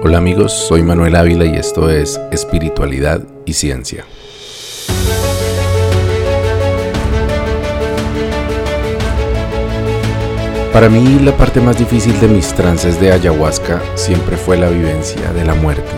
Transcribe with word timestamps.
Hola 0.00 0.18
amigos, 0.18 0.52
soy 0.52 0.84
Manuel 0.84 1.16
Ávila 1.16 1.44
y 1.44 1.56
esto 1.56 1.90
es 1.90 2.20
Espiritualidad 2.30 3.20
y 3.44 3.54
Ciencia. 3.54 4.04
Para 10.72 10.88
mí 10.88 11.18
la 11.18 11.36
parte 11.36 11.60
más 11.60 11.76
difícil 11.76 12.18
de 12.20 12.28
mis 12.28 12.54
trances 12.54 13.00
de 13.00 13.10
ayahuasca 13.10 13.82
siempre 13.96 14.36
fue 14.36 14.56
la 14.56 14.70
vivencia 14.70 15.32
de 15.32 15.44
la 15.44 15.54
muerte. 15.54 15.90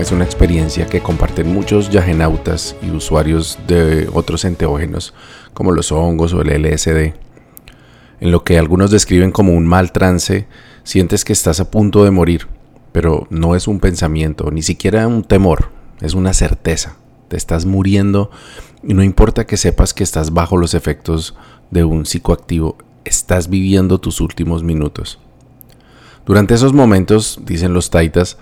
Es 0.00 0.10
una 0.10 0.24
experiencia 0.24 0.86
que 0.86 1.00
comparten 1.00 1.54
muchos 1.54 1.88
yagenautas 1.88 2.74
y 2.82 2.90
usuarios 2.90 3.60
de 3.68 4.10
otros 4.12 4.44
enteógenos 4.44 5.14
como 5.54 5.70
los 5.70 5.92
hongos 5.92 6.34
o 6.34 6.42
el 6.42 6.48
LSD. 6.48 7.14
En 8.18 8.32
lo 8.32 8.42
que 8.42 8.58
algunos 8.58 8.90
describen 8.90 9.30
como 9.30 9.52
un 9.52 9.68
mal 9.68 9.92
trance, 9.92 10.48
sientes 10.82 11.24
que 11.24 11.32
estás 11.32 11.60
a 11.60 11.70
punto 11.70 12.02
de 12.02 12.10
morir 12.10 12.48
pero 12.92 13.26
no 13.30 13.56
es 13.56 13.66
un 13.66 13.80
pensamiento, 13.80 14.50
ni 14.50 14.62
siquiera 14.62 15.08
un 15.08 15.24
temor, 15.24 15.70
es 16.00 16.14
una 16.14 16.34
certeza. 16.34 16.96
Te 17.28 17.36
estás 17.36 17.64
muriendo 17.64 18.30
y 18.82 18.92
no 18.92 19.02
importa 19.02 19.46
que 19.46 19.56
sepas 19.56 19.94
que 19.94 20.04
estás 20.04 20.32
bajo 20.32 20.58
los 20.58 20.74
efectos 20.74 21.34
de 21.70 21.84
un 21.84 22.04
psicoactivo, 22.04 22.76
estás 23.04 23.48
viviendo 23.48 23.98
tus 23.98 24.20
últimos 24.20 24.62
minutos. 24.62 25.18
Durante 26.26 26.54
esos 26.54 26.74
momentos, 26.74 27.40
dicen 27.44 27.72
los 27.72 27.90
taitas, 27.90 28.36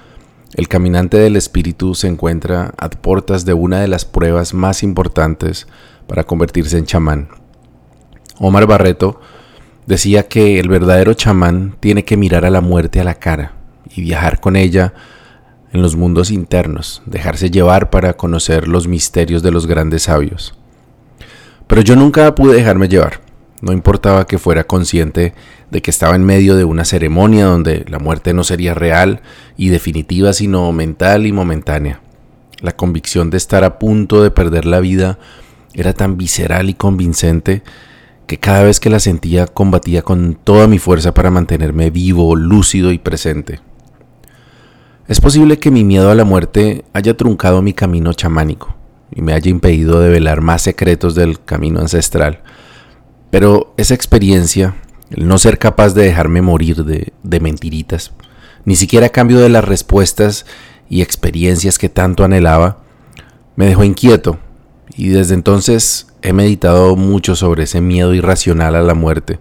el 0.55 0.67
caminante 0.67 1.17
del 1.17 1.37
espíritu 1.37 1.95
se 1.95 2.09
encuentra 2.09 2.75
a 2.77 2.91
puertas 2.91 3.45
de 3.45 3.55
una 3.55 3.81
de 3.81 3.89
las 3.89 4.05
pruebas 4.05 4.53
más 4.53 4.83
importantes 4.83 5.69
para 6.09 6.25
convertirse 6.25 6.77
en 6.77 6.87
chamán. 6.87 7.29
Omar 8.39 8.67
Barreto 8.67 9.21
decía 9.87 10.27
que 10.27 10.59
el 10.59 10.69
verdadero 10.69 11.15
chamán 11.15 11.77
tiene 11.79 12.05
que 12.05 12.17
mirar 12.17 12.45
a 12.45 12.51
la 12.51 12.61
muerte 12.61 13.01
a 13.01 13.05
la 13.05 13.15
cara 13.15 13.60
y 13.95 14.03
viajar 14.03 14.41
con 14.41 14.57
ella 14.57 14.93
en 15.73 15.83
los 15.83 15.97
mundos 15.97 16.31
internos, 16.31 17.03
dejarse 17.07 17.51
llevar 17.51 17.91
para 17.91 18.15
conocer 18.15 18.67
los 18.67 18.89
misterios 18.89 19.43
de 19.43 19.53
los 19.53 19.67
grandes 19.67 20.05
sabios. 20.05 20.55
Pero 21.67 21.83
yo 21.83 21.95
nunca 21.95 22.35
pude 22.35 22.57
dejarme 22.57 22.89
llevar. 22.89 23.21
No 23.63 23.73
importaba 23.73 24.27
que 24.27 24.39
fuera 24.39 24.65
consciente 24.65 25.35
de 25.71 25.83
que 25.83 25.91
estaba 25.91 26.17
en 26.17 26.25
medio 26.25 26.57
de 26.57 26.65
una 26.65 26.85
ceremonia 26.85 27.45
donde 27.45 27.85
la 27.89 27.99
muerte 27.99 28.33
no 28.33 28.43
sería 28.43 28.75
real 28.75 29.21
y 29.57 29.69
definitiva, 29.69 30.33
sino 30.33 30.73
mental 30.73 31.27
y 31.27 31.33
momentánea. 31.33 32.01
La 32.61 32.73
convicción 32.73 33.31
de 33.31 33.37
estar 33.37 33.63
a 33.65 33.79
punto 33.79 34.23
de 34.23 34.31
perder 34.31 34.65
la 34.65 34.81
vida 34.81 35.19
era 35.75 35.93
tan 35.93 36.17
visceral 36.17 36.69
y 36.71 36.75
convincente 36.75 37.63
que 38.27 38.39
cada 38.39 38.65
vez 38.65 38.81
que 38.81 38.91
la 38.91 39.01
sentía 39.01 39.47
combatía 39.47 40.03
con 40.03 40.35
toda 40.35 40.67
mi 40.67 40.79
fuerza 40.79 41.15
para 41.15 41.31
mantenerme 41.31 41.91
vivo, 41.91 42.35
lúcido 42.37 42.93
y 42.93 42.99
presente. 42.99 43.61
Es 45.11 45.21
posible 45.21 45.59
que 45.59 45.73
mi 45.73 45.83
miedo 45.83 46.09
a 46.09 46.15
la 46.15 46.23
muerte 46.23 46.85
haya 46.93 47.17
truncado 47.17 47.63
mi 47.63 47.73
camino 47.73 48.13
chamánico 48.13 48.77
y 49.13 49.23
me 49.23 49.33
haya 49.33 49.51
impedido 49.51 49.99
develar 49.99 50.41
más 50.41 50.63
secretos 50.63 51.17
del 51.17 51.43
camino 51.43 51.81
ancestral, 51.81 52.43
pero 53.29 53.75
esa 53.77 53.95
experiencia, 53.95 54.77
el 55.11 55.27
no 55.27 55.37
ser 55.39 55.59
capaz 55.59 55.95
de 55.95 56.05
dejarme 56.05 56.43
morir 56.43 56.85
de, 56.85 57.13
de 57.25 57.41
mentiritas, 57.41 58.13
ni 58.65 58.77
siquiera 58.77 59.07
a 59.07 59.09
cambio 59.09 59.41
de 59.41 59.49
las 59.49 59.65
respuestas 59.65 60.47
y 60.89 61.03
experiencias 61.03 61.77
que 61.77 61.89
tanto 61.89 62.23
anhelaba, 62.23 62.79
me 63.57 63.67
dejó 63.67 63.83
inquieto 63.83 64.39
y 64.97 65.09
desde 65.09 65.35
entonces 65.35 66.07
he 66.23 66.33
meditado 66.33 66.95
mucho 66.95 67.35
sobre 67.35 67.65
ese 67.65 67.81
miedo 67.81 68.15
irracional 68.15 68.77
a 68.77 68.83
la 68.83 68.95
muerte 68.95 69.41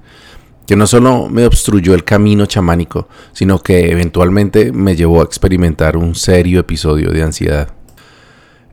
que 0.70 0.76
no 0.76 0.86
solo 0.86 1.30
me 1.30 1.48
obstruyó 1.48 1.96
el 1.96 2.04
camino 2.04 2.46
chamánico, 2.46 3.08
sino 3.34 3.58
que 3.58 3.90
eventualmente 3.90 4.72
me 4.72 4.96
llevó 4.96 5.22
a 5.22 5.24
experimentar 5.24 5.98
un 5.98 6.14
serio 6.14 6.60
episodio 6.60 7.10
de 7.10 7.24
ansiedad. 7.24 7.70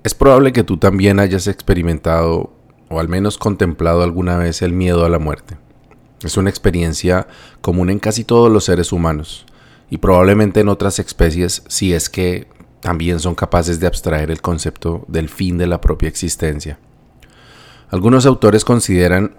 Es 0.05 0.13
probable 0.13 0.53
que 0.53 0.63
tú 0.63 0.77
también 0.77 1.19
hayas 1.19 1.47
experimentado 1.47 2.53
o 2.91 3.01
al 3.01 3.09
menos 3.09 3.39
contemplado 3.39 4.03
alguna 4.03 4.37
vez 4.37 4.61
el 4.61 4.75
miedo 4.75 5.07
a 5.07 5.09
la 5.09 5.19
muerte. 5.19 5.57
Es 6.23 6.37
una 6.37 6.51
experiencia 6.51 7.29
común 7.63 7.89
en 7.89 7.99
casi 7.99 8.25
todos 8.25 8.53
los 8.53 8.65
seres 8.65 8.93
humanos 8.93 9.47
y 9.89 9.97
probablemente 9.97 10.61
en 10.61 10.69
otras 10.69 10.99
especies 10.99 11.63
si 11.67 11.95
es 11.95 12.11
que 12.11 12.47
también 12.81 13.21
son 13.21 13.35
capaces 13.35 13.81
de 13.81 13.87
abstraer 13.87 14.31
el 14.31 14.43
concepto 14.43 15.07
del 15.09 15.31
fin 15.31 15.57
de 15.57 15.67
la 15.67 15.81
propia 15.81 16.11
existencia. 16.11 16.79
Algunos 17.89 18.27
autores 18.27 18.67
consideran 18.67 19.35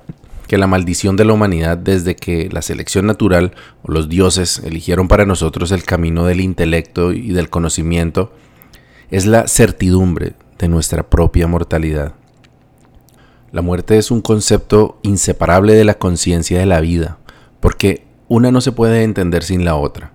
que 0.48 0.58
la 0.58 0.68
maldición 0.68 1.18
de 1.18 1.26
la 1.26 1.34
humanidad 1.34 1.78
desde 1.78 2.16
que 2.16 2.50
la 2.52 2.62
selección 2.62 3.06
natural 3.06 3.54
o 3.84 3.92
los 3.92 4.10
dioses 4.10 4.62
eligieron 4.64 5.08
para 5.08 5.26
nosotros 5.26 5.72
el 5.72 5.84
camino 5.84 6.26
del 6.26 6.42
intelecto 6.42 7.12
y 7.12 7.32
del 7.32 7.50
conocimiento 7.50 8.32
es 9.12 9.26
la 9.26 9.48
certidumbre 9.48 10.34
de 10.58 10.70
nuestra 10.70 11.10
propia 11.10 11.48
mortalidad. 11.48 12.14
La 13.52 13.62
muerte 13.62 13.98
es 13.98 14.12
un 14.12 14.22
concepto 14.22 15.00
inseparable 15.04 15.74
de 15.74 15.86
la 15.86 15.96
conciencia 15.96 16.60
de 16.60 16.66
la 16.66 16.82
vida, 16.82 17.18
porque 17.60 18.06
una 18.28 18.52
no 18.52 18.62
se 18.62 18.72
puede 18.72 19.04
entender 19.04 19.44
sin 19.44 19.64
la 19.64 19.76
otra. 19.76 20.12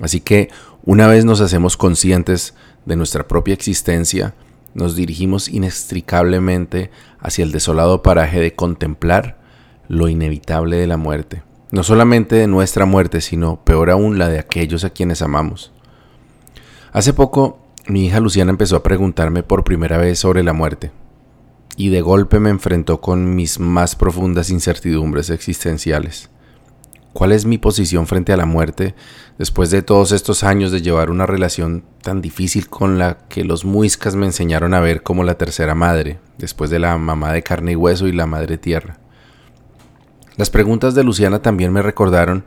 Así 0.00 0.20
que 0.20 0.50
una 0.84 1.06
vez 1.06 1.24
nos 1.24 1.40
hacemos 1.40 1.76
conscientes 1.76 2.54
de 2.86 2.96
nuestra 2.96 3.28
propia 3.28 3.54
existencia, 3.54 4.34
nos 4.74 4.96
dirigimos 4.96 5.48
inextricablemente 5.48 6.90
hacia 7.20 7.44
el 7.44 7.52
desolado 7.52 8.02
paraje 8.02 8.40
de 8.40 8.54
contemplar 8.54 9.41
lo 9.88 10.08
inevitable 10.08 10.76
de 10.76 10.86
la 10.86 10.96
muerte. 10.96 11.42
No 11.70 11.82
solamente 11.82 12.36
de 12.36 12.46
nuestra 12.46 12.84
muerte, 12.84 13.20
sino 13.20 13.64
peor 13.64 13.90
aún 13.90 14.18
la 14.18 14.28
de 14.28 14.38
aquellos 14.38 14.84
a 14.84 14.90
quienes 14.90 15.22
amamos. 15.22 15.72
Hace 16.92 17.12
poco 17.12 17.58
mi 17.86 18.06
hija 18.06 18.20
Luciana 18.20 18.50
empezó 18.50 18.76
a 18.76 18.82
preguntarme 18.82 19.42
por 19.42 19.64
primera 19.64 19.98
vez 19.98 20.18
sobre 20.18 20.42
la 20.42 20.52
muerte 20.52 20.92
y 21.76 21.88
de 21.88 22.00
golpe 22.00 22.38
me 22.38 22.50
enfrentó 22.50 23.00
con 23.00 23.34
mis 23.34 23.58
más 23.58 23.96
profundas 23.96 24.50
incertidumbres 24.50 25.30
existenciales. 25.30 26.30
¿Cuál 27.12 27.32
es 27.32 27.44
mi 27.44 27.58
posición 27.58 28.06
frente 28.06 28.32
a 28.32 28.38
la 28.38 28.46
muerte 28.46 28.94
después 29.38 29.70
de 29.70 29.82
todos 29.82 30.12
estos 30.12 30.44
años 30.44 30.72
de 30.72 30.80
llevar 30.80 31.10
una 31.10 31.26
relación 31.26 31.84
tan 32.02 32.22
difícil 32.22 32.68
con 32.68 32.98
la 32.98 33.18
que 33.28 33.44
los 33.44 33.64
muiscas 33.64 34.14
me 34.14 34.26
enseñaron 34.26 34.72
a 34.72 34.80
ver 34.80 35.02
como 35.02 35.22
la 35.22 35.36
tercera 35.36 35.74
madre, 35.74 36.20
después 36.38 36.70
de 36.70 36.78
la 36.78 36.96
mamá 36.96 37.32
de 37.32 37.42
carne 37.42 37.72
y 37.72 37.76
hueso 37.76 38.06
y 38.06 38.12
la 38.12 38.26
madre 38.26 38.56
tierra? 38.56 38.98
Las 40.36 40.50
preguntas 40.50 40.94
de 40.94 41.04
Luciana 41.04 41.42
también 41.42 41.72
me 41.72 41.82
recordaron 41.82 42.44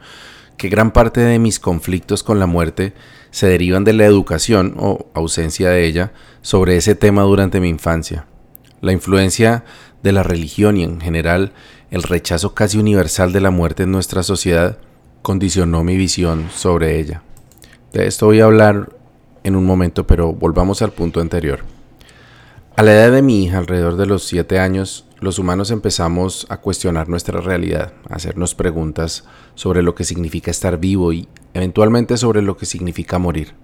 que 0.57 0.69
gran 0.69 0.91
parte 0.91 1.21
de 1.21 1.39
mis 1.39 1.59
conflictos 1.59 2.23
con 2.23 2.39
la 2.39 2.45
muerte 2.45 2.93
se 3.31 3.47
derivan 3.47 3.83
de 3.83 3.93
la 3.93 4.05
educación 4.05 4.75
o 4.79 5.07
ausencia 5.13 5.69
de 5.69 5.85
ella 5.85 6.13
sobre 6.41 6.77
ese 6.77 6.95
tema 6.95 7.23
durante 7.23 7.59
mi 7.59 7.69
infancia. 7.69 8.25
La 8.81 8.91
influencia 8.91 9.65
de 10.03 10.11
la 10.11 10.23
religión 10.23 10.77
y 10.77 10.83
en 10.83 11.01
general 11.01 11.53
el 11.91 12.03
rechazo 12.03 12.53
casi 12.53 12.77
universal 12.77 13.33
de 13.33 13.41
la 13.41 13.51
muerte 13.51 13.83
en 13.83 13.91
nuestra 13.91 14.23
sociedad 14.23 14.77
condicionó 15.21 15.83
mi 15.83 15.97
visión 15.97 16.49
sobre 16.53 16.99
ella. 16.99 17.21
De 17.93 18.07
esto 18.07 18.27
voy 18.27 18.39
a 18.39 18.45
hablar 18.45 18.89
en 19.43 19.55
un 19.55 19.65
momento, 19.65 20.07
pero 20.07 20.33
volvamos 20.33 20.81
al 20.81 20.91
punto 20.91 21.21
anterior. 21.21 21.59
A 22.75 22.83
la 22.83 22.93
edad 22.93 23.11
de 23.11 23.21
mi 23.21 23.43
hija, 23.43 23.57
alrededor 23.57 23.95
de 23.95 24.05
los 24.05 24.23
7 24.25 24.59
años, 24.59 25.05
los 25.25 25.39
humanos 25.39 25.71
empezamos 25.71 26.45
a 26.49 26.57
cuestionar 26.57 27.09
nuestra 27.09 27.41
realidad, 27.41 27.93
a 28.09 28.15
hacernos 28.15 28.53
preguntas 28.53 29.25
sobre 29.55 29.81
lo 29.81 29.95
que 29.95 30.03
significa 30.03 30.51
estar 30.51 30.77
vivo 30.77 31.11
y 31.13 31.27
eventualmente 31.55 32.15
sobre 32.15 32.43
lo 32.43 32.55
que 32.57 32.67
significa 32.67 33.17
morir. 33.17 33.55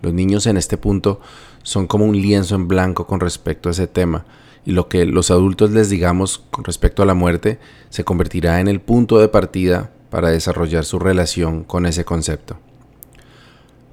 Los 0.00 0.14
niños 0.14 0.46
en 0.46 0.56
este 0.56 0.78
punto 0.78 1.20
son 1.62 1.86
como 1.86 2.06
un 2.06 2.16
lienzo 2.16 2.54
en 2.54 2.68
blanco 2.68 3.06
con 3.06 3.20
respecto 3.20 3.68
a 3.68 3.72
ese 3.72 3.86
tema 3.86 4.24
y 4.64 4.72
lo 4.72 4.88
que 4.88 5.04
los 5.04 5.30
adultos 5.30 5.72
les 5.72 5.90
digamos 5.90 6.38
con 6.50 6.64
respecto 6.64 7.02
a 7.02 7.06
la 7.06 7.12
muerte 7.12 7.58
se 7.90 8.02
convertirá 8.02 8.60
en 8.60 8.68
el 8.68 8.80
punto 8.80 9.18
de 9.18 9.28
partida 9.28 9.92
para 10.08 10.30
desarrollar 10.30 10.86
su 10.86 10.98
relación 10.98 11.64
con 11.64 11.84
ese 11.84 12.06
concepto. 12.06 12.56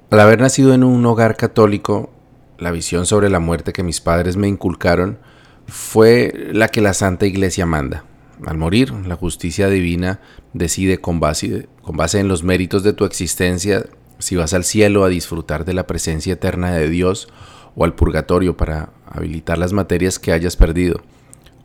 Al 0.08 0.20
haber 0.20 0.40
nacido 0.40 0.72
en 0.72 0.82
un 0.82 1.04
hogar 1.04 1.36
católico, 1.36 2.10
la 2.56 2.70
visión 2.70 3.04
sobre 3.04 3.28
la 3.28 3.38
muerte 3.38 3.74
que 3.74 3.82
mis 3.82 4.00
padres 4.00 4.38
me 4.38 4.48
inculcaron 4.48 5.18
fue 5.66 6.50
la 6.52 6.68
que 6.68 6.80
la 6.80 6.94
Santa 6.94 7.26
Iglesia 7.26 7.66
manda. 7.66 8.04
Al 8.44 8.58
morir, 8.58 8.92
la 8.92 9.16
justicia 9.16 9.68
divina 9.68 10.20
decide 10.52 10.98
con 10.98 11.20
base, 11.20 11.68
con 11.82 11.96
base 11.96 12.18
en 12.18 12.28
los 12.28 12.42
méritos 12.42 12.82
de 12.82 12.92
tu 12.92 13.04
existencia 13.04 13.84
si 14.18 14.36
vas 14.36 14.54
al 14.54 14.64
cielo 14.64 15.04
a 15.04 15.08
disfrutar 15.08 15.64
de 15.64 15.74
la 15.74 15.86
presencia 15.86 16.34
eterna 16.34 16.72
de 16.72 16.88
Dios 16.88 17.28
o 17.74 17.84
al 17.84 17.94
purgatorio 17.94 18.56
para 18.56 18.90
habilitar 19.06 19.58
las 19.58 19.72
materias 19.72 20.18
que 20.18 20.32
hayas 20.32 20.56
perdido, 20.56 21.02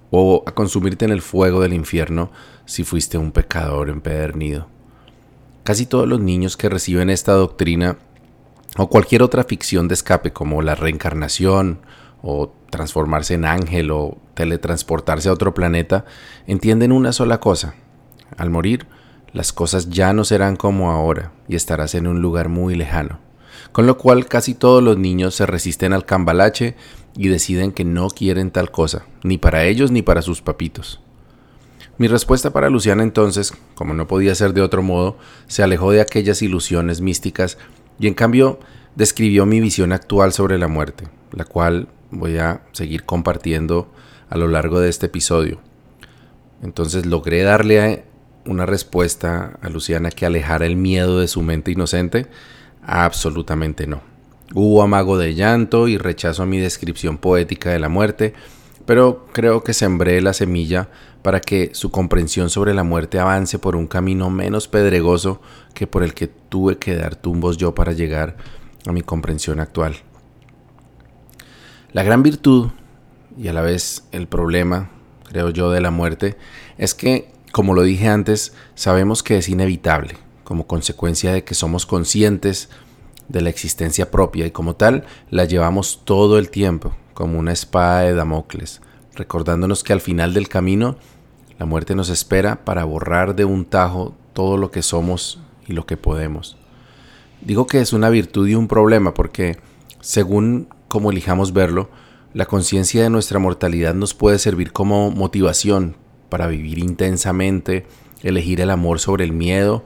o 0.09 0.44
a 0.45 0.51
consumirte 0.53 1.05
en 1.05 1.11
el 1.11 1.21
fuego 1.21 1.61
del 1.61 1.73
infierno 1.73 2.31
si 2.65 2.83
fuiste 2.83 3.17
un 3.17 3.31
pecador 3.31 3.89
empedernido. 3.89 4.67
Casi 5.63 5.85
todos 5.85 6.07
los 6.07 6.19
niños 6.19 6.57
que 6.57 6.69
reciben 6.69 7.09
esta 7.09 7.33
doctrina 7.33 7.97
o 8.77 8.89
cualquier 8.89 9.23
otra 9.23 9.44
ficción 9.44 9.88
de 9.88 9.95
escape 9.95 10.31
como 10.31 10.61
la 10.61 10.75
reencarnación 10.75 11.79
o 12.22 12.54
transformarse 12.69 13.36
en 13.36 13.46
ángel 13.46 13.92
o 13.92 14.18
teletransportarse 14.34 15.30
a 15.30 15.34
otro 15.34 15.54
planeta, 15.54 16.06
entienden 16.46 16.92
una 16.92 17.12
sola 17.12 17.40
cosa. 17.40 17.75
Al 18.38 18.50
morir, 18.50 18.88
las 19.34 19.54
cosas 19.54 19.90
ya 19.90 20.14
no 20.14 20.24
serán 20.24 20.56
como 20.56 20.92
ahora 20.92 21.31
y 21.48 21.56
estarás 21.56 21.96
en 21.96 22.08
un 22.08 22.22
lugar 22.22 22.50
muy 22.50 22.75
lejano. 22.75 23.19
con 23.72 23.86
lo 23.86 23.98
cual 23.98 24.28
casi 24.28 24.54
todos 24.54 24.81
los 24.81 24.98
niños 24.98 25.36
se 25.36 25.46
resisten 25.46 25.94
al 25.94 26.06
cambalache 26.06 26.75
y 27.16 27.28
deciden 27.28 27.72
que 27.72 27.84
no 27.84 28.10
quieren 28.10 28.52
tal 28.52 28.72
cosa, 28.72 29.06
ni 29.24 29.38
para 29.38 29.66
ellos 29.66 29.92
ni 29.92 30.02
para 30.02 30.22
sus 30.22 30.42
papitos. 30.42 31.02
Mi 31.98 32.08
respuesta 32.08 32.54
para 32.54 32.69
Luciana 32.69 33.04
entonces, 33.04 33.54
como 33.75 33.94
no 33.94 34.08
podía 34.08 34.36
ser 34.36 34.54
de 34.54 34.62
otro 34.62 34.84
modo, 34.84 35.18
se 35.48 35.64
alejó 35.64 35.92
de 35.92 36.02
aquellas 36.02 36.42
ilusiones 36.42 37.02
místicas 37.02 37.58
y 38.00 38.08
en 38.08 38.14
cambio 38.14 38.60
describió 38.96 39.46
mi 39.46 39.60
visión 39.60 39.92
actual 39.92 40.31
sobre 40.31 40.60
la 40.60 40.68
muerte, 40.68 41.08
la 41.31 41.46
cual 41.46 41.88
voy 42.12 42.38
a 42.38 42.62
seguir 42.71 43.04
compartiendo 43.04 43.92
a 44.30 44.38
lo 44.38 44.48
largo 44.48 44.80
de 44.80 44.89
este 44.89 45.07
episodio. 45.07 45.59
Entonces 46.62 47.06
logré 47.06 47.44
darle 47.44 48.06
una 48.45 48.65
respuesta 48.65 49.57
a 49.62 49.69
Luciana 49.69 50.09
que 50.09 50.25
alejara 50.25 50.65
el 50.65 50.75
miedo 50.75 51.19
de 51.19 51.27
su 51.27 51.42
mente 51.42 51.71
inocente. 51.71 52.27
Absolutamente 52.81 53.88
no. 53.88 54.01
Hubo 54.54 54.81
amago 54.81 55.18
de 55.18 55.36
llanto 55.36 55.88
y 55.88 55.98
rechazo 55.98 56.44
a 56.44 56.45
mi 56.45 56.57
descripción 56.57 57.18
poética 57.18 57.71
de 57.71 57.80
la 57.80 57.89
muerte, 57.89 58.33
pero 58.86 59.25
creo 59.33 59.63
que 59.63 59.74
sembré 59.74 60.21
la 60.21 60.33
semilla 60.33 60.89
para 61.21 61.42
que 61.42 61.71
su 61.74 61.92
comprensión 61.92 62.50
sobre 62.50 62.74
la 62.74 62.83
muerte 62.83 63.19
avance 63.19 63.59
por 63.59 63.75
un 63.75 63.88
camino 63.88 64.30
menos 64.30 64.69
pedregoso 64.69 65.42
que 65.74 65.86
por 65.86 66.04
el 66.04 66.13
que 66.13 66.27
tuve 66.27 66.77
que 66.77 66.95
dar 66.95 67.15
tumbos 67.18 67.57
yo 67.57 67.75
para 67.75 67.92
llegar 67.92 68.38
a 68.88 68.94
mi 68.94 69.01
comprensión 69.01 69.59
actual. 69.59 69.98
La 71.94 72.04
gran 72.04 72.22
virtud 72.22 72.69
y 73.38 73.48
a 73.48 73.54
la 73.54 73.62
vez 73.62 74.04
el 74.12 74.28
problema, 74.28 74.89
creo 75.24 75.51
yo, 75.51 75.72
de 75.72 75.80
la 75.80 75.89
muerte 75.89 76.36
es 76.78 76.94
que, 76.94 77.31
como 77.54 77.74
lo 77.74 77.84
dije 77.84 78.10
antes, 78.10 78.54
sabemos 78.75 79.24
que 79.24 79.38
es 79.38 79.48
inevitable, 79.48 80.18
como 80.44 80.68
consecuencia 80.68 81.31
de 81.31 81.45
que 81.45 81.56
somos 81.56 81.86
conscientes 81.86 82.69
de 83.30 83.42
la 83.42 83.50
existencia 83.50 84.12
propia 84.12 84.45
y 84.45 84.51
como 84.51 84.75
tal 84.75 85.06
la 85.30 85.45
llevamos 85.45 86.01
todo 86.04 86.38
el 86.38 86.50
tiempo, 86.50 86.94
como 87.13 87.39
una 87.39 87.54
espada 87.54 88.01
de 88.01 88.13
Damocles, 88.13 88.81
recordándonos 89.16 89.83
que 89.83 89.94
al 89.94 90.01
final 90.01 90.33
del 90.33 90.50
camino 90.50 90.98
la 91.57 91.66
muerte 91.66 91.95
nos 91.95 92.10
espera 92.10 92.66
para 92.66 92.83
borrar 92.83 93.33
de 93.36 93.45
un 93.45 93.63
tajo 93.63 94.13
todo 94.33 94.57
lo 94.57 94.72
que 94.72 94.81
somos 94.81 95.40
y 95.68 95.74
lo 95.74 95.86
que 95.86 95.95
podemos. 95.95 96.57
Digo 97.42 97.66
que 97.66 97.80
es 97.80 97.94
una 97.94 98.10
virtud 98.10 98.48
y 98.48 98.56
un 98.56 98.68
problema 98.68 99.13
porque, 99.13 99.57
según 100.01 100.68
como 100.88 101.12
elijamos 101.12 101.54
verlo, 101.54 101.89
la 102.34 102.45
conciencia 102.45 103.04
de 103.04 103.10
nuestra 103.10 103.39
mortalidad 103.39 103.94
nos 103.94 104.13
puede 104.13 104.39
servir 104.39 104.72
como 104.72 105.12
motivación 105.12 105.95
para 106.30 106.48
vivir 106.48 106.80
intensamente, 106.80 107.86
elegir 108.24 108.62
el 108.62 108.69
amor 108.69 109.00
sobre 109.00 109.24
el 109.24 109.31
miedo 109.31 109.86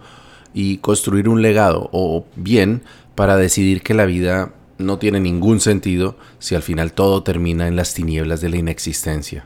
y 0.54 0.78
construir 0.78 1.30
un 1.30 1.42
legado, 1.42 1.90
o 1.92 2.26
bien 2.36 2.84
para 3.16 3.38
decidir 3.38 3.84
que 3.84 3.94
la 3.94 4.06
vida 4.06 4.54
no 4.78 4.98
tiene 4.98 5.20
ningún 5.20 5.60
sentido 5.60 6.18
si 6.40 6.56
al 6.56 6.64
final 6.64 6.94
todo 6.94 7.24
termina 7.24 7.68
en 7.68 7.76
las 7.76 7.94
tinieblas 7.94 8.42
de 8.42 8.50
la 8.50 8.58
inexistencia. 8.58 9.46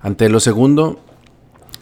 Ante 0.00 0.28
lo 0.28 0.40
segundo, 0.40 1.00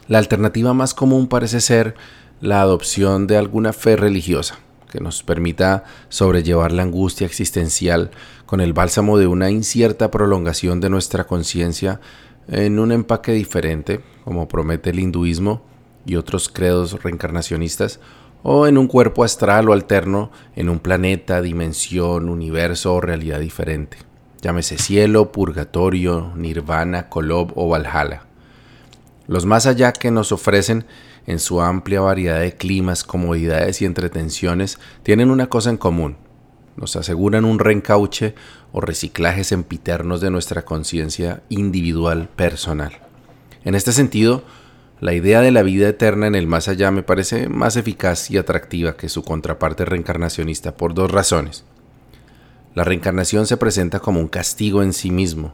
la 0.08 0.18
alternativa 0.18 0.74
más 0.74 0.94
común 0.94 1.28
parece 1.28 1.60
ser 1.60 1.94
la 2.40 2.60
adopción 2.60 3.26
de 3.26 3.36
alguna 3.36 3.72
fe 3.72 3.96
religiosa, 3.96 4.58
que 4.92 5.00
nos 5.00 5.22
permita 5.22 5.84
sobrellevar 6.10 6.70
la 6.70 6.82
angustia 6.82 7.26
existencial 7.26 8.10
con 8.44 8.60
el 8.60 8.74
bálsamo 8.74 9.16
de 9.16 9.26
una 9.26 9.50
incierta 9.50 10.10
prolongación 10.10 10.82
de 10.82 10.90
nuestra 10.90 11.24
conciencia 11.24 11.98
en 12.46 12.78
un 12.78 12.92
empaque 12.92 13.32
diferente, 13.32 14.02
como 14.24 14.48
promete 14.48 14.90
el 14.90 14.98
hinduismo 15.00 15.62
y 16.04 16.16
otros 16.16 16.50
credos 16.50 17.02
reencarnacionistas, 17.02 18.00
o 18.42 18.66
en 18.66 18.76
un 18.76 18.86
cuerpo 18.86 19.24
astral 19.24 19.70
o 19.70 19.72
alterno 19.72 20.30
en 20.56 20.68
un 20.68 20.78
planeta, 20.78 21.40
dimensión, 21.40 22.28
universo 22.28 22.92
o 22.92 23.00
realidad 23.00 23.40
diferente. 23.40 23.96
Llámese 24.42 24.76
cielo, 24.76 25.32
purgatorio, 25.32 26.32
nirvana, 26.36 27.08
kolob 27.08 27.52
o 27.54 27.66
valhalla. 27.66 28.24
Los 29.26 29.46
más 29.46 29.64
allá 29.64 29.92
que 29.92 30.10
nos 30.10 30.32
ofrecen 30.32 30.84
en 31.26 31.38
su 31.38 31.60
amplia 31.60 32.00
variedad 32.00 32.40
de 32.40 32.56
climas, 32.56 33.04
comodidades 33.04 33.82
y 33.82 33.84
entretenciones, 33.84 34.78
tienen 35.02 35.30
una 35.30 35.48
cosa 35.48 35.70
en 35.70 35.76
común. 35.76 36.16
Nos 36.76 36.96
aseguran 36.96 37.44
un 37.44 37.58
reencauche 37.58 38.34
o 38.72 38.80
reciclaje 38.80 39.44
sempiternos 39.44 40.20
de 40.20 40.30
nuestra 40.30 40.64
conciencia 40.64 41.42
individual 41.48 42.28
personal. 42.34 42.92
En 43.64 43.74
este 43.74 43.92
sentido, 43.92 44.42
la 45.00 45.14
idea 45.14 45.40
de 45.40 45.50
la 45.50 45.62
vida 45.62 45.88
eterna 45.88 46.26
en 46.26 46.34
el 46.34 46.46
más 46.46 46.68
allá 46.68 46.90
me 46.90 47.02
parece 47.02 47.48
más 47.48 47.76
eficaz 47.76 48.30
y 48.30 48.38
atractiva 48.38 48.96
que 48.96 49.08
su 49.08 49.22
contraparte 49.22 49.84
reencarnacionista 49.84 50.76
por 50.76 50.94
dos 50.94 51.10
razones. 51.10 51.64
La 52.74 52.84
reencarnación 52.84 53.46
se 53.46 53.56
presenta 53.56 54.00
como 54.00 54.20
un 54.20 54.28
castigo 54.28 54.82
en 54.82 54.92
sí 54.92 55.10
mismo, 55.10 55.52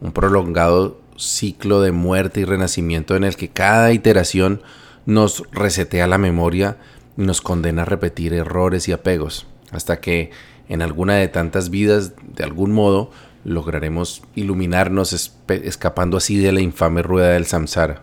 un 0.00 0.12
prolongado 0.12 1.00
ciclo 1.16 1.80
de 1.80 1.92
muerte 1.92 2.40
y 2.40 2.44
renacimiento 2.44 3.16
en 3.16 3.24
el 3.24 3.36
que 3.36 3.48
cada 3.48 3.92
iteración 3.92 4.62
nos 5.06 5.42
resetea 5.52 6.06
la 6.06 6.18
memoria 6.18 6.76
y 7.16 7.22
nos 7.22 7.40
condena 7.40 7.82
a 7.82 7.86
repetir 7.86 8.34
errores 8.34 8.88
y 8.88 8.92
apegos, 8.92 9.46
hasta 9.70 10.00
que 10.00 10.30
en 10.68 10.82
alguna 10.82 11.14
de 11.14 11.28
tantas 11.28 11.70
vidas, 11.70 12.12
de 12.22 12.44
algún 12.44 12.72
modo, 12.72 13.10
lograremos 13.44 14.22
iluminarnos 14.34 15.12
escapando 15.48 16.16
así 16.16 16.38
de 16.38 16.52
la 16.52 16.60
infame 16.60 17.02
rueda 17.02 17.30
del 17.30 17.46
samsara. 17.46 18.02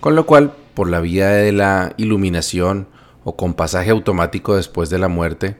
Con 0.00 0.14
lo 0.14 0.26
cual, 0.26 0.52
por 0.74 0.88
la 0.88 1.00
vía 1.00 1.28
de 1.28 1.52
la 1.52 1.94
iluminación 1.96 2.86
o 3.24 3.36
con 3.36 3.54
pasaje 3.54 3.90
automático 3.90 4.54
después 4.54 4.90
de 4.90 4.98
la 4.98 5.08
muerte, 5.08 5.56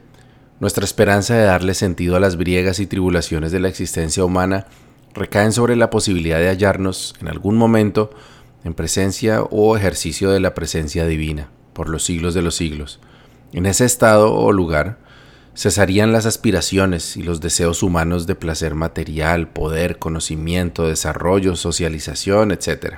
nuestra 0.60 0.84
esperanza 0.84 1.34
de 1.34 1.44
darle 1.44 1.74
sentido 1.74 2.14
a 2.14 2.20
las 2.20 2.36
briegas 2.36 2.78
y 2.78 2.86
tribulaciones 2.86 3.50
de 3.50 3.60
la 3.60 3.68
existencia 3.68 4.24
humana 4.24 4.66
recaen 5.14 5.52
sobre 5.52 5.76
la 5.76 5.90
posibilidad 5.90 6.38
de 6.38 6.48
hallarnos 6.48 7.14
en 7.20 7.28
algún 7.28 7.56
momento 7.56 8.10
en 8.64 8.74
presencia 8.74 9.42
o 9.42 9.76
ejercicio 9.76 10.30
de 10.30 10.40
la 10.40 10.54
presencia 10.54 11.06
divina 11.06 11.50
por 11.74 11.88
los 11.88 12.04
siglos 12.04 12.34
de 12.34 12.42
los 12.42 12.56
siglos. 12.56 13.00
En 13.52 13.66
ese 13.66 13.84
estado 13.84 14.34
o 14.34 14.52
lugar 14.52 14.98
cesarían 15.54 16.12
las 16.12 16.26
aspiraciones 16.26 17.16
y 17.16 17.22
los 17.22 17.40
deseos 17.40 17.82
humanos 17.82 18.26
de 18.26 18.34
placer 18.34 18.74
material, 18.74 19.48
poder, 19.48 19.98
conocimiento, 19.98 20.88
desarrollo, 20.88 21.54
socialización, 21.54 22.50
etc. 22.50 22.96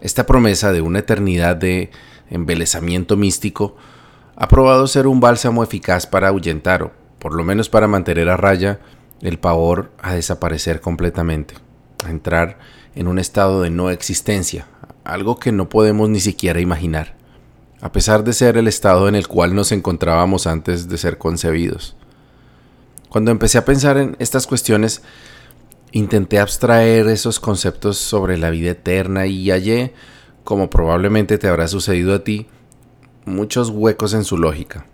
Esta 0.00 0.26
promesa 0.26 0.72
de 0.72 0.80
una 0.80 1.00
eternidad 1.00 1.56
de 1.56 1.90
embelezamiento 2.30 3.16
místico 3.16 3.76
ha 4.36 4.48
probado 4.48 4.86
ser 4.86 5.06
un 5.06 5.20
bálsamo 5.20 5.62
eficaz 5.62 6.06
para 6.06 6.28
ahuyentar 6.28 6.82
o, 6.82 6.92
por 7.18 7.34
lo 7.34 7.44
menos 7.44 7.68
para 7.68 7.86
mantener 7.86 8.28
a 8.28 8.36
raya, 8.36 8.80
el 9.20 9.38
pavor 9.38 9.92
a 10.02 10.14
desaparecer 10.14 10.80
completamente, 10.80 11.54
a 12.04 12.10
entrar 12.10 12.58
en 12.94 13.08
un 13.08 13.18
estado 13.18 13.62
de 13.62 13.70
no 13.70 13.90
existencia, 13.90 14.66
algo 15.04 15.38
que 15.38 15.52
no 15.52 15.68
podemos 15.68 16.08
ni 16.08 16.20
siquiera 16.20 16.60
imaginar, 16.60 17.14
a 17.80 17.92
pesar 17.92 18.24
de 18.24 18.32
ser 18.32 18.56
el 18.56 18.68
estado 18.68 19.08
en 19.08 19.14
el 19.14 19.28
cual 19.28 19.54
nos 19.54 19.72
encontrábamos 19.72 20.46
antes 20.46 20.88
de 20.88 20.98
ser 20.98 21.18
concebidos. 21.18 21.96
Cuando 23.08 23.30
empecé 23.30 23.58
a 23.58 23.64
pensar 23.64 23.96
en 23.96 24.16
estas 24.18 24.46
cuestiones, 24.46 25.02
intenté 25.92 26.38
abstraer 26.38 27.06
esos 27.08 27.38
conceptos 27.38 27.98
sobre 27.98 28.38
la 28.38 28.50
vida 28.50 28.70
eterna 28.70 29.26
y 29.26 29.50
hallé, 29.50 29.94
como 30.42 30.68
probablemente 30.68 31.38
te 31.38 31.48
habrá 31.48 31.68
sucedido 31.68 32.14
a 32.14 32.24
ti, 32.24 32.48
muchos 33.24 33.70
huecos 33.70 34.14
en 34.14 34.24
su 34.24 34.36
lógica. 34.36 34.86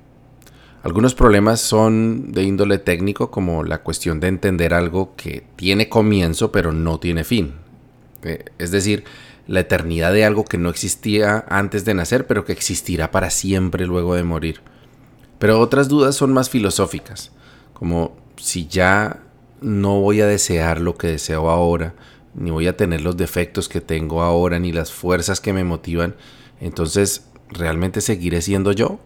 Algunos 0.83 1.15
problemas 1.15 1.61
son 1.61 2.33
de 2.33 2.43
índole 2.43 2.79
técnico, 2.79 3.31
como 3.31 3.65
la 3.65 3.83
cuestión 3.83 4.19
de 4.19 4.29
entender 4.29 4.73
algo 4.73 5.15
que 5.15 5.45
tiene 5.57 5.89
comienzo 5.89 6.53
pero 6.53 6.73
no 6.73 6.99
tiene 6.99 7.25
fin. 7.25 7.55
Eh, 8.23 8.45
es 8.59 8.71
decir, 8.71 9.05
la 9.47 9.61
eternidad 9.61 10.13
de 10.13 10.25
algo 10.25 10.45
que 10.45 10.59
no 10.59 10.69
existía 10.69 11.45
antes 11.49 11.85
de 11.85 11.95
nacer 11.95 12.27
pero 12.27 12.45
que 12.45 12.53
existirá 12.53 13.11
para 13.11 13.31
siempre 13.31 13.87
luego 13.87 14.15
de 14.15 14.23
morir. 14.23 14.61
Pero 15.39 15.59
otras 15.59 15.89
dudas 15.89 16.15
son 16.15 16.33
más 16.33 16.51
filosóficas, 16.51 17.33
como 17.73 18.17
si 18.37 18.67
ya 18.67 19.23
no 19.61 20.01
voy 20.01 20.21
a 20.21 20.27
desear 20.27 20.81
lo 20.81 20.97
que 20.97 21.09
deseo 21.09 21.51
ahora, 21.51 21.95
ni 22.35 22.51
voy 22.51 22.67
a 22.67 22.77
tener 22.77 23.01
los 23.01 23.17
defectos 23.17 23.69
que 23.69 23.81
tengo 23.81 24.23
ahora, 24.23 24.59
ni 24.59 24.73
las 24.73 24.93
fuerzas 24.93 25.41
que 25.41 25.53
me 25.53 25.65
motivan, 25.65 26.15
entonces, 26.61 27.25
¿realmente 27.49 28.01
seguiré 28.01 28.43
siendo 28.43 28.73
yo? 28.73 29.01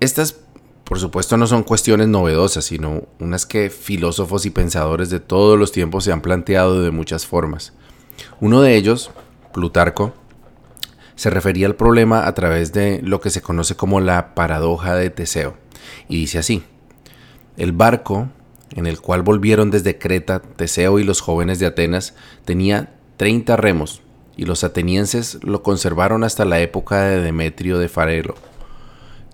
Estas, 0.00 0.40
por 0.88 0.98
supuesto, 0.98 1.36
no 1.36 1.46
son 1.46 1.64
cuestiones 1.64 2.08
novedosas, 2.08 2.64
sino 2.64 3.02
unas 3.18 3.44
que 3.44 3.68
filósofos 3.68 4.46
y 4.46 4.50
pensadores 4.50 5.10
de 5.10 5.20
todos 5.20 5.58
los 5.58 5.70
tiempos 5.70 6.04
se 6.04 6.12
han 6.12 6.22
planteado 6.22 6.82
de 6.82 6.90
muchas 6.90 7.26
formas. 7.26 7.74
Uno 8.40 8.62
de 8.62 8.74
ellos, 8.74 9.10
Plutarco, 9.52 10.14
se 11.14 11.28
refería 11.28 11.66
al 11.66 11.76
problema 11.76 12.26
a 12.26 12.32
través 12.32 12.72
de 12.72 13.02
lo 13.02 13.20
que 13.20 13.28
se 13.28 13.42
conoce 13.42 13.76
como 13.76 14.00
la 14.00 14.34
paradoja 14.34 14.94
de 14.94 15.10
Teseo, 15.10 15.58
y 16.08 16.20
dice 16.20 16.38
así, 16.38 16.62
el 17.58 17.72
barco 17.72 18.30
en 18.74 18.86
el 18.86 18.98
cual 18.98 19.20
volvieron 19.20 19.70
desde 19.70 19.98
Creta 19.98 20.40
Teseo 20.40 20.98
y 20.98 21.04
los 21.04 21.20
jóvenes 21.20 21.58
de 21.58 21.66
Atenas 21.66 22.14
tenía 22.46 22.94
30 23.18 23.58
remos, 23.58 24.00
y 24.38 24.46
los 24.46 24.64
atenienses 24.64 25.38
lo 25.42 25.62
conservaron 25.62 26.24
hasta 26.24 26.46
la 26.46 26.60
época 26.60 27.02
de 27.02 27.20
Demetrio 27.20 27.78
de 27.78 27.90
Farelo 27.90 28.36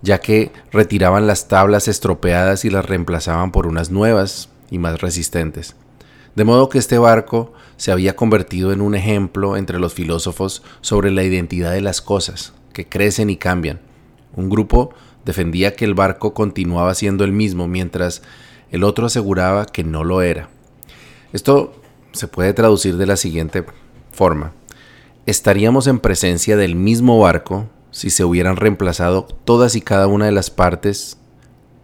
ya 0.05 0.19
que 0.19 0.51
retiraban 0.71 1.25
las 1.25 1.47
tablas 1.47 1.87
estropeadas 1.87 2.63
y 2.63 2.69
las 2.69 2.85
reemplazaban 2.85 3.51
por 3.51 3.65
unas 3.65 3.89
nuevas 3.89 4.49
y 4.69 4.77
más 4.77 5.01
resistentes. 5.01 5.75
De 6.35 6.43
modo 6.43 6.69
que 6.69 6.77
este 6.77 6.99
barco 6.99 7.53
se 7.75 7.91
había 7.91 8.15
convertido 8.15 8.71
en 8.71 8.81
un 8.81 8.93
ejemplo 8.93 9.57
entre 9.57 9.79
los 9.79 9.95
filósofos 9.95 10.61
sobre 10.81 11.09
la 11.09 11.23
identidad 11.23 11.71
de 11.71 11.81
las 11.81 12.01
cosas, 12.01 12.53
que 12.71 12.87
crecen 12.87 13.31
y 13.31 13.37
cambian. 13.37 13.81
Un 14.35 14.49
grupo 14.49 14.93
defendía 15.25 15.75
que 15.75 15.85
el 15.85 15.95
barco 15.95 16.35
continuaba 16.35 16.93
siendo 16.93 17.23
el 17.23 17.31
mismo, 17.31 17.67
mientras 17.67 18.21
el 18.69 18.83
otro 18.83 19.07
aseguraba 19.07 19.65
que 19.65 19.83
no 19.83 20.03
lo 20.03 20.21
era. 20.21 20.49
Esto 21.33 21.81
se 22.11 22.27
puede 22.27 22.53
traducir 22.53 22.97
de 22.97 23.07
la 23.07 23.17
siguiente 23.17 23.65
forma. 24.11 24.53
Estaríamos 25.25 25.87
en 25.87 25.99
presencia 25.99 26.57
del 26.57 26.75
mismo 26.75 27.17
barco 27.17 27.69
si 27.95 28.09
se 28.09 28.25
hubieran 28.25 28.57
reemplazado 28.57 29.23
todas 29.45 29.77
y 29.77 29.81
cada 29.81 30.07
una 30.07 30.25
de 30.25 30.33
las 30.33 30.49
partes 30.49 31.17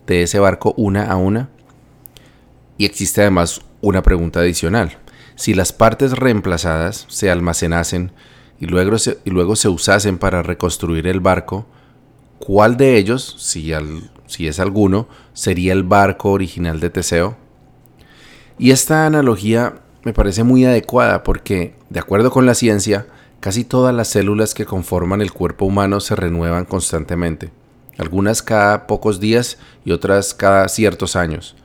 de 0.08 0.24
ese 0.24 0.40
barco 0.40 0.74
una 0.76 1.06
a 1.06 1.16
una. 1.16 1.48
Y 2.78 2.84
existe 2.84 3.22
además 3.22 3.62
una 3.80 4.04
pregunta 4.04 4.42
adicional. 4.42 4.98
Si 5.36 5.54
las 5.54 5.72
partes 5.72 6.12
reemplazadas 6.12 7.06
se 7.08 7.32
almacenasen 7.32 8.12
y 8.60 8.66
luego 8.66 8.98
se, 8.98 9.20
y 9.24 9.30
luego 9.30 9.56
se 9.56 9.70
usasen 9.70 10.18
para 10.18 10.44
reconstruir 10.44 11.08
el 11.08 11.22
barco, 11.22 11.66
¿cuál 12.40 12.76
de 12.76 12.98
ellos, 12.98 13.38
si, 13.40 13.72
si 14.28 14.50
es 14.50 14.60
alguno, 14.60 15.08
sería 15.32 15.72
el 15.72 15.84
barco 15.84 16.32
original 16.32 16.82
de 16.82 16.90
Teseo? 16.90 17.38
Y 18.60 18.72
esta 18.72 19.06
analogía 19.06 19.80
me 20.04 20.12
parece 20.12 20.44
muy 20.44 20.66
adecuada 20.66 21.24
porque, 21.24 21.76
de 21.90 22.02
acuerdo 22.02 22.32
con 22.32 22.46
la 22.46 22.54
ciencia, 22.54 23.08
casi 23.42 23.66
todas 23.66 23.94
las 23.94 24.08
células 24.08 24.54
que 24.54 24.66
conforman 24.66 25.20
el 25.20 25.34
cuerpo 25.34 25.66
humano 25.66 26.00
se 26.00 26.16
renuevan 26.16 26.64
constantemente, 26.64 27.50
algunas 27.98 28.44
cada 28.44 28.86
pocos 28.86 29.20
días 29.20 29.58
y 29.84 29.92
otras 29.92 30.34
cada 30.36 30.70
ciertos 30.70 31.16
años. 31.16 31.56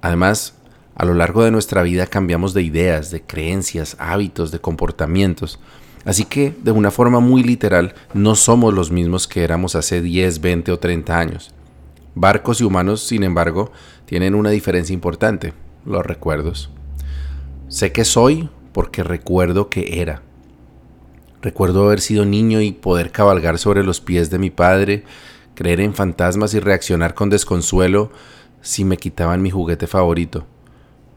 Además, 0.00 0.54
a 0.94 1.04
lo 1.04 1.14
largo 1.14 1.42
de 1.42 1.50
nuestra 1.50 1.82
vida 1.82 2.06
cambiamos 2.06 2.54
de 2.54 2.62
ideas, 2.62 3.10
de 3.10 3.22
creencias, 3.22 3.96
hábitos, 3.98 4.52
de 4.52 4.60
comportamientos. 4.60 5.58
Así 6.04 6.24
que, 6.24 6.54
de 6.62 6.70
una 6.70 6.92
forma 6.92 7.18
muy 7.18 7.42
literal, 7.42 7.94
no 8.14 8.36
somos 8.36 8.72
los 8.72 8.92
mismos 8.92 9.26
que 9.26 9.42
éramos 9.42 9.74
hace 9.74 10.00
10, 10.00 10.40
20 10.40 10.72
o 10.72 10.78
30 10.78 11.18
años. 11.18 11.50
Barcos 12.14 12.60
y 12.60 12.64
humanos, 12.64 13.02
sin 13.02 13.24
embargo, 13.24 13.72
tienen 14.06 14.36
una 14.36 14.50
diferencia 14.50 14.94
importante, 14.94 15.52
los 15.84 16.06
recuerdos. 16.06 16.70
Sé 17.66 17.90
que 17.90 18.04
soy 18.04 18.50
porque 18.72 19.02
recuerdo 19.02 19.68
que 19.68 20.00
era. 20.00 20.22
Recuerdo 21.40 21.84
haber 21.84 22.00
sido 22.00 22.24
niño 22.24 22.60
y 22.60 22.72
poder 22.72 23.12
cabalgar 23.12 23.58
sobre 23.58 23.84
los 23.84 24.00
pies 24.00 24.30
de 24.30 24.38
mi 24.38 24.50
padre, 24.50 25.04
creer 25.54 25.80
en 25.80 25.94
fantasmas 25.94 26.54
y 26.54 26.60
reaccionar 26.60 27.14
con 27.14 27.30
desconsuelo 27.30 28.10
si 28.60 28.84
me 28.84 28.96
quitaban 28.96 29.42
mi 29.42 29.50
juguete 29.50 29.86
favorito. 29.86 30.46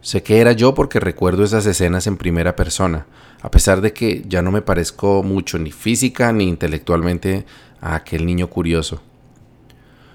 Sé 0.01 0.23
que 0.23 0.39
era 0.39 0.51
yo 0.51 0.73
porque 0.73 0.99
recuerdo 0.99 1.43
esas 1.43 1.65
escenas 1.65 2.07
en 2.07 2.17
primera 2.17 2.55
persona, 2.55 3.05
a 3.41 3.51
pesar 3.51 3.81
de 3.81 3.93
que 3.93 4.23
ya 4.27 4.41
no 4.41 4.51
me 4.51 4.61
parezco 4.61 5.21
mucho 5.23 5.59
ni 5.59 5.71
física 5.71 6.31
ni 6.33 6.47
intelectualmente 6.47 7.45
a 7.81 7.95
aquel 7.95 8.25
niño 8.25 8.47
curioso. 8.49 9.01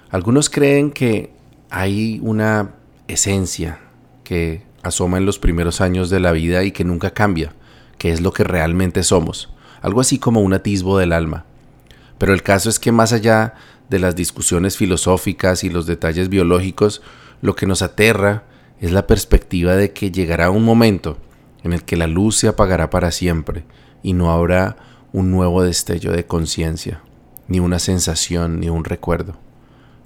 Algunos 0.09 0.49
creen 0.49 0.91
que 0.91 1.31
hay 1.69 2.19
una 2.23 2.75
esencia 3.07 3.79
que 4.23 4.63
asoma 4.83 5.17
en 5.17 5.25
los 5.25 5.39
primeros 5.39 5.81
años 5.81 6.09
de 6.09 6.19
la 6.19 6.31
vida 6.31 6.63
y 6.63 6.71
que 6.71 6.83
nunca 6.83 7.11
cambia, 7.11 7.53
que 7.97 8.11
es 8.11 8.21
lo 8.21 8.31
que 8.31 8.43
realmente 8.43 9.03
somos, 9.03 9.49
algo 9.81 10.01
así 10.01 10.19
como 10.19 10.41
un 10.41 10.53
atisbo 10.53 10.97
del 10.97 11.13
alma. 11.13 11.45
Pero 12.17 12.33
el 12.33 12.43
caso 12.43 12.69
es 12.69 12.79
que 12.79 12.91
más 12.91 13.13
allá 13.13 13.53
de 13.89 13.99
las 13.99 14.15
discusiones 14.15 14.77
filosóficas 14.77 15.63
y 15.63 15.69
los 15.69 15.85
detalles 15.85 16.29
biológicos, 16.29 17.01
lo 17.41 17.55
que 17.55 17.67
nos 17.67 17.81
aterra 17.81 18.43
es 18.79 18.91
la 18.91 19.07
perspectiva 19.07 19.75
de 19.75 19.91
que 19.91 20.11
llegará 20.11 20.49
un 20.49 20.63
momento 20.63 21.17
en 21.63 21.73
el 21.73 21.83
que 21.83 21.97
la 21.97 22.07
luz 22.07 22.37
se 22.37 22.47
apagará 22.47 22.89
para 22.89 23.11
siempre 23.11 23.63
y 24.03 24.13
no 24.13 24.31
habrá 24.31 24.77
un 25.13 25.31
nuevo 25.31 25.63
destello 25.63 26.11
de 26.11 26.25
conciencia, 26.25 27.01
ni 27.47 27.59
una 27.59 27.79
sensación, 27.79 28.59
ni 28.59 28.69
un 28.69 28.83
recuerdo. 28.83 29.35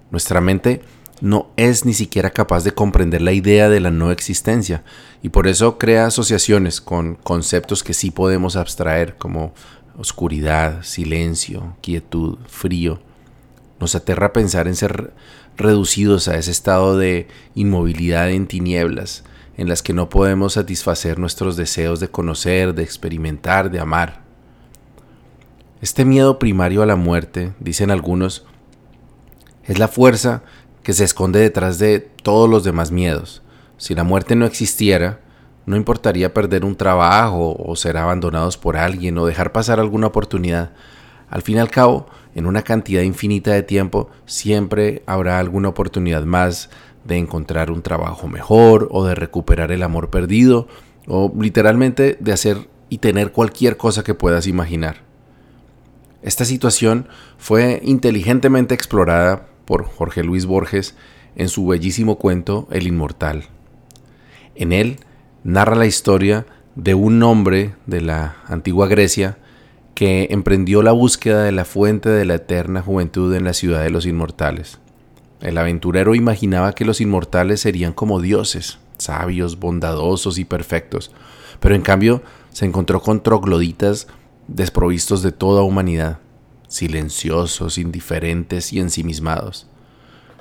Nuestra 0.10 0.42
mente 0.42 0.82
no 1.22 1.52
es 1.56 1.86
ni 1.86 1.94
siquiera 1.94 2.32
capaz 2.32 2.64
de 2.64 2.74
comprender 2.74 3.22
la 3.22 3.32
idea 3.32 3.70
de 3.70 3.80
la 3.80 3.92
no 3.92 4.12
existencia 4.12 4.84
y 5.22 5.30
por 5.30 5.48
eso 5.48 5.78
crea 5.78 6.08
asociaciones 6.08 6.82
con 6.82 7.16
conceptos 7.16 7.84
que 7.84 7.94
sí 7.94 8.10
podemos 8.12 8.56
abstraer 8.56 9.16
como 9.18 9.54
oscuridad, 9.98 10.82
silencio, 10.84 11.76
quietud, 11.82 12.40
frío. 12.48 13.00
Nos 13.80 13.94
aterra 13.96 14.34
pensar 14.34 14.68
en 14.68 14.76
ser 14.76 15.14
reducidos 15.58 16.28
a 16.28 16.38
ese 16.38 16.52
estado 16.52 16.98
de 16.98 17.28
inmovilidad 17.54 18.32
en 18.32 18.48
tinieblas 18.48 19.24
en 19.58 19.70
las 19.70 19.84
que 19.84 19.94
no 19.94 20.10
podemos 20.10 20.54
satisfacer 20.54 21.20
nuestros 21.20 21.56
deseos 21.56 22.00
de 22.00 22.10
conocer, 22.10 22.74
de 22.74 22.84
experimentar, 22.84 23.70
de 23.70 23.80
amar. 23.80 24.22
Este 25.82 26.04
miedo 26.04 26.40
primario 26.40 26.82
a 26.82 26.88
la 26.88 26.96
muerte, 26.96 27.54
dicen 27.60 27.92
algunos, 27.92 28.46
es 29.66 29.78
la 29.78 29.88
fuerza 29.88 30.44
que 30.84 30.94
se 30.94 31.04
esconde 31.04 31.40
detrás 31.40 31.80
de 31.80 32.00
todos 32.00 32.50
los 32.50 32.64
demás 32.64 32.92
miedos. 32.92 33.42
Si 33.78 33.96
la 33.96 34.04
muerte 34.04 34.36
no 34.36 34.46
existiera, 34.46 35.22
no 35.66 35.76
importaría 35.76 36.34
perder 36.34 36.66
un 36.66 36.76
trabajo 36.76 37.56
o 37.58 37.76
ser 37.76 37.98
abandonados 37.98 38.58
por 38.58 38.78
alguien 38.78 39.18
o 39.18 39.26
dejar 39.26 39.52
pasar 39.52 39.80
alguna 39.80 40.08
oportunidad. 40.08 40.72
Al 41.30 41.42
fin 41.42 41.58
y 41.58 41.60
al 41.60 41.70
cabo, 41.70 42.08
en 42.36 42.46
una 42.46 42.64
cantidad 42.64 43.02
infinita 43.02 43.52
de 43.52 43.64
tiempo, 43.64 44.10
siempre 44.26 45.04
habrá 45.06 45.40
alguna 45.40 45.70
oportunidad 45.70 46.24
más 46.24 46.70
de 47.06 47.18
encontrar 47.18 47.72
un 47.72 47.82
trabajo 47.82 48.28
mejor 48.28 48.88
o 48.92 49.06
de 49.06 49.16
recuperar 49.16 49.72
el 49.72 49.84
amor 49.84 50.10
perdido 50.10 50.68
o 51.08 51.32
literalmente 51.40 52.18
de 52.20 52.34
hacer 52.34 52.70
y 52.90 53.00
tener 53.00 53.32
cualquier 53.32 53.78
cosa 53.78 54.04
que 54.04 54.14
puedas 54.14 54.48
imaginar. 54.48 54.98
Esta 56.22 56.46
situación 56.46 57.08
fue 57.38 57.80
inteligentemente 57.84 58.76
explorada 58.76 59.48
por 59.66 59.86
Jorge 59.86 60.24
Luis 60.24 60.46
Borges 60.46 60.96
en 61.36 61.50
su 61.50 61.66
bellísimo 61.66 62.18
cuento 62.18 62.68
El 62.72 62.88
Inmortal. 62.88 63.46
En 64.56 64.74
él 64.74 64.98
narra 65.44 65.76
la 65.76 65.86
historia 65.86 66.46
de 66.76 66.94
un 66.94 67.22
hombre 67.24 67.76
de 67.86 68.02
la 68.02 68.38
antigua 68.48 68.88
Grecia 68.88 69.38
que 69.96 70.28
emprendió 70.32 70.82
la 70.82 70.92
búsqueda 70.92 71.44
de 71.44 71.52
la 71.52 71.66
fuente 71.66 72.10
de 72.10 72.26
la 72.26 72.36
eterna 72.36 72.82
juventud 72.82 73.34
en 73.36 73.44
la 73.44 73.54
ciudad 73.54 73.84
de 73.84 73.90
los 73.90 74.06
inmortales. 74.06 74.80
El 75.42 75.58
aventurero 75.58 76.16
imaginaba 76.16 76.74
que 76.74 76.86
los 76.86 77.02
inmortales 77.02 77.62
serían 77.62 77.94
como 77.94 78.22
dioses, 78.22 78.80
sabios, 78.98 79.60
bondadosos 79.60 80.38
y 80.38 80.46
perfectos, 80.46 81.12
pero 81.60 81.76
en 81.76 81.82
cambio 81.82 82.22
se 82.52 82.66
encontró 82.66 83.02
con 83.02 83.24
trogloditas 83.24 84.08
desprovistos 84.48 85.24
de 85.24 85.32
toda 85.32 85.64
humanidad 85.64 86.20
silenciosos, 86.72 87.78
indiferentes 87.78 88.72
y 88.72 88.80
ensimismados. 88.80 89.68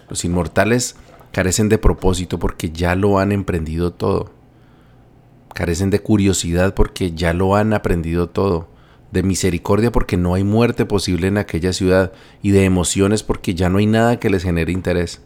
Los 0.09 0.25
inmortales 0.25 0.95
carecen 1.33 1.69
de 1.69 1.77
propósito 1.77 2.39
porque 2.39 2.71
ya 2.71 2.95
lo 2.95 3.19
han 3.19 3.33
emprendido 3.33 3.93
todo. 3.93 4.33
Carecen 5.53 5.91
de 5.91 5.99
curiosidad 5.99 6.75
porque 6.75 7.13
ya 7.13 7.33
lo 7.33 7.57
han 7.57 7.73
aprendido 7.73 8.29
todo. 8.29 8.69
De 9.11 9.25
misericordia 9.25 9.91
porque 9.91 10.17
no 10.17 10.35
hay 10.35 10.45
muerte 10.45 10.87
posible 10.87 11.27
en 11.27 11.37
aquella 11.37 11.73
ciudad. 11.73 12.13
Y 12.43 12.53
de 12.53 12.65
emociones 12.65 13.25
porque 13.25 13.57
ya 13.57 13.69
no 13.69 13.79
hay 13.79 13.87
nada 13.87 14.21
que 14.21 14.31
les 14.31 14.45
genere 14.45 14.71
interés. 14.71 15.21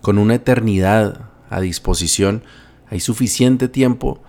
Con 0.00 0.18
una 0.18 0.36
eternidad 0.36 1.28
a 1.50 1.60
disposición, 1.60 2.44
hay 2.88 3.00
suficiente 3.00 3.66
tiempo 3.66 4.22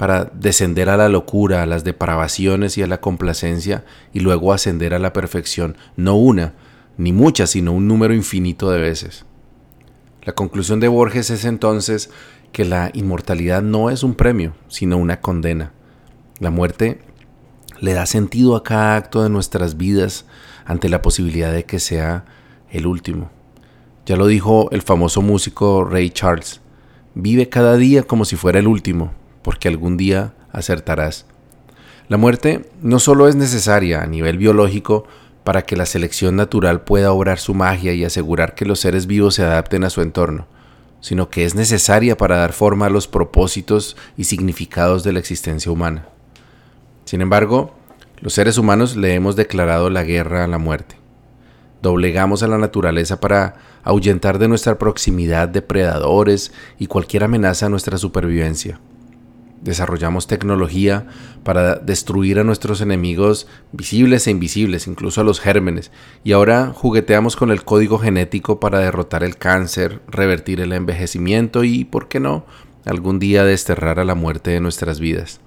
para 0.00 0.24
descender 0.32 0.88
a 0.88 0.96
la 0.96 1.10
locura, 1.10 1.62
a 1.62 1.66
las 1.66 1.84
depravaciones 1.84 2.78
y 2.78 2.82
a 2.82 2.86
la 2.86 3.02
complacencia 3.02 3.84
y 4.14 4.20
luego 4.20 4.54
ascender 4.54 4.94
a 4.94 4.98
la 4.98 5.12
perfección, 5.12 5.76
no 5.94 6.16
una, 6.16 6.54
ni 6.96 7.12
muchas, 7.12 7.50
sino 7.50 7.72
un 7.72 7.86
número 7.86 8.14
infinito 8.14 8.70
de 8.70 8.80
veces. 8.80 9.26
La 10.22 10.32
conclusión 10.32 10.80
de 10.80 10.88
Borges 10.88 11.28
es 11.28 11.44
entonces 11.44 12.08
que 12.50 12.64
la 12.64 12.90
inmortalidad 12.94 13.60
no 13.60 13.90
es 13.90 14.02
un 14.02 14.14
premio, 14.14 14.54
sino 14.68 14.96
una 14.96 15.20
condena. 15.20 15.74
La 16.38 16.48
muerte 16.48 17.02
le 17.78 17.92
da 17.92 18.06
sentido 18.06 18.56
a 18.56 18.64
cada 18.64 18.96
acto 18.96 19.22
de 19.22 19.28
nuestras 19.28 19.76
vidas 19.76 20.24
ante 20.64 20.88
la 20.88 21.02
posibilidad 21.02 21.52
de 21.52 21.64
que 21.64 21.78
sea 21.78 22.24
el 22.70 22.86
último. 22.86 23.30
Ya 24.06 24.16
lo 24.16 24.26
dijo 24.26 24.70
el 24.70 24.80
famoso 24.80 25.20
músico 25.20 25.84
Ray 25.84 26.08
Charles, 26.08 26.62
vive 27.14 27.50
cada 27.50 27.76
día 27.76 28.04
como 28.04 28.24
si 28.24 28.36
fuera 28.36 28.60
el 28.60 28.66
último, 28.66 29.19
porque 29.42 29.68
algún 29.68 29.96
día 29.96 30.34
acertarás. 30.52 31.26
La 32.08 32.16
muerte 32.16 32.68
no 32.82 32.98
solo 32.98 33.28
es 33.28 33.36
necesaria 33.36 34.02
a 34.02 34.06
nivel 34.06 34.36
biológico 34.36 35.06
para 35.44 35.62
que 35.62 35.76
la 35.76 35.86
selección 35.86 36.36
natural 36.36 36.82
pueda 36.82 37.12
obrar 37.12 37.38
su 37.38 37.54
magia 37.54 37.94
y 37.94 38.04
asegurar 38.04 38.54
que 38.54 38.64
los 38.64 38.80
seres 38.80 39.06
vivos 39.06 39.34
se 39.36 39.44
adapten 39.44 39.84
a 39.84 39.90
su 39.90 40.02
entorno, 40.02 40.46
sino 41.00 41.30
que 41.30 41.44
es 41.44 41.54
necesaria 41.54 42.16
para 42.16 42.36
dar 42.36 42.52
forma 42.52 42.86
a 42.86 42.90
los 42.90 43.08
propósitos 43.08 43.96
y 44.16 44.24
significados 44.24 45.02
de 45.04 45.12
la 45.12 45.18
existencia 45.18 45.72
humana. 45.72 46.06
Sin 47.04 47.22
embargo, 47.22 47.74
los 48.20 48.34
seres 48.34 48.58
humanos 48.58 48.96
le 48.96 49.14
hemos 49.14 49.34
declarado 49.36 49.88
la 49.88 50.04
guerra 50.04 50.44
a 50.44 50.48
la 50.48 50.58
muerte. 50.58 50.96
doblegamos 51.82 52.42
a 52.42 52.46
la 52.46 52.58
naturaleza 52.58 53.20
para 53.20 53.54
ahuyentar 53.82 54.38
de 54.38 54.48
nuestra 54.48 54.76
proximidad 54.78 55.48
depredadores 55.48 56.52
y 56.78 56.88
cualquier 56.88 57.24
amenaza 57.24 57.66
a 57.66 57.68
nuestra 57.70 57.96
supervivencia. 57.96 58.78
Desarrollamos 59.62 60.26
tecnología 60.26 61.06
para 61.44 61.76
destruir 61.76 62.38
a 62.38 62.44
nuestros 62.44 62.80
enemigos 62.80 63.46
visibles 63.72 64.26
e 64.26 64.30
invisibles, 64.30 64.86
incluso 64.86 65.20
a 65.20 65.24
los 65.24 65.40
gérmenes, 65.40 65.90
y 66.24 66.32
ahora 66.32 66.72
jugueteamos 66.74 67.36
con 67.36 67.50
el 67.50 67.64
código 67.64 67.98
genético 67.98 68.58
para 68.58 68.78
derrotar 68.78 69.22
el 69.22 69.36
cáncer, 69.36 70.00
revertir 70.08 70.60
el 70.60 70.72
envejecimiento 70.72 71.64
y, 71.64 71.84
¿por 71.84 72.08
qué 72.08 72.20
no?, 72.20 72.46
algún 72.86 73.18
día 73.18 73.44
desterrar 73.44 74.00
a 74.00 74.04
la 74.04 74.14
muerte 74.14 74.50
de 74.50 74.60
nuestras 74.60 75.00
vidas. 75.00 75.40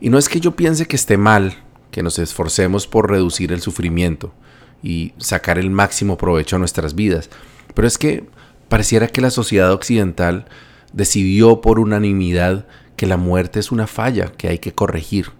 Y 0.00 0.10
no 0.10 0.18
es 0.18 0.28
que 0.28 0.40
yo 0.40 0.56
piense 0.56 0.86
que 0.86 0.96
esté 0.96 1.16
mal 1.16 1.62
que 1.90 2.02
nos 2.02 2.18
esforcemos 2.18 2.86
por 2.86 3.10
reducir 3.10 3.52
el 3.52 3.60
sufrimiento 3.60 4.34
y 4.82 5.14
sacar 5.18 5.58
el 5.58 5.70
máximo 5.70 6.18
provecho 6.18 6.56
a 6.56 6.58
nuestras 6.58 6.94
vidas, 6.94 7.30
pero 7.74 7.88
es 7.88 7.96
que 7.96 8.24
pareciera 8.68 9.08
que 9.08 9.20
la 9.20 9.30
sociedad 9.30 9.72
occidental 9.72 10.46
decidió 10.92 11.60
por 11.60 11.78
unanimidad 11.78 12.66
que 12.96 13.06
la 13.06 13.16
muerte 13.16 13.60
es 13.60 13.72
una 13.72 13.86
falla 13.86 14.32
que 14.32 14.48
hay 14.48 14.58
que 14.58 14.72
corregir, 14.72 15.32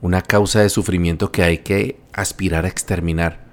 una 0.00 0.22
causa 0.22 0.60
de 0.60 0.68
sufrimiento 0.70 1.32
que 1.32 1.42
hay 1.42 1.58
que 1.58 2.00
aspirar 2.12 2.64
a 2.64 2.68
exterminar. 2.68 3.46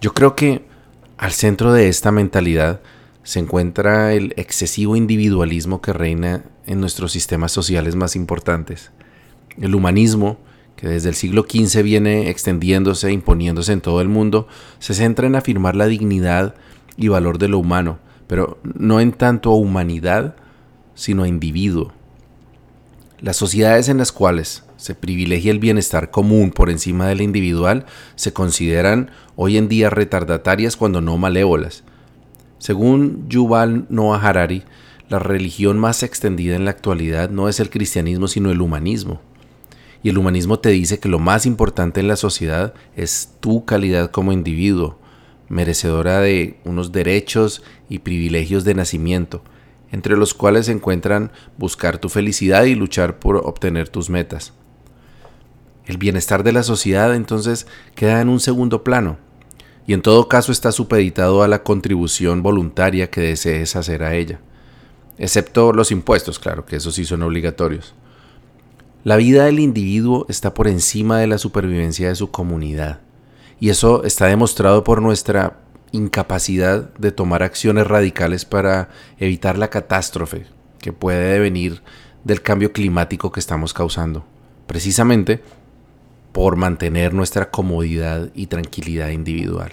Yo 0.00 0.14
creo 0.14 0.36
que 0.36 0.66
al 1.16 1.32
centro 1.32 1.72
de 1.72 1.88
esta 1.88 2.12
mentalidad 2.12 2.80
se 3.24 3.40
encuentra 3.40 4.14
el 4.14 4.32
excesivo 4.36 4.96
individualismo 4.96 5.82
que 5.82 5.92
reina 5.92 6.44
en 6.66 6.80
nuestros 6.80 7.12
sistemas 7.12 7.52
sociales 7.52 7.96
más 7.96 8.16
importantes. 8.16 8.92
El 9.60 9.74
humanismo, 9.74 10.38
que 10.76 10.88
desde 10.88 11.08
el 11.08 11.14
siglo 11.14 11.42
XV 11.42 11.82
viene 11.82 12.30
extendiéndose 12.30 13.08
e 13.08 13.12
imponiéndose 13.12 13.72
en 13.72 13.80
todo 13.80 14.00
el 14.00 14.08
mundo, 14.08 14.46
se 14.78 14.94
centra 14.94 15.26
en 15.26 15.34
afirmar 15.34 15.74
la 15.74 15.86
dignidad 15.86 16.54
y 16.96 17.08
valor 17.08 17.38
de 17.38 17.48
lo 17.48 17.58
humano, 17.58 17.98
pero 18.28 18.58
no 18.62 19.00
en 19.00 19.12
tanto 19.12 19.50
a 19.50 19.56
humanidad, 19.56 20.36
sino 20.94 21.24
a 21.24 21.28
individuo. 21.28 21.92
Las 23.20 23.36
sociedades 23.36 23.88
en 23.88 23.98
las 23.98 24.12
cuales 24.12 24.62
se 24.76 24.94
privilegia 24.94 25.50
el 25.50 25.58
bienestar 25.58 26.12
común 26.12 26.52
por 26.52 26.70
encima 26.70 27.08
del 27.08 27.20
individual 27.20 27.84
se 28.14 28.32
consideran 28.32 29.10
hoy 29.34 29.56
en 29.56 29.68
día 29.68 29.90
retardatarias 29.90 30.76
cuando 30.76 31.00
no 31.00 31.18
malévolas. 31.18 31.82
Según 32.58 33.28
Yuval 33.28 33.86
Noah 33.88 34.20
Harari, 34.22 34.62
la 35.08 35.18
religión 35.18 35.78
más 35.78 36.04
extendida 36.04 36.54
en 36.54 36.64
la 36.64 36.70
actualidad 36.70 37.28
no 37.28 37.48
es 37.48 37.58
el 37.58 37.70
cristianismo 37.70 38.28
sino 38.28 38.52
el 38.52 38.60
humanismo. 38.60 39.20
Y 40.04 40.10
el 40.10 40.18
humanismo 40.18 40.60
te 40.60 40.68
dice 40.68 41.00
que 41.00 41.08
lo 41.08 41.18
más 41.18 41.44
importante 41.44 41.98
en 41.98 42.06
la 42.06 42.14
sociedad 42.14 42.72
es 42.94 43.32
tu 43.40 43.64
calidad 43.64 44.12
como 44.12 44.30
individuo, 44.30 44.96
merecedora 45.48 46.20
de 46.20 46.60
unos 46.64 46.92
derechos 46.92 47.64
y 47.88 47.98
privilegios 47.98 48.62
de 48.62 48.74
nacimiento, 48.74 49.42
entre 49.92 50.16
los 50.16 50.34
cuales 50.34 50.66
se 50.66 50.72
encuentran 50.72 51.32
buscar 51.56 51.98
tu 51.98 52.08
felicidad 52.08 52.64
y 52.64 52.74
luchar 52.74 53.18
por 53.18 53.36
obtener 53.36 53.88
tus 53.88 54.10
metas. 54.10 54.52
El 55.86 55.96
bienestar 55.96 56.42
de 56.42 56.52
la 56.52 56.62
sociedad 56.62 57.14
entonces 57.14 57.66
queda 57.94 58.20
en 58.20 58.28
un 58.28 58.40
segundo 58.40 58.84
plano, 58.84 59.16
y 59.86 59.94
en 59.94 60.02
todo 60.02 60.28
caso 60.28 60.52
está 60.52 60.70
supeditado 60.70 61.42
a 61.42 61.48
la 61.48 61.62
contribución 61.62 62.42
voluntaria 62.42 63.10
que 63.10 63.22
desees 63.22 63.74
hacer 63.74 64.02
a 64.02 64.14
ella, 64.14 64.40
excepto 65.16 65.72
los 65.72 65.90
impuestos, 65.90 66.38
claro, 66.38 66.66
que 66.66 66.76
esos 66.76 66.94
sí 66.94 67.06
son 67.06 67.22
obligatorios. 67.22 67.94
La 69.04 69.16
vida 69.16 69.46
del 69.46 69.60
individuo 69.60 70.26
está 70.28 70.52
por 70.52 70.68
encima 70.68 71.18
de 71.18 71.26
la 71.26 71.38
supervivencia 71.38 72.08
de 72.08 72.16
su 72.16 72.30
comunidad, 72.30 73.00
y 73.58 73.70
eso 73.70 74.04
está 74.04 74.26
demostrado 74.26 74.84
por 74.84 75.00
nuestra 75.00 75.58
incapacidad 75.92 76.92
de 76.94 77.12
tomar 77.12 77.42
acciones 77.42 77.86
radicales 77.86 78.44
para 78.44 78.88
evitar 79.18 79.58
la 79.58 79.70
catástrofe 79.70 80.46
que 80.78 80.92
puede 80.92 81.38
venir 81.38 81.82
del 82.24 82.42
cambio 82.42 82.72
climático 82.72 83.32
que 83.32 83.40
estamos 83.40 83.72
causando, 83.72 84.24
precisamente 84.66 85.42
por 86.32 86.56
mantener 86.56 87.14
nuestra 87.14 87.50
comodidad 87.50 88.30
y 88.34 88.46
tranquilidad 88.46 89.08
individual. 89.08 89.72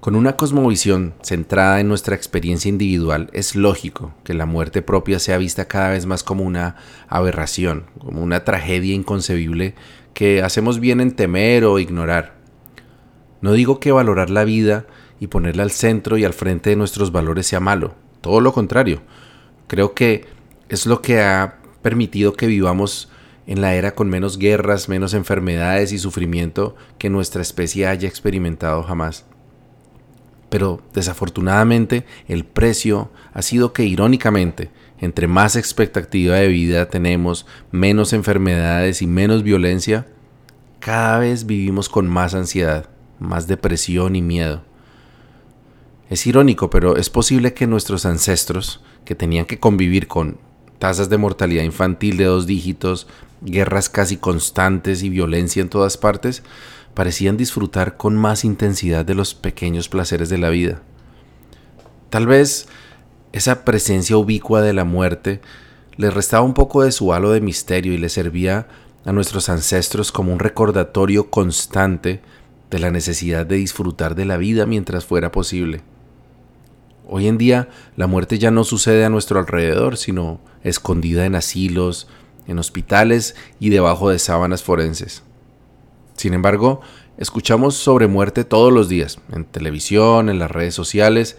Con 0.00 0.14
una 0.14 0.36
cosmovisión 0.36 1.14
centrada 1.22 1.80
en 1.80 1.88
nuestra 1.88 2.14
experiencia 2.14 2.68
individual, 2.68 3.28
es 3.32 3.56
lógico 3.56 4.14
que 4.22 4.32
la 4.32 4.46
muerte 4.46 4.80
propia 4.80 5.18
sea 5.18 5.38
vista 5.38 5.66
cada 5.66 5.90
vez 5.90 6.06
más 6.06 6.22
como 6.22 6.44
una 6.44 6.76
aberración, 7.08 7.86
como 7.98 8.22
una 8.22 8.44
tragedia 8.44 8.94
inconcebible 8.94 9.74
que 10.14 10.40
hacemos 10.42 10.78
bien 10.78 11.00
en 11.00 11.16
temer 11.16 11.64
o 11.64 11.80
ignorar. 11.80 12.37
No 13.40 13.52
digo 13.52 13.78
que 13.78 13.92
valorar 13.92 14.30
la 14.30 14.44
vida 14.44 14.86
y 15.20 15.28
ponerla 15.28 15.62
al 15.62 15.70
centro 15.70 16.18
y 16.18 16.24
al 16.24 16.32
frente 16.32 16.70
de 16.70 16.76
nuestros 16.76 17.12
valores 17.12 17.46
sea 17.46 17.60
malo, 17.60 17.94
todo 18.20 18.40
lo 18.40 18.52
contrario. 18.52 19.02
Creo 19.66 19.94
que 19.94 20.26
es 20.68 20.86
lo 20.86 21.02
que 21.02 21.20
ha 21.20 21.58
permitido 21.82 22.32
que 22.32 22.46
vivamos 22.46 23.10
en 23.46 23.60
la 23.60 23.74
era 23.74 23.94
con 23.94 24.08
menos 24.08 24.38
guerras, 24.38 24.88
menos 24.88 25.14
enfermedades 25.14 25.92
y 25.92 25.98
sufrimiento 25.98 26.76
que 26.98 27.10
nuestra 27.10 27.40
especie 27.40 27.86
haya 27.86 28.08
experimentado 28.08 28.82
jamás. 28.82 29.24
Pero 30.50 30.82
desafortunadamente 30.92 32.04
el 32.26 32.44
precio 32.44 33.10
ha 33.32 33.42
sido 33.42 33.72
que 33.72 33.84
irónicamente, 33.84 34.70
entre 35.00 35.28
más 35.28 35.56
expectativa 35.56 36.36
de 36.36 36.48
vida 36.48 36.88
tenemos, 36.88 37.46
menos 37.70 38.12
enfermedades 38.12 39.00
y 39.00 39.06
menos 39.06 39.42
violencia, 39.42 40.06
cada 40.80 41.18
vez 41.18 41.46
vivimos 41.46 41.88
con 41.88 42.08
más 42.08 42.34
ansiedad 42.34 42.88
más 43.18 43.46
depresión 43.46 44.16
y 44.16 44.22
miedo. 44.22 44.62
Es 46.10 46.26
irónico, 46.26 46.70
pero 46.70 46.96
es 46.96 47.10
posible 47.10 47.52
que 47.52 47.66
nuestros 47.66 48.06
ancestros, 48.06 48.80
que 49.04 49.14
tenían 49.14 49.44
que 49.44 49.58
convivir 49.58 50.08
con 50.08 50.38
tasas 50.78 51.10
de 51.10 51.18
mortalidad 51.18 51.64
infantil 51.64 52.16
de 52.16 52.24
dos 52.24 52.46
dígitos, 52.46 53.06
guerras 53.42 53.88
casi 53.88 54.16
constantes 54.16 55.02
y 55.02 55.08
violencia 55.08 55.60
en 55.60 55.68
todas 55.68 55.96
partes, 55.96 56.42
parecían 56.94 57.36
disfrutar 57.36 57.96
con 57.96 58.16
más 58.16 58.44
intensidad 58.44 59.04
de 59.04 59.14
los 59.14 59.34
pequeños 59.34 59.88
placeres 59.88 60.28
de 60.28 60.38
la 60.38 60.48
vida. 60.48 60.82
Tal 62.10 62.26
vez 62.26 62.68
esa 63.32 63.64
presencia 63.64 64.16
ubicua 64.16 64.62
de 64.62 64.72
la 64.72 64.84
muerte 64.84 65.40
les 65.96 66.14
restaba 66.14 66.44
un 66.44 66.54
poco 66.54 66.82
de 66.82 66.92
su 66.92 67.12
halo 67.12 67.32
de 67.32 67.40
misterio 67.40 67.92
y 67.92 67.98
les 67.98 68.12
servía 68.12 68.66
a 69.04 69.12
nuestros 69.12 69.48
ancestros 69.48 70.10
como 70.10 70.32
un 70.32 70.38
recordatorio 70.38 71.30
constante 71.30 72.22
de 72.70 72.78
la 72.78 72.90
necesidad 72.90 73.46
de 73.46 73.56
disfrutar 73.56 74.14
de 74.14 74.24
la 74.24 74.36
vida 74.36 74.66
mientras 74.66 75.04
fuera 75.04 75.32
posible. 75.32 75.82
Hoy 77.06 77.26
en 77.26 77.38
día 77.38 77.68
la 77.96 78.06
muerte 78.06 78.38
ya 78.38 78.50
no 78.50 78.64
sucede 78.64 79.04
a 79.04 79.08
nuestro 79.08 79.38
alrededor, 79.38 79.96
sino 79.96 80.40
escondida 80.62 81.24
en 81.24 81.34
asilos, 81.34 82.08
en 82.46 82.58
hospitales 82.58 83.34
y 83.58 83.70
debajo 83.70 84.10
de 84.10 84.18
sábanas 84.18 84.62
forenses. 84.62 85.22
Sin 86.16 86.34
embargo, 86.34 86.80
escuchamos 87.16 87.76
sobre 87.76 88.08
muerte 88.08 88.44
todos 88.44 88.72
los 88.72 88.88
días, 88.88 89.18
en 89.32 89.44
televisión, 89.44 90.28
en 90.28 90.38
las 90.38 90.50
redes 90.50 90.74
sociales, 90.74 91.38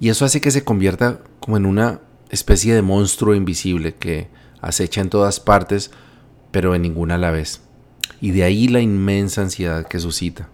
y 0.00 0.08
eso 0.08 0.24
hace 0.24 0.40
que 0.40 0.50
se 0.50 0.64
convierta 0.64 1.20
como 1.40 1.56
en 1.56 1.66
una 1.66 2.00
especie 2.30 2.74
de 2.74 2.82
monstruo 2.82 3.34
invisible 3.34 3.94
que 3.94 4.28
acecha 4.60 5.00
en 5.00 5.10
todas 5.10 5.40
partes, 5.40 5.90
pero 6.50 6.74
en 6.74 6.82
ninguna 6.82 7.16
a 7.16 7.18
la 7.18 7.30
vez 7.30 7.65
y 8.20 8.30
de 8.30 8.44
ahí 8.44 8.68
la 8.68 8.80
inmensa 8.80 9.42
ansiedad 9.42 9.86
que 9.86 9.98
suscita. 9.98 10.48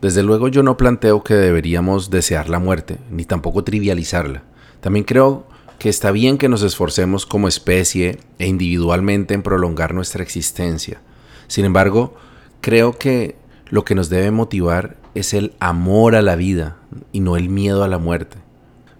Desde 0.00 0.22
luego 0.22 0.48
yo 0.48 0.62
no 0.62 0.76
planteo 0.76 1.22
que 1.24 1.34
deberíamos 1.34 2.10
desear 2.10 2.48
la 2.48 2.58
muerte, 2.58 2.98
ni 3.10 3.24
tampoco 3.24 3.64
trivializarla. 3.64 4.42
También 4.80 5.04
creo 5.04 5.46
que 5.78 5.88
está 5.88 6.10
bien 6.10 6.38
que 6.38 6.48
nos 6.48 6.62
esforcemos 6.62 7.26
como 7.26 7.48
especie 7.48 8.18
e 8.38 8.46
individualmente 8.46 9.34
en 9.34 9.42
prolongar 9.42 9.94
nuestra 9.94 10.22
existencia. 10.22 11.00
Sin 11.48 11.64
embargo, 11.64 12.14
creo 12.60 12.98
que 12.98 13.36
lo 13.68 13.84
que 13.84 13.94
nos 13.94 14.08
debe 14.08 14.30
motivar 14.30 14.96
es 15.14 15.34
el 15.34 15.54
amor 15.60 16.14
a 16.14 16.22
la 16.22 16.36
vida 16.36 16.76
y 17.12 17.20
no 17.20 17.36
el 17.36 17.48
miedo 17.48 17.82
a 17.82 17.88
la 17.88 17.98
muerte. 17.98 18.38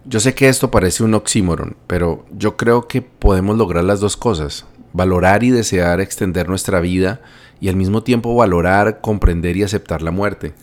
Yo 0.05 0.21
sé 0.21 0.35
que 0.35 0.49
esto 0.49 0.71
parece 0.71 1.03
un 1.03 1.15
oxímoron, 1.15 1.77
pero 1.87 2.25
yo 2.31 2.57
creo 2.57 2.87
que 2.89 3.03
podemos 3.03 3.57
lograr 3.59 3.85
las 3.85 4.01
dos 4.01 4.17
cosas, 4.17 4.65
valorar 4.97 5.45
y 5.45 5.51
desear 5.51 6.01
extender 6.01 6.49
nuestra 6.49 6.81
vida 6.81 7.21
y 7.61 7.69
al 7.69 7.77
mismo 7.77 8.03
tiempo 8.03 8.35
valorar, 8.35 9.01
comprender 9.03 9.57
y 9.57 9.63
aceptar 9.63 10.01
la 10.01 10.11
muerte. 10.11 10.55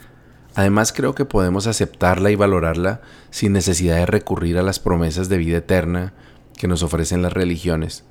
Además 0.56 0.92
creo 0.92 1.14
que 1.14 1.26
podemos 1.26 1.68
aceptarla 1.68 2.32
y 2.32 2.36
valorarla 2.36 3.02
sin 3.30 3.54
necesidad 3.54 3.98
de 3.98 4.06
recurrir 4.08 4.58
a 4.58 4.64
las 4.64 4.80
promesas 4.80 5.30
de 5.30 5.38
vida 5.38 5.58
eterna 5.58 6.14
que 6.58 6.68
nos 6.68 6.82
ofrecen 6.82 7.22
las 7.22 7.34
religiones, 7.34 8.04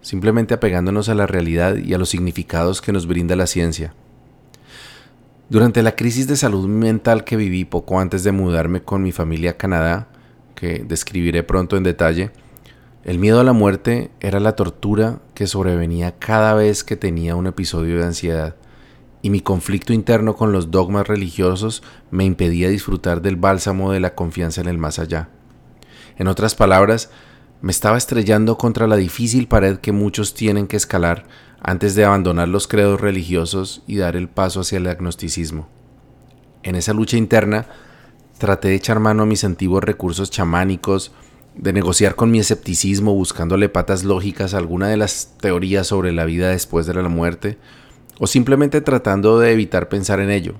simplemente 0.00 0.54
apegándonos 0.54 1.10
a 1.10 1.14
la 1.14 1.26
realidad 1.26 1.76
y 1.76 1.92
a 1.92 1.98
los 1.98 2.08
significados 2.08 2.80
que 2.80 2.92
nos 2.92 3.06
brinda 3.06 3.36
la 3.36 3.46
ciencia. 3.46 3.94
Durante 5.50 5.82
la 5.82 5.96
crisis 5.96 6.26
de 6.26 6.36
salud 6.36 6.66
mental 6.66 7.24
que 7.24 7.36
viví 7.36 7.66
poco 7.66 8.00
antes 8.00 8.24
de 8.24 8.32
mudarme 8.32 8.82
con 8.82 9.02
mi 9.02 9.12
familia 9.12 9.50
a 9.50 9.56
Canadá, 9.58 10.08
que 10.54 10.82
describiré 10.86 11.42
pronto 11.42 11.76
en 11.76 11.82
detalle, 11.82 12.30
el 13.04 13.18
miedo 13.18 13.40
a 13.40 13.44
la 13.44 13.52
muerte 13.52 14.10
era 14.20 14.38
la 14.38 14.54
tortura 14.54 15.20
que 15.34 15.46
sobrevenía 15.46 16.18
cada 16.18 16.54
vez 16.54 16.84
que 16.84 16.96
tenía 16.96 17.34
un 17.34 17.48
episodio 17.48 17.98
de 17.98 18.04
ansiedad 18.04 18.54
y 19.22 19.30
mi 19.30 19.40
conflicto 19.40 19.92
interno 19.92 20.34
con 20.34 20.52
los 20.52 20.70
dogmas 20.70 21.06
religiosos 21.06 21.82
me 22.10 22.24
impedía 22.24 22.68
disfrutar 22.68 23.22
del 23.22 23.36
bálsamo 23.36 23.92
de 23.92 24.00
la 24.00 24.14
confianza 24.14 24.60
en 24.60 24.68
el 24.68 24.78
más 24.78 24.98
allá. 24.98 25.30
En 26.16 26.28
otras 26.28 26.54
palabras, 26.54 27.10
me 27.60 27.70
estaba 27.70 27.96
estrellando 27.96 28.58
contra 28.58 28.88
la 28.88 28.96
difícil 28.96 29.46
pared 29.46 29.78
que 29.78 29.92
muchos 29.92 30.34
tienen 30.34 30.66
que 30.66 30.76
escalar 30.76 31.26
antes 31.60 31.94
de 31.94 32.04
abandonar 32.04 32.48
los 32.48 32.66
credos 32.66 33.00
religiosos 33.00 33.82
y 33.86 33.96
dar 33.96 34.16
el 34.16 34.28
paso 34.28 34.60
hacia 34.60 34.78
el 34.78 34.88
agnosticismo. 34.88 35.68
En 36.64 36.74
esa 36.74 36.92
lucha 36.92 37.16
interna, 37.16 37.66
traté 38.38 38.68
de 38.68 38.74
echar 38.74 38.98
mano 38.98 39.22
a 39.22 39.26
mis 39.26 39.44
antiguos 39.44 39.84
recursos 39.84 40.30
chamánicos, 40.30 41.12
de 41.54 41.72
negociar 41.72 42.14
con 42.14 42.30
mi 42.30 42.38
escepticismo 42.38 43.14
buscándole 43.14 43.68
patas 43.68 44.04
lógicas 44.04 44.54
a 44.54 44.58
alguna 44.58 44.88
de 44.88 44.96
las 44.96 45.34
teorías 45.40 45.86
sobre 45.86 46.12
la 46.12 46.24
vida 46.24 46.48
después 46.48 46.86
de 46.86 46.94
la 46.94 47.08
muerte, 47.08 47.58
o 48.18 48.26
simplemente 48.26 48.80
tratando 48.80 49.38
de 49.38 49.52
evitar 49.52 49.88
pensar 49.88 50.20
en 50.20 50.30
ello, 50.30 50.54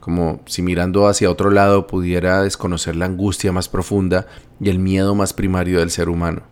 como 0.00 0.40
si 0.46 0.62
mirando 0.62 1.08
hacia 1.08 1.30
otro 1.30 1.50
lado 1.50 1.86
pudiera 1.86 2.42
desconocer 2.42 2.94
la 2.94 3.06
angustia 3.06 3.52
más 3.52 3.68
profunda 3.68 4.26
y 4.60 4.68
el 4.68 4.78
miedo 4.78 5.14
más 5.14 5.32
primario 5.32 5.80
del 5.80 5.90
ser 5.90 6.08
humano. 6.08 6.42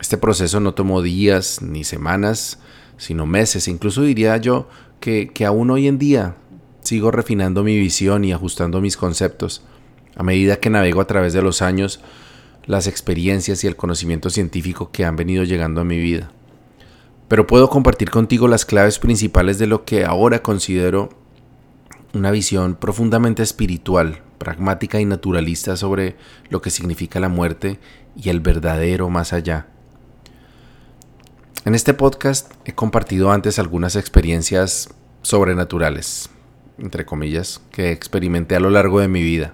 Este 0.00 0.16
proceso 0.16 0.60
no 0.60 0.74
tomó 0.74 1.02
días 1.02 1.60
ni 1.62 1.84
semanas, 1.84 2.58
sino 2.96 3.26
meses, 3.26 3.68
incluso 3.68 4.02
diría 4.02 4.36
yo 4.36 4.68
que, 5.00 5.30
que 5.32 5.44
aún 5.44 5.70
hoy 5.70 5.86
en 5.86 5.98
día 5.98 6.36
sigo 6.82 7.10
refinando 7.10 7.62
mi 7.62 7.78
visión 7.78 8.24
y 8.24 8.32
ajustando 8.32 8.80
mis 8.80 8.96
conceptos. 8.96 9.62
A 10.16 10.22
medida 10.22 10.56
que 10.56 10.70
navego 10.70 11.00
a 11.00 11.06
través 11.06 11.32
de 11.32 11.42
los 11.42 11.62
años, 11.62 12.00
las 12.68 12.86
experiencias 12.86 13.64
y 13.64 13.66
el 13.66 13.74
conocimiento 13.74 14.30
científico 14.30 14.92
que 14.92 15.04
han 15.04 15.16
venido 15.16 15.42
llegando 15.42 15.80
a 15.80 15.84
mi 15.84 15.98
vida 15.98 16.30
pero 17.28 17.46
puedo 17.46 17.68
compartir 17.68 18.10
contigo 18.10 18.48
las 18.48 18.64
claves 18.64 18.98
principales 18.98 19.58
de 19.58 19.66
lo 19.66 19.84
que 19.84 20.04
ahora 20.04 20.42
considero 20.42 21.10
una 22.14 22.30
visión 22.30 22.74
profundamente 22.74 23.42
espiritual, 23.42 24.22
pragmática 24.38 24.98
y 24.98 25.04
naturalista 25.04 25.76
sobre 25.76 26.16
lo 26.48 26.62
que 26.62 26.70
significa 26.70 27.20
la 27.20 27.28
muerte 27.28 27.78
y 28.16 28.30
el 28.30 28.40
verdadero 28.40 29.10
más 29.10 29.34
allá. 29.34 29.66
En 31.66 31.74
este 31.74 31.92
podcast 31.92 32.50
he 32.64 32.72
compartido 32.72 33.30
antes 33.30 33.58
algunas 33.58 33.94
experiencias 33.94 34.88
sobrenaturales, 35.20 36.30
entre 36.78 37.04
comillas, 37.04 37.60
que 37.70 37.92
experimenté 37.92 38.56
a 38.56 38.60
lo 38.60 38.70
largo 38.70 39.00
de 39.00 39.08
mi 39.08 39.22
vida. 39.22 39.52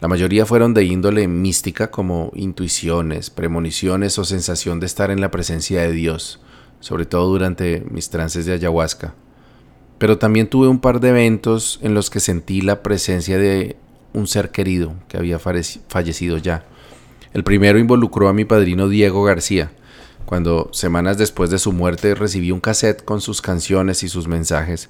La 0.00 0.08
mayoría 0.08 0.46
fueron 0.46 0.74
de 0.74 0.84
índole 0.84 1.28
mística 1.28 1.90
como 1.90 2.32
intuiciones, 2.34 3.30
premoniciones 3.30 4.18
o 4.18 4.24
sensación 4.24 4.80
de 4.80 4.86
estar 4.86 5.10
en 5.10 5.20
la 5.20 5.30
presencia 5.30 5.82
de 5.82 5.92
Dios 5.92 6.40
sobre 6.80 7.04
todo 7.04 7.28
durante 7.28 7.84
mis 7.90 8.10
trances 8.10 8.46
de 8.46 8.54
ayahuasca. 8.54 9.14
Pero 9.98 10.18
también 10.18 10.48
tuve 10.48 10.66
un 10.66 10.80
par 10.80 10.98
de 11.00 11.10
eventos 11.10 11.78
en 11.82 11.94
los 11.94 12.10
que 12.10 12.20
sentí 12.20 12.62
la 12.62 12.82
presencia 12.82 13.38
de 13.38 13.76
un 14.14 14.26
ser 14.26 14.50
querido 14.50 14.94
que 15.08 15.18
había 15.18 15.38
fallecido 15.38 16.38
ya. 16.38 16.64
El 17.32 17.44
primero 17.44 17.78
involucró 17.78 18.28
a 18.28 18.32
mi 18.32 18.44
padrino 18.44 18.88
Diego 18.88 19.22
García, 19.22 19.70
cuando 20.24 20.70
semanas 20.72 21.18
después 21.18 21.50
de 21.50 21.58
su 21.58 21.72
muerte 21.72 22.14
recibí 22.14 22.50
un 22.50 22.60
cassette 22.60 23.04
con 23.04 23.20
sus 23.20 23.42
canciones 23.42 24.02
y 24.02 24.08
sus 24.08 24.26
mensajes, 24.26 24.88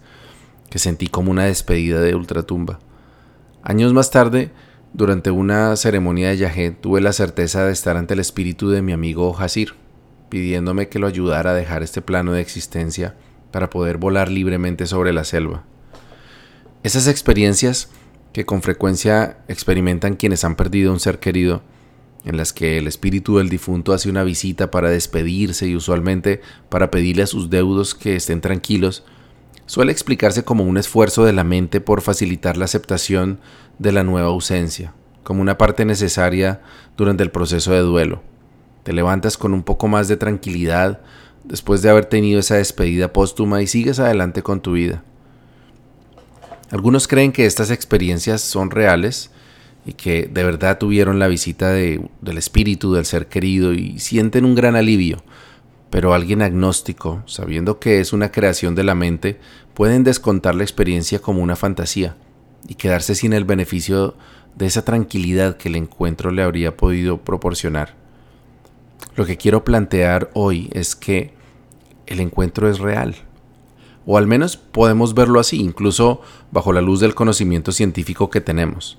que 0.70 0.78
sentí 0.78 1.08
como 1.08 1.32
una 1.32 1.44
despedida 1.44 2.00
de 2.00 2.14
ultratumba. 2.14 2.78
Años 3.62 3.92
más 3.92 4.10
tarde, 4.10 4.52
durante 4.92 5.30
una 5.30 5.76
ceremonia 5.76 6.30
de 6.30 6.36
yajé, 6.36 6.70
tuve 6.72 7.00
la 7.00 7.12
certeza 7.12 7.64
de 7.64 7.72
estar 7.72 7.96
ante 7.96 8.14
el 8.14 8.20
espíritu 8.20 8.70
de 8.70 8.82
mi 8.82 8.92
amigo 8.92 9.36
Hasir, 9.38 9.74
pidiéndome 10.28 10.88
que 10.88 10.98
lo 10.98 11.06
ayudara 11.06 11.50
a 11.50 11.54
dejar 11.54 11.82
este 11.82 12.02
plano 12.02 12.32
de 12.32 12.40
existencia 12.40 13.14
para 13.52 13.70
poder 13.70 13.98
volar 13.98 14.30
libremente 14.30 14.86
sobre 14.86 15.12
la 15.12 15.24
selva. 15.24 15.64
Esas 16.82 17.06
experiencias 17.08 17.88
que 18.32 18.46
con 18.46 18.62
frecuencia 18.62 19.38
experimentan 19.48 20.16
quienes 20.16 20.44
han 20.44 20.56
perdido 20.56 20.92
un 20.92 21.00
ser 21.00 21.18
querido, 21.18 21.62
en 22.24 22.36
las 22.36 22.52
que 22.52 22.78
el 22.78 22.86
espíritu 22.86 23.38
del 23.38 23.48
difunto 23.48 23.92
hace 23.92 24.10
una 24.10 24.24
visita 24.24 24.70
para 24.70 24.90
despedirse 24.90 25.66
y 25.66 25.76
usualmente 25.76 26.40
para 26.68 26.90
pedirle 26.90 27.22
a 27.22 27.26
sus 27.26 27.48
deudos 27.48 27.94
que 27.94 28.16
estén 28.16 28.40
tranquilos, 28.40 29.04
suele 29.70 29.92
explicarse 29.92 30.42
como 30.42 30.64
un 30.64 30.78
esfuerzo 30.78 31.24
de 31.24 31.32
la 31.32 31.44
mente 31.44 31.80
por 31.80 32.00
facilitar 32.00 32.56
la 32.56 32.64
aceptación 32.64 33.38
de 33.78 33.92
la 33.92 34.02
nueva 34.02 34.26
ausencia, 34.26 34.94
como 35.22 35.42
una 35.42 35.58
parte 35.58 35.84
necesaria 35.84 36.60
durante 36.96 37.22
el 37.22 37.30
proceso 37.30 37.70
de 37.70 37.78
duelo. 37.78 38.20
Te 38.82 38.92
levantas 38.92 39.38
con 39.38 39.54
un 39.54 39.62
poco 39.62 39.86
más 39.86 40.08
de 40.08 40.16
tranquilidad 40.16 40.98
después 41.44 41.82
de 41.82 41.90
haber 41.90 42.06
tenido 42.06 42.40
esa 42.40 42.56
despedida 42.56 43.12
póstuma 43.12 43.62
y 43.62 43.68
sigues 43.68 44.00
adelante 44.00 44.42
con 44.42 44.60
tu 44.60 44.72
vida. 44.72 45.04
Algunos 46.72 47.06
creen 47.06 47.30
que 47.30 47.46
estas 47.46 47.70
experiencias 47.70 48.40
son 48.40 48.72
reales 48.72 49.30
y 49.86 49.92
que 49.92 50.28
de 50.28 50.42
verdad 50.42 50.78
tuvieron 50.78 51.20
la 51.20 51.28
visita 51.28 51.70
del 51.70 52.10
espíritu 52.38 52.92
del 52.92 53.04
ser 53.04 53.28
querido 53.28 53.72
y 53.72 54.00
sienten 54.00 54.46
un 54.46 54.56
gran 54.56 54.74
alivio, 54.74 55.22
pero 55.90 56.14
alguien 56.14 56.40
agnóstico, 56.40 57.22
sabiendo 57.26 57.80
que 57.80 58.00
es 58.00 58.12
una 58.12 58.30
creación 58.30 58.74
de 58.74 58.84
la 58.84 58.94
mente, 58.94 59.40
pueden 59.74 60.04
descontar 60.04 60.54
la 60.54 60.62
experiencia 60.62 61.18
como 61.18 61.42
una 61.42 61.56
fantasía 61.56 62.16
y 62.68 62.76
quedarse 62.76 63.14
sin 63.14 63.32
el 63.32 63.44
beneficio 63.44 64.14
de 64.54 64.66
esa 64.66 64.84
tranquilidad 64.84 65.56
que 65.56 65.68
el 65.68 65.76
encuentro 65.76 66.30
le 66.30 66.42
habría 66.42 66.76
podido 66.76 67.18
proporcionar. 67.18 67.94
Lo 69.16 69.26
que 69.26 69.36
quiero 69.36 69.64
plantear 69.64 70.30
hoy 70.34 70.70
es 70.72 70.94
que 70.94 71.34
el 72.06 72.20
encuentro 72.20 72.68
es 72.68 72.78
real. 72.78 73.16
O 74.06 74.16
al 74.16 74.26
menos 74.26 74.56
podemos 74.56 75.14
verlo 75.14 75.40
así, 75.40 75.60
incluso 75.60 76.20
bajo 76.52 76.72
la 76.72 76.80
luz 76.80 77.00
del 77.00 77.14
conocimiento 77.14 77.72
científico 77.72 78.30
que 78.30 78.40
tenemos. 78.40 78.98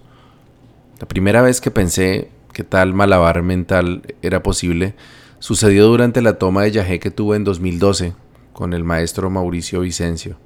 La 0.99 1.07
primera 1.07 1.41
vez 1.41 1.61
que 1.61 1.71
pensé 1.71 2.29
que 2.53 2.63
tal 2.63 2.93
malabar 2.93 3.41
mental 3.41 4.03
era 4.21 4.43
posible 4.43 4.95
sucedió 5.41 5.87
durante 5.87 6.21
la 6.21 6.37
toma 6.37 6.61
de 6.61 6.71
yagé 6.71 6.99
que 6.99 7.09
tuve 7.09 7.35
en 7.35 7.43
2012 7.43 8.13
con 8.53 8.73
el 8.73 8.83
maestro 8.83 9.31
Mauricio 9.31 9.81
Vicencio. 9.81 10.37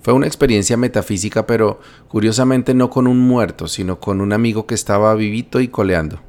Fue 0.00 0.12
una 0.14 0.28
experiencia 0.28 0.76
metafísica, 0.76 1.44
pero 1.44 1.80
curiosamente 2.06 2.72
no 2.72 2.88
con 2.88 3.08
un 3.08 3.18
muerto, 3.18 3.66
sino 3.66 3.98
con 3.98 4.20
un 4.20 4.32
amigo 4.32 4.64
que 4.64 4.76
estaba 4.76 5.12
vivito 5.16 5.58
y 5.60 5.66
coleando. 5.66 6.20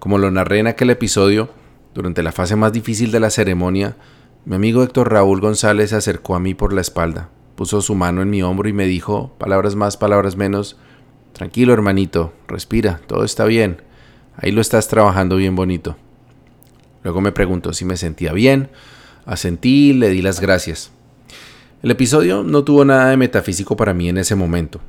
Como 0.00 0.18
lo 0.18 0.32
narré 0.32 0.58
en 0.58 0.66
aquel 0.66 0.90
episodio, 0.90 1.50
durante 1.94 2.24
la 2.24 2.32
fase 2.32 2.56
más 2.56 2.72
difícil 2.72 3.12
de 3.12 3.20
la 3.20 3.30
ceremonia, 3.30 3.96
mi 4.44 4.56
amigo 4.56 4.82
Héctor 4.82 5.12
Raúl 5.12 5.40
González 5.40 5.90
se 5.90 5.96
acercó 5.96 6.34
a 6.34 6.40
mí 6.40 6.54
por 6.54 6.72
la 6.72 6.80
espalda, 6.80 7.28
puso 7.54 7.82
su 7.82 7.94
mano 7.94 8.20
en 8.20 8.30
mi 8.30 8.42
hombro 8.42 8.68
y 8.68 8.72
me 8.72 8.86
dijo, 8.86 9.32
palabras 9.38 9.76
más, 9.76 9.96
palabras 9.96 10.36
menos, 10.36 10.76
tranquilo 11.34 11.72
hermanito, 11.72 12.32
respira, 12.48 13.00
todo 13.06 13.22
está 13.22 13.44
bien, 13.44 13.80
ahí 14.36 14.50
lo 14.50 14.60
estás 14.60 14.88
trabajando 14.88 15.36
bien 15.36 15.54
bonito. 15.54 15.96
Luego 17.02 17.20
me 17.20 17.32
preguntó 17.32 17.72
si 17.72 17.84
me 17.84 17.96
sentía 17.96 18.32
bien, 18.32 18.68
asentí 19.26 19.90
y 19.90 19.92
le 19.92 20.10
di 20.10 20.22
las 20.22 20.40
gracias. 20.40 20.90
El 21.82 21.90
episodio 21.90 22.42
no 22.42 22.62
tuvo 22.62 22.84
nada 22.84 23.10
de 23.10 23.16
metafísico 23.16 23.76
para 23.76 23.94
mí 23.94 24.08
en 24.08 24.18
ese 24.18 24.34
momento, 24.34 24.80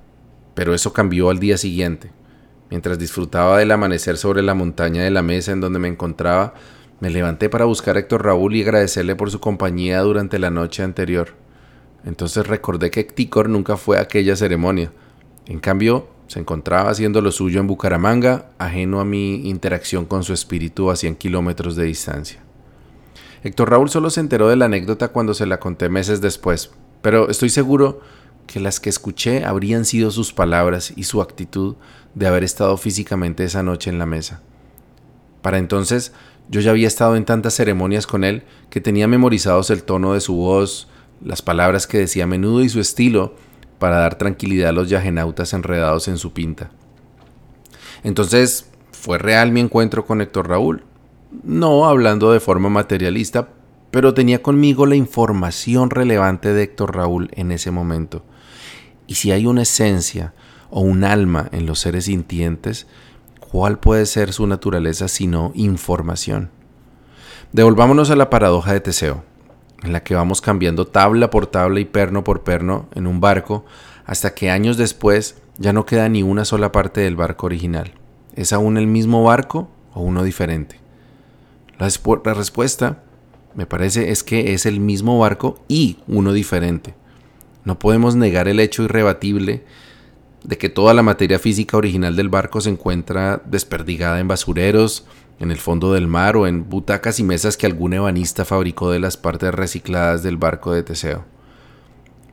pero 0.53 0.73
eso 0.73 0.91
cambió 0.91 1.29
al 1.29 1.39
día 1.39 1.57
siguiente. 1.57 2.11
Mientras 2.69 2.99
disfrutaba 2.99 3.57
del 3.57 3.71
amanecer 3.71 4.17
sobre 4.17 4.41
la 4.41 4.53
montaña 4.53 5.03
de 5.03 5.11
la 5.11 5.21
mesa 5.21 5.51
en 5.51 5.61
donde 5.61 5.79
me 5.79 5.87
encontraba, 5.87 6.53
me 6.99 7.09
levanté 7.09 7.49
para 7.49 7.65
buscar 7.65 7.95
a 7.95 7.99
Héctor 7.99 8.25
Raúl 8.25 8.55
y 8.55 8.61
agradecerle 8.61 9.15
por 9.15 9.31
su 9.31 9.39
compañía 9.39 10.01
durante 10.01 10.37
la 10.37 10.51
noche 10.51 10.83
anterior. 10.83 11.29
Entonces 12.05 12.47
recordé 12.47 12.91
que 12.91 13.03
Ticor 13.03 13.49
nunca 13.49 13.77
fue 13.77 13.97
a 13.97 14.01
aquella 14.01 14.35
ceremonia. 14.35 14.91
En 15.47 15.59
cambio, 15.59 16.07
se 16.31 16.39
encontraba 16.39 16.89
haciendo 16.89 17.19
lo 17.19 17.29
suyo 17.33 17.59
en 17.59 17.67
Bucaramanga, 17.67 18.45
ajeno 18.57 19.01
a 19.01 19.05
mi 19.05 19.49
interacción 19.49 20.05
con 20.05 20.23
su 20.23 20.31
espíritu 20.31 20.89
a 20.89 20.95
100 20.95 21.17
kilómetros 21.17 21.75
de 21.75 21.83
distancia. 21.83 22.39
Héctor 23.43 23.69
Raúl 23.69 23.89
solo 23.89 24.09
se 24.09 24.21
enteró 24.21 24.47
de 24.47 24.55
la 24.55 24.63
anécdota 24.63 25.09
cuando 25.09 25.33
se 25.33 25.45
la 25.45 25.59
conté 25.59 25.89
meses 25.89 26.21
después, 26.21 26.71
pero 27.01 27.29
estoy 27.29 27.49
seguro 27.49 27.99
que 28.47 28.61
las 28.61 28.79
que 28.79 28.87
escuché 28.87 29.43
habrían 29.43 29.83
sido 29.83 30.09
sus 30.09 30.31
palabras 30.31 30.93
y 30.95 31.03
su 31.03 31.21
actitud 31.21 31.75
de 32.15 32.27
haber 32.27 32.45
estado 32.45 32.77
físicamente 32.77 33.43
esa 33.43 33.61
noche 33.61 33.89
en 33.89 33.99
la 33.99 34.05
mesa. 34.05 34.41
Para 35.41 35.57
entonces 35.57 36.13
yo 36.47 36.61
ya 36.61 36.71
había 36.71 36.87
estado 36.87 37.17
en 37.17 37.25
tantas 37.25 37.55
ceremonias 37.55 38.07
con 38.07 38.23
él 38.23 38.43
que 38.69 38.79
tenía 38.79 39.09
memorizados 39.09 39.69
el 39.69 39.83
tono 39.83 40.13
de 40.13 40.21
su 40.21 40.35
voz, 40.35 40.87
las 41.21 41.41
palabras 41.41 41.87
que 41.87 41.97
decía 41.97 42.23
a 42.23 42.27
menudo 42.27 42.63
y 42.63 42.69
su 42.69 42.79
estilo 42.79 43.35
para 43.81 43.97
dar 43.97 44.13
tranquilidad 44.13 44.69
a 44.69 44.73
los 44.73 44.89
yagenautas 44.89 45.53
enredados 45.53 46.07
en 46.07 46.19
su 46.19 46.33
pinta. 46.33 46.69
Entonces, 48.03 48.69
¿fue 48.91 49.17
real 49.17 49.51
mi 49.51 49.59
encuentro 49.59 50.05
con 50.05 50.21
Héctor 50.21 50.49
Raúl? 50.49 50.83
No 51.43 51.87
hablando 51.87 52.31
de 52.31 52.39
forma 52.39 52.69
materialista, 52.69 53.49
pero 53.89 54.13
tenía 54.13 54.43
conmigo 54.43 54.85
la 54.85 54.93
información 54.93 55.89
relevante 55.89 56.53
de 56.53 56.61
Héctor 56.61 56.95
Raúl 56.95 57.31
en 57.33 57.51
ese 57.51 57.71
momento. 57.71 58.23
Y 59.07 59.15
si 59.15 59.31
hay 59.31 59.47
una 59.47 59.63
esencia 59.63 60.35
o 60.69 60.81
un 60.81 61.03
alma 61.03 61.49
en 61.51 61.65
los 61.65 61.79
seres 61.79 62.05
sintientes, 62.05 62.85
¿cuál 63.39 63.79
puede 63.79 64.05
ser 64.05 64.31
su 64.31 64.45
naturaleza 64.45 65.07
sino 65.07 65.53
información? 65.55 66.51
Devolvámonos 67.51 68.11
a 68.11 68.15
la 68.15 68.29
paradoja 68.29 68.73
de 68.73 68.81
Teseo. 68.81 69.30
En 69.83 69.93
la 69.93 70.03
que 70.03 70.15
vamos 70.15 70.41
cambiando 70.41 70.87
tabla 70.87 71.29
por 71.29 71.47
tabla 71.47 71.79
y 71.79 71.85
perno 71.85 72.23
por 72.23 72.43
perno 72.43 72.87
en 72.93 73.07
un 73.07 73.19
barco 73.19 73.65
hasta 74.05 74.33
que 74.33 74.49
años 74.49 74.77
después 74.77 75.37
ya 75.57 75.73
no 75.73 75.85
queda 75.85 76.09
ni 76.09 76.23
una 76.23 76.45
sola 76.45 76.71
parte 76.71 77.01
del 77.01 77.15
barco 77.15 77.45
original. 77.45 77.93
¿Es 78.35 78.53
aún 78.53 78.77
el 78.77 78.87
mismo 78.87 79.23
barco 79.23 79.69
o 79.93 80.01
uno 80.01 80.23
diferente? 80.23 80.79
La, 81.77 81.87
respuesta, 82.33 83.03
me 83.55 83.65
parece, 83.65 84.11
es 84.11 84.23
que 84.23 84.53
es 84.53 84.65
el 84.65 84.79
mismo 84.79 85.17
barco 85.19 85.59
y 85.67 85.97
uno 86.07 86.31
diferente. 86.31 86.93
No 87.65 87.79
podemos 87.79 88.15
negar 88.15 88.47
el 88.47 88.59
hecho 88.59 88.83
irrebatible 88.83 89.63
de 90.43 90.57
que 90.57 90.69
toda 90.69 90.93
la 90.93 91.03
materia 91.03 91.39
física 91.39 91.77
original 91.77 92.15
del 92.15 92.29
barco 92.29 92.61
se 92.61 92.69
encuentra 92.69 93.41
desperdigada 93.45 94.19
en 94.19 94.27
basureros, 94.27 95.05
en 95.41 95.49
el 95.49 95.57
fondo 95.57 95.91
del 95.91 96.07
mar 96.07 96.37
o 96.37 96.45
en 96.45 96.69
butacas 96.69 97.19
y 97.19 97.23
mesas 97.23 97.57
que 97.57 97.65
algún 97.65 97.93
ebanista 97.93 98.45
fabricó 98.45 98.91
de 98.91 98.99
las 98.99 99.17
partes 99.17 99.51
recicladas 99.51 100.21
del 100.21 100.37
barco 100.37 100.71
de 100.71 100.83
Teseo. 100.83 101.25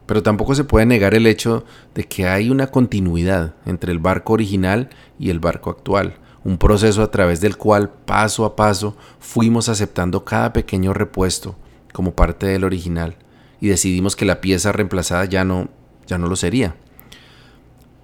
Pero 0.04 0.22
tampoco 0.22 0.54
se 0.54 0.64
puede 0.64 0.84
negar 0.84 1.14
el 1.14 1.26
hecho 1.26 1.64
de 1.94 2.04
que 2.04 2.28
hay 2.28 2.50
una 2.50 2.66
continuidad 2.66 3.54
entre 3.64 3.92
el 3.92 3.98
barco 3.98 4.34
original 4.34 4.90
y 5.18 5.30
el 5.30 5.40
barco 5.40 5.70
actual, 5.70 6.16
un 6.44 6.58
proceso 6.58 7.02
a 7.02 7.10
través 7.10 7.40
del 7.40 7.56
cual 7.56 7.88
paso 7.88 8.44
a 8.44 8.54
paso 8.56 8.94
fuimos 9.20 9.70
aceptando 9.70 10.26
cada 10.26 10.52
pequeño 10.52 10.92
repuesto 10.92 11.56
como 11.94 12.12
parte 12.12 12.46
del 12.46 12.62
original 12.62 13.16
y 13.58 13.68
decidimos 13.68 14.16
que 14.16 14.26
la 14.26 14.42
pieza 14.42 14.70
reemplazada 14.70 15.24
ya 15.24 15.44
no 15.44 15.70
ya 16.06 16.18
no 16.18 16.26
lo 16.26 16.36
sería. 16.36 16.76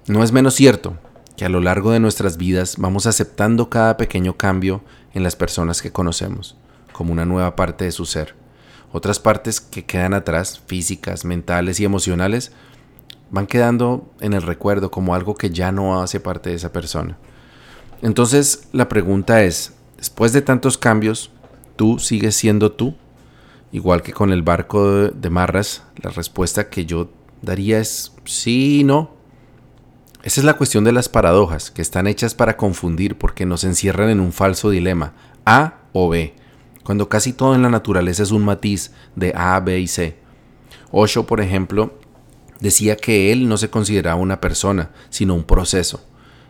No 0.06 0.22
es 0.22 0.32
menos 0.32 0.54
cierto 0.54 0.98
que 1.36 1.44
a 1.44 1.48
lo 1.48 1.60
largo 1.60 1.90
de 1.90 2.00
nuestras 2.00 2.36
vidas 2.36 2.76
vamos 2.78 3.06
aceptando 3.06 3.68
cada 3.68 3.96
pequeño 3.96 4.36
cambio 4.36 4.82
en 5.14 5.22
las 5.22 5.36
personas 5.36 5.82
que 5.82 5.92
conocemos, 5.92 6.56
como 6.92 7.12
una 7.12 7.24
nueva 7.24 7.56
parte 7.56 7.84
de 7.84 7.92
su 7.92 8.04
ser. 8.06 8.34
Otras 8.92 9.18
partes 9.18 9.60
que 9.60 9.84
quedan 9.84 10.14
atrás, 10.14 10.62
físicas, 10.66 11.24
mentales 11.24 11.80
y 11.80 11.84
emocionales, 11.84 12.52
van 13.30 13.46
quedando 13.46 14.08
en 14.20 14.32
el 14.32 14.42
recuerdo 14.42 14.90
como 14.90 15.14
algo 15.14 15.34
que 15.34 15.50
ya 15.50 15.72
no 15.72 16.00
hace 16.00 16.20
parte 16.20 16.50
de 16.50 16.56
esa 16.56 16.72
persona. 16.72 17.18
Entonces 18.02 18.68
la 18.72 18.88
pregunta 18.88 19.42
es, 19.42 19.72
después 19.96 20.32
de 20.32 20.42
tantos 20.42 20.78
cambios, 20.78 21.30
¿tú 21.74 21.98
sigues 21.98 22.36
siendo 22.36 22.70
tú? 22.70 22.94
Igual 23.72 24.02
que 24.02 24.12
con 24.12 24.30
el 24.30 24.42
barco 24.42 25.08
de 25.08 25.30
Marras, 25.30 25.82
la 26.00 26.10
respuesta 26.10 26.68
que 26.70 26.86
yo 26.86 27.10
daría 27.42 27.80
es 27.80 28.12
sí 28.24 28.80
y 28.80 28.84
no. 28.84 29.10
Esa 30.24 30.40
es 30.40 30.46
la 30.46 30.56
cuestión 30.56 30.84
de 30.84 30.92
las 30.92 31.10
paradojas, 31.10 31.70
que 31.70 31.82
están 31.82 32.06
hechas 32.06 32.34
para 32.34 32.56
confundir 32.56 33.18
porque 33.18 33.44
nos 33.44 33.62
encierran 33.62 34.08
en 34.08 34.20
un 34.20 34.32
falso 34.32 34.70
dilema, 34.70 35.12
A 35.44 35.82
o 35.92 36.08
B, 36.08 36.34
cuando 36.82 37.10
casi 37.10 37.34
todo 37.34 37.54
en 37.54 37.60
la 37.60 37.68
naturaleza 37.68 38.22
es 38.22 38.30
un 38.30 38.42
matiz 38.42 38.92
de 39.16 39.34
A, 39.36 39.60
B 39.60 39.78
y 39.78 39.86
C. 39.86 40.16
Osho, 40.90 41.26
por 41.26 41.42
ejemplo, 41.42 41.98
decía 42.58 42.96
que 42.96 43.32
él 43.32 43.50
no 43.50 43.58
se 43.58 43.68
consideraba 43.68 44.18
una 44.18 44.40
persona, 44.40 44.92
sino 45.10 45.34
un 45.34 45.44
proceso, 45.44 46.02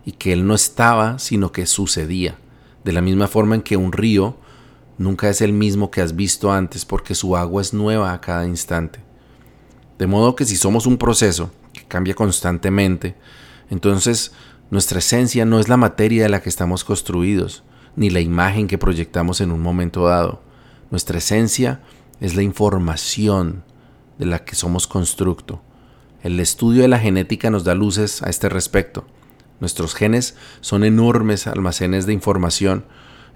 y 0.04 0.12
que 0.12 0.32
él 0.32 0.46
no 0.46 0.54
estaba, 0.54 1.18
sino 1.18 1.50
que 1.50 1.66
sucedía, 1.66 2.38
de 2.84 2.92
la 2.92 3.00
misma 3.00 3.26
forma 3.26 3.56
en 3.56 3.62
que 3.62 3.76
un 3.76 3.90
río 3.90 4.36
nunca 4.98 5.28
es 5.28 5.40
el 5.40 5.52
mismo 5.52 5.90
que 5.90 6.00
has 6.00 6.14
visto 6.14 6.52
antes 6.52 6.84
porque 6.84 7.16
su 7.16 7.36
agua 7.36 7.60
es 7.60 7.74
nueva 7.74 8.12
a 8.12 8.20
cada 8.20 8.46
instante. 8.46 9.00
De 9.98 10.06
modo 10.06 10.36
que 10.36 10.44
si 10.44 10.54
somos 10.54 10.86
un 10.86 10.96
proceso 10.96 11.50
que 11.72 11.82
cambia 11.82 12.14
constantemente, 12.14 13.16
entonces, 13.70 14.32
nuestra 14.70 14.98
esencia 14.98 15.44
no 15.44 15.60
es 15.60 15.68
la 15.68 15.76
materia 15.76 16.24
de 16.24 16.28
la 16.28 16.42
que 16.42 16.48
estamos 16.48 16.84
construidos, 16.84 17.64
ni 17.96 18.10
la 18.10 18.20
imagen 18.20 18.66
que 18.66 18.78
proyectamos 18.78 19.40
en 19.40 19.52
un 19.52 19.60
momento 19.60 20.06
dado. 20.06 20.42
Nuestra 20.90 21.18
esencia 21.18 21.80
es 22.20 22.34
la 22.34 22.42
información 22.42 23.64
de 24.18 24.26
la 24.26 24.44
que 24.44 24.54
somos 24.54 24.86
constructo. 24.86 25.62
El 26.22 26.40
estudio 26.40 26.82
de 26.82 26.88
la 26.88 26.98
genética 26.98 27.50
nos 27.50 27.64
da 27.64 27.74
luces 27.74 28.22
a 28.22 28.30
este 28.30 28.48
respecto. 28.48 29.06
Nuestros 29.60 29.94
genes 29.94 30.36
son 30.60 30.84
enormes 30.84 31.46
almacenes 31.46 32.06
de 32.06 32.12
información 32.12 32.84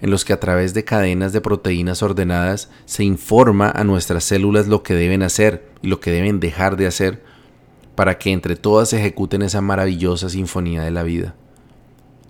en 0.01 0.11
los 0.11 0.25
que 0.25 0.33
a 0.33 0.41
través 0.41 0.75
de 0.75 0.85
cadenas 0.85 1.33
de 1.33 1.41
proteínas 1.41 2.03
ordenadas 2.03 2.71
se 2.87 3.05
informa 3.05 3.71
a 3.71 3.85
nuestras 3.85 4.25
células 4.25 4.69
lo 4.69 4.83
que 4.83 4.95
deben 4.95 5.23
hacer 5.23 5.69
y 5.83 5.89
lo 5.89 6.01
que 6.01 6.11
deben 6.11 6.41
dejar 6.41 6.77
de 6.77 6.87
hacer 6.87 7.25
para 7.99 8.17
que 8.17 8.31
entre 8.31 8.55
todas 8.55 8.93
ejecuten 8.93 9.43
esa 9.43 9.61
maravillosa 9.61 10.29
sinfonía 10.29 10.83
de 10.83 10.93
la 10.93 11.03
vida. 11.03 11.35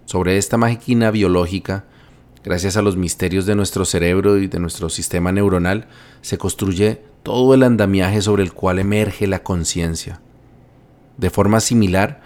Sobre 0.07 0.39
esta 0.39 0.57
máquina 0.57 1.11
biológica, 1.11 1.85
gracias 2.43 2.79
a 2.79 2.81
los 2.81 2.97
misterios 2.97 3.45
de 3.45 3.55
nuestro 3.55 3.85
cerebro 3.85 4.39
y 4.39 4.47
de 4.47 4.61
nuestro 4.61 4.89
sistema 4.89 5.31
neuronal, 5.31 5.87
se 6.23 6.39
construye 6.39 7.03
todo 7.23 7.53
el 7.53 7.63
andamiaje 7.63 8.23
sobre 8.23 8.45
el 8.45 8.55
cual 8.55 8.79
emerge 8.79 9.27
la 9.27 9.43
conciencia. 9.43 10.23
De 11.19 11.29
forma 11.29 11.61
similar 11.61 12.23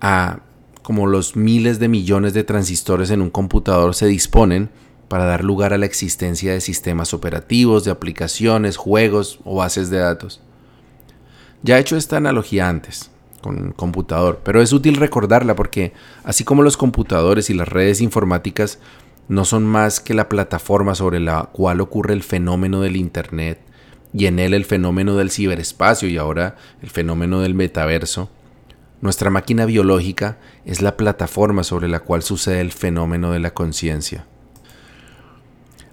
a 0.00 0.42
como 0.84 1.08
los 1.08 1.34
miles 1.34 1.80
de 1.80 1.88
millones 1.88 2.32
de 2.32 2.44
transistores 2.44 3.10
en 3.10 3.22
un 3.22 3.30
computador 3.30 3.96
se 3.96 4.06
disponen 4.06 4.70
para 5.08 5.24
dar 5.24 5.42
lugar 5.42 5.72
a 5.72 5.78
la 5.78 5.86
existencia 5.86 6.52
de 6.52 6.60
sistemas 6.60 7.12
operativos, 7.12 7.82
de 7.82 7.90
aplicaciones, 7.90 8.76
juegos 8.76 9.40
o 9.42 9.56
bases 9.56 9.90
de 9.90 9.98
datos. 9.98 10.42
Ya 11.62 11.76
he 11.76 11.80
hecho 11.80 11.96
esta 11.96 12.16
analogía 12.16 12.68
antes 12.68 13.10
con 13.40 13.60
un 13.60 13.72
computador, 13.72 14.40
pero 14.44 14.62
es 14.62 14.72
útil 14.72 14.96
recordarla 14.96 15.54
porque 15.54 15.92
así 16.24 16.44
como 16.44 16.62
los 16.62 16.76
computadores 16.76 17.50
y 17.50 17.54
las 17.54 17.68
redes 17.68 18.00
informáticas 18.00 18.78
no 19.28 19.44
son 19.44 19.64
más 19.64 20.00
que 20.00 20.14
la 20.14 20.28
plataforma 20.28 20.94
sobre 20.94 21.20
la 21.20 21.44
cual 21.52 21.80
ocurre 21.80 22.14
el 22.14 22.22
fenómeno 22.22 22.80
del 22.80 22.96
Internet 22.96 23.60
y 24.12 24.26
en 24.26 24.38
él 24.38 24.54
el 24.54 24.64
fenómeno 24.64 25.16
del 25.16 25.30
ciberespacio 25.30 26.08
y 26.08 26.16
ahora 26.16 26.56
el 26.82 26.90
fenómeno 26.90 27.40
del 27.40 27.54
metaverso, 27.54 28.30
nuestra 29.00 29.30
máquina 29.30 29.66
biológica 29.66 30.38
es 30.64 30.82
la 30.82 30.96
plataforma 30.96 31.62
sobre 31.62 31.88
la 31.88 32.00
cual 32.00 32.22
sucede 32.22 32.60
el 32.60 32.72
fenómeno 32.72 33.30
de 33.30 33.38
la 33.38 33.52
conciencia. 33.52 34.26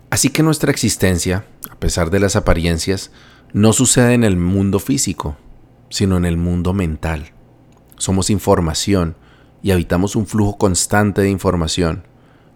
Así 0.10 0.30
que 0.30 0.44
nuestra 0.44 0.72
existencia, 0.72 1.46
a 1.70 1.76
pesar 1.76 2.10
de 2.10 2.20
las 2.20 2.36
apariencias, 2.36 3.12
no 3.54 3.74
sucede 3.74 4.14
en 4.14 4.24
el 4.24 4.38
mundo 4.38 4.80
físico, 4.80 5.38
sino 5.96 6.18
en 6.18 6.26
el 6.26 6.36
mundo 6.36 6.74
mental. 6.74 7.32
Somos 7.96 8.30
información 8.30 9.16
y 9.64 9.72
habitamos 9.72 10.18
un 10.18 10.28
flujo 10.28 10.58
constante 10.58 11.22
de 11.22 11.30
información, 11.30 12.04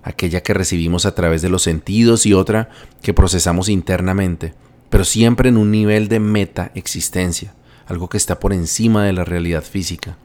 aquella 0.03 0.43
que 0.43 0.53
recibimos 0.53 1.05
a 1.05 1.15
través 1.15 1.41
de 1.41 1.47
los 1.47 1.63
sentidos 1.63 2.25
y 2.25 2.33
otra 2.33 2.67
que 3.01 3.13
procesamos 3.13 3.69
internamente, 3.69 4.55
pero 4.89 5.05
siempre 5.05 5.47
en 5.47 5.55
un 5.55 5.71
nivel 5.71 6.09
de 6.09 6.19
meta 6.19 6.73
existencia, 6.75 7.55
algo 7.87 8.09
que 8.09 8.17
está 8.17 8.41
por 8.41 8.51
encima 8.51 9.05
de 9.05 9.13
la 9.13 9.23
realidad 9.23 9.63
física. 9.63 10.17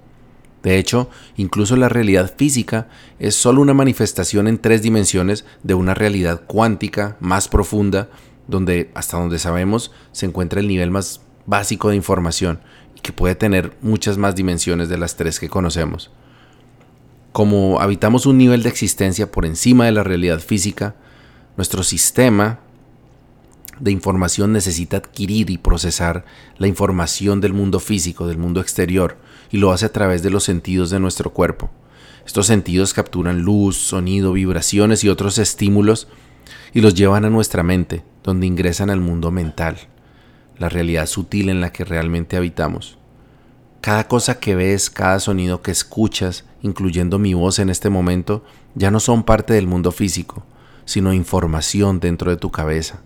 De 0.65 0.77
hecho, 0.77 1.09
incluso 1.37 1.77
la 1.77 1.89
realidad 1.89 2.35
física 2.37 2.89
es 3.21 3.37
solo 3.37 3.61
una 3.61 3.75
manifestación 3.75 4.49
en 4.49 4.59
tres 4.59 4.83
dimensiones 4.83 5.45
de 5.63 5.75
una 5.75 5.95
realidad 5.95 6.43
cuántica 6.49 7.17
más 7.21 7.47
profunda, 7.47 8.09
donde, 8.49 8.91
hasta 8.95 9.19
donde 9.19 9.39
sabemos, 9.39 9.93
se 10.11 10.27
encuentra 10.27 10.59
el 10.59 10.67
nivel 10.67 10.91
más 10.91 11.21
básico 11.47 11.91
de 11.91 11.97
información 11.97 12.59
que 13.05 13.13
puede 13.13 13.35
tener 13.35 13.77
muchas 13.83 14.17
más 14.17 14.35
dimensiones 14.35 14.89
de 14.89 14.97
las 14.97 15.15
tres 15.15 15.39
que 15.39 15.51
conocemos. 15.51 16.11
Como 17.33 17.79
habitamos 17.81 18.25
un 18.25 18.39
nivel 18.39 18.63
de 18.63 18.71
existencia 18.71 19.31
por 19.31 19.45
encima 19.45 19.85
de 19.85 19.93
la 19.93 20.03
realidad 20.03 20.41
física, 20.41 20.97
nuestro 21.59 21.83
sistema 21.83 22.61
de 23.79 23.91
información 23.91 24.53
necesita 24.53 24.97
adquirir 24.97 25.51
y 25.51 25.59
procesar 25.59 26.25
la 26.57 26.67
información 26.67 27.43
del 27.43 27.53
mundo 27.53 27.79
físico, 27.79 28.27
del 28.27 28.39
mundo 28.39 28.63
exterior, 28.63 29.19
y 29.51 29.59
lo 29.59 29.71
hace 29.71 29.85
a 29.85 29.93
través 29.93 30.23
de 30.23 30.31
los 30.31 30.45
sentidos 30.45 30.89
de 30.89 30.99
nuestro 30.99 31.31
cuerpo. 31.31 31.71
Estos 32.25 32.47
sentidos 32.47 32.95
capturan 32.95 33.43
luz, 33.43 33.77
sonido, 33.77 34.33
vibraciones 34.33 35.05
y 35.05 35.11
otros 35.11 35.37
estímulos 35.37 36.09
y 36.73 36.81
los 36.81 36.95
llevan 36.95 37.27
a 37.27 37.31
nuestra 37.31 37.63
mente, 37.63 38.03
donde 38.23 38.47
ingresan 38.47 38.89
al 38.89 39.01
mundo 39.01 39.31
mental 39.31 39.77
la 40.59 40.69
realidad 40.69 41.07
sutil 41.07 41.49
en 41.49 41.61
la 41.61 41.73
que 41.73 41.85
realmente 41.85 42.37
habitamos. 42.37 42.99
Cada 43.81 44.09
cosa 44.09 44.39
que 44.41 44.55
ves, 44.55 44.89
cada 44.89 45.21
sonido 45.21 45.61
que 45.61 45.71
escuchas, 45.71 46.45
incluyendo 46.63 47.19
mi 47.19 47.35
voz 47.35 47.59
en 47.59 47.69
este 47.69 47.91
momento, 47.91 48.43
ya 48.75 48.91
no 48.91 48.99
son 48.99 49.25
parte 49.25 49.53
del 49.53 49.67
mundo 49.67 49.93
físico, 49.93 50.47
sino 50.85 51.13
información 51.13 52.01
dentro 52.01 52.31
de 52.31 52.37
tu 52.37 52.51
cabeza. 52.51 53.01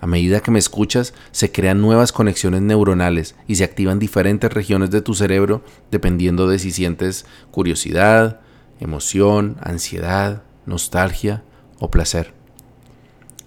A 0.00 0.06
medida 0.06 0.40
que 0.40 0.50
me 0.50 0.58
escuchas, 0.58 1.14
se 1.30 1.50
crean 1.50 1.80
nuevas 1.80 2.12
conexiones 2.12 2.62
neuronales 2.62 3.36
y 3.46 3.54
se 3.54 3.64
activan 3.64 3.98
diferentes 3.98 4.52
regiones 4.52 4.90
de 4.90 5.00
tu 5.00 5.14
cerebro 5.14 5.64
dependiendo 5.90 6.46
de 6.46 6.58
si 6.58 6.70
sientes 6.70 7.26
curiosidad, 7.50 8.40
emoción, 8.80 9.56
ansiedad, 9.60 10.42
nostalgia 10.66 11.42
o 11.78 11.90
placer. 11.90 12.34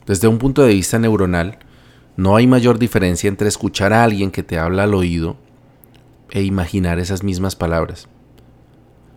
Desde 0.05 0.27
un 0.27 0.37
punto 0.37 0.63
de 0.63 0.73
vista 0.73 0.97
neuronal, 0.99 1.59
no 2.17 2.35
hay 2.35 2.47
mayor 2.47 2.79
diferencia 2.79 3.27
entre 3.27 3.47
escuchar 3.47 3.93
a 3.93 4.03
alguien 4.03 4.31
que 4.31 4.41
te 4.41 4.57
habla 4.57 4.83
al 4.83 4.95
oído 4.95 5.37
e 6.31 6.41
imaginar 6.41 6.99
esas 6.99 7.23
mismas 7.23 7.55
palabras. 7.55 8.07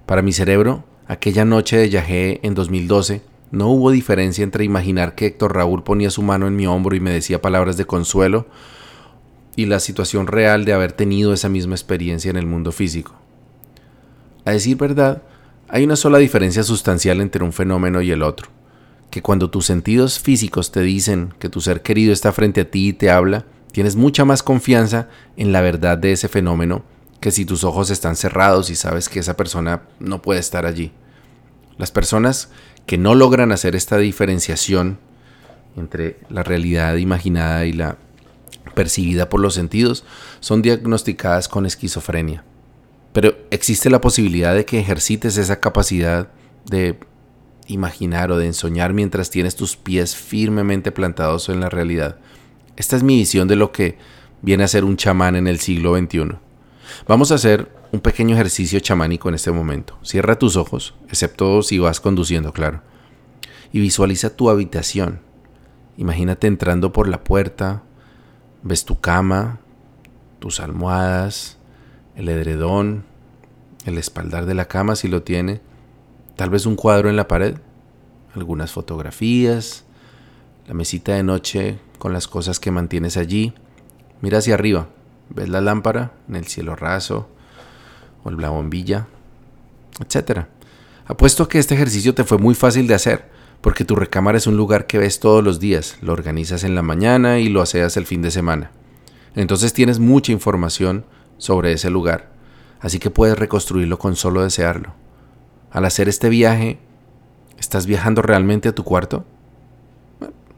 Para 0.04 0.20
mi 0.20 0.32
cerebro, 0.32 0.84
aquella 1.08 1.46
noche 1.46 1.78
de 1.78 1.88
Yahé 1.88 2.40
en 2.42 2.54
2012, 2.54 3.22
no 3.52 3.68
hubo 3.68 3.90
diferencia 3.90 4.44
entre 4.44 4.64
imaginar 4.64 5.14
que 5.14 5.26
Héctor 5.26 5.56
Raúl 5.56 5.82
ponía 5.82 6.10
su 6.10 6.22
mano 6.22 6.46
en 6.46 6.56
mi 6.56 6.66
hombro 6.66 6.94
y 6.94 7.00
me 7.00 7.10
decía 7.10 7.40
palabras 7.40 7.78
de 7.78 7.86
consuelo, 7.86 8.46
y 9.56 9.66
la 9.66 9.80
situación 9.80 10.26
real 10.26 10.64
de 10.64 10.74
haber 10.74 10.92
tenido 10.92 11.32
esa 11.32 11.48
misma 11.48 11.74
experiencia 11.74 12.30
en 12.30 12.36
el 12.36 12.46
mundo 12.46 12.70
físico. 12.70 13.14
A 14.44 14.52
decir 14.52 14.76
verdad, 14.76 15.22
hay 15.68 15.84
una 15.84 15.96
sola 15.96 16.18
diferencia 16.18 16.62
sustancial 16.62 17.20
entre 17.20 17.44
un 17.44 17.52
fenómeno 17.52 18.02
y 18.02 18.10
el 18.10 18.22
otro, 18.22 18.48
que 19.10 19.22
cuando 19.22 19.50
tus 19.50 19.66
sentidos 19.66 20.18
físicos 20.18 20.70
te 20.72 20.80
dicen 20.80 21.34
que 21.38 21.48
tu 21.48 21.60
ser 21.60 21.82
querido 21.82 22.12
está 22.12 22.32
frente 22.32 22.62
a 22.62 22.70
ti 22.70 22.88
y 22.88 22.92
te 22.92 23.10
habla, 23.10 23.44
tienes 23.72 23.96
mucha 23.96 24.24
más 24.24 24.42
confianza 24.42 25.08
en 25.36 25.52
la 25.52 25.60
verdad 25.60 25.98
de 25.98 26.12
ese 26.12 26.28
fenómeno 26.28 26.82
que 27.20 27.30
si 27.30 27.44
tus 27.44 27.64
ojos 27.64 27.90
están 27.90 28.16
cerrados 28.16 28.70
y 28.70 28.76
sabes 28.76 29.08
que 29.08 29.18
esa 29.18 29.36
persona 29.36 29.82
no 29.98 30.22
puede 30.22 30.40
estar 30.40 30.64
allí. 30.64 30.92
Las 31.76 31.90
personas 31.90 32.50
que 32.86 32.98
no 32.98 33.14
logran 33.14 33.52
hacer 33.52 33.76
esta 33.76 33.98
diferenciación 33.98 34.98
entre 35.76 36.18
la 36.28 36.42
realidad 36.42 36.96
imaginada 36.96 37.66
y 37.66 37.72
la 37.72 37.98
percibida 38.74 39.28
por 39.28 39.40
los 39.40 39.54
sentidos 39.54 40.04
son 40.40 40.62
diagnosticadas 40.62 41.48
con 41.48 41.66
esquizofrenia. 41.66 42.44
Pero 43.12 43.34
existe 43.50 43.90
la 43.90 44.00
posibilidad 44.00 44.54
de 44.54 44.64
que 44.64 44.78
ejercites 44.78 45.36
esa 45.36 45.60
capacidad 45.60 46.28
de 46.66 46.98
imaginar 47.70 48.30
o 48.32 48.38
de 48.38 48.46
ensoñar 48.46 48.92
mientras 48.92 49.30
tienes 49.30 49.56
tus 49.56 49.76
pies 49.76 50.16
firmemente 50.16 50.92
plantados 50.92 51.48
en 51.48 51.60
la 51.60 51.68
realidad. 51.68 52.16
Esta 52.76 52.96
es 52.96 53.02
mi 53.02 53.16
visión 53.16 53.48
de 53.48 53.56
lo 53.56 53.72
que 53.72 53.98
viene 54.42 54.64
a 54.64 54.68
ser 54.68 54.84
un 54.84 54.96
chamán 54.96 55.36
en 55.36 55.46
el 55.46 55.58
siglo 55.60 55.96
XXI. 55.96 56.36
Vamos 57.06 57.30
a 57.30 57.36
hacer 57.36 57.70
un 57.92 58.00
pequeño 58.00 58.34
ejercicio 58.34 58.80
chamánico 58.80 59.28
en 59.28 59.34
este 59.34 59.50
momento. 59.50 59.98
Cierra 60.02 60.38
tus 60.38 60.56
ojos, 60.56 60.94
excepto 61.08 61.62
si 61.62 61.78
vas 61.78 62.00
conduciendo, 62.00 62.52
claro. 62.52 62.82
Y 63.72 63.80
visualiza 63.80 64.36
tu 64.36 64.50
habitación. 64.50 65.20
Imagínate 65.96 66.46
entrando 66.46 66.92
por 66.92 67.08
la 67.08 67.22
puerta, 67.22 67.82
ves 68.62 68.84
tu 68.84 69.00
cama, 69.00 69.60
tus 70.38 70.60
almohadas, 70.60 71.58
el 72.16 72.28
edredón, 72.28 73.04
el 73.84 73.98
espaldar 73.98 74.46
de 74.46 74.54
la 74.54 74.66
cama 74.66 74.96
si 74.96 75.08
lo 75.08 75.22
tiene, 75.22 75.60
tal 76.40 76.48
vez 76.48 76.64
un 76.64 76.74
cuadro 76.74 77.10
en 77.10 77.16
la 77.16 77.28
pared, 77.28 77.56
algunas 78.34 78.72
fotografías, 78.72 79.84
la 80.66 80.72
mesita 80.72 81.12
de 81.12 81.22
noche 81.22 81.78
con 81.98 82.14
las 82.14 82.28
cosas 82.28 82.58
que 82.58 82.70
mantienes 82.70 83.18
allí. 83.18 83.52
Mira 84.22 84.38
hacia 84.38 84.54
arriba, 84.54 84.88
ves 85.28 85.50
la 85.50 85.60
lámpara 85.60 86.14
en 86.30 86.36
el 86.36 86.46
cielo 86.46 86.76
raso 86.76 87.28
o 88.24 88.30
la 88.30 88.48
bombilla, 88.48 89.06
etc. 90.02 90.46
Apuesto 91.04 91.46
que 91.46 91.58
este 91.58 91.74
ejercicio 91.74 92.14
te 92.14 92.24
fue 92.24 92.38
muy 92.38 92.54
fácil 92.54 92.86
de 92.86 92.94
hacer, 92.94 93.28
porque 93.60 93.84
tu 93.84 93.94
recámara 93.94 94.38
es 94.38 94.46
un 94.46 94.56
lugar 94.56 94.86
que 94.86 94.96
ves 94.96 95.20
todos 95.20 95.44
los 95.44 95.60
días, 95.60 95.98
lo 96.00 96.14
organizas 96.14 96.64
en 96.64 96.74
la 96.74 96.80
mañana 96.80 97.38
y 97.38 97.50
lo 97.50 97.60
haces 97.60 97.98
el 97.98 98.06
fin 98.06 98.22
de 98.22 98.30
semana. 98.30 98.70
Entonces 99.34 99.74
tienes 99.74 99.98
mucha 99.98 100.32
información 100.32 101.04
sobre 101.36 101.72
ese 101.72 101.90
lugar, 101.90 102.32
así 102.80 102.98
que 102.98 103.10
puedes 103.10 103.38
reconstruirlo 103.38 103.98
con 103.98 104.16
solo 104.16 104.42
desearlo. 104.42 104.94
Al 105.70 105.84
hacer 105.84 106.08
este 106.08 106.28
viaje, 106.28 106.78
¿estás 107.58 107.86
viajando 107.86 108.22
realmente 108.22 108.68
a 108.68 108.74
tu 108.74 108.84
cuarto? 108.84 109.24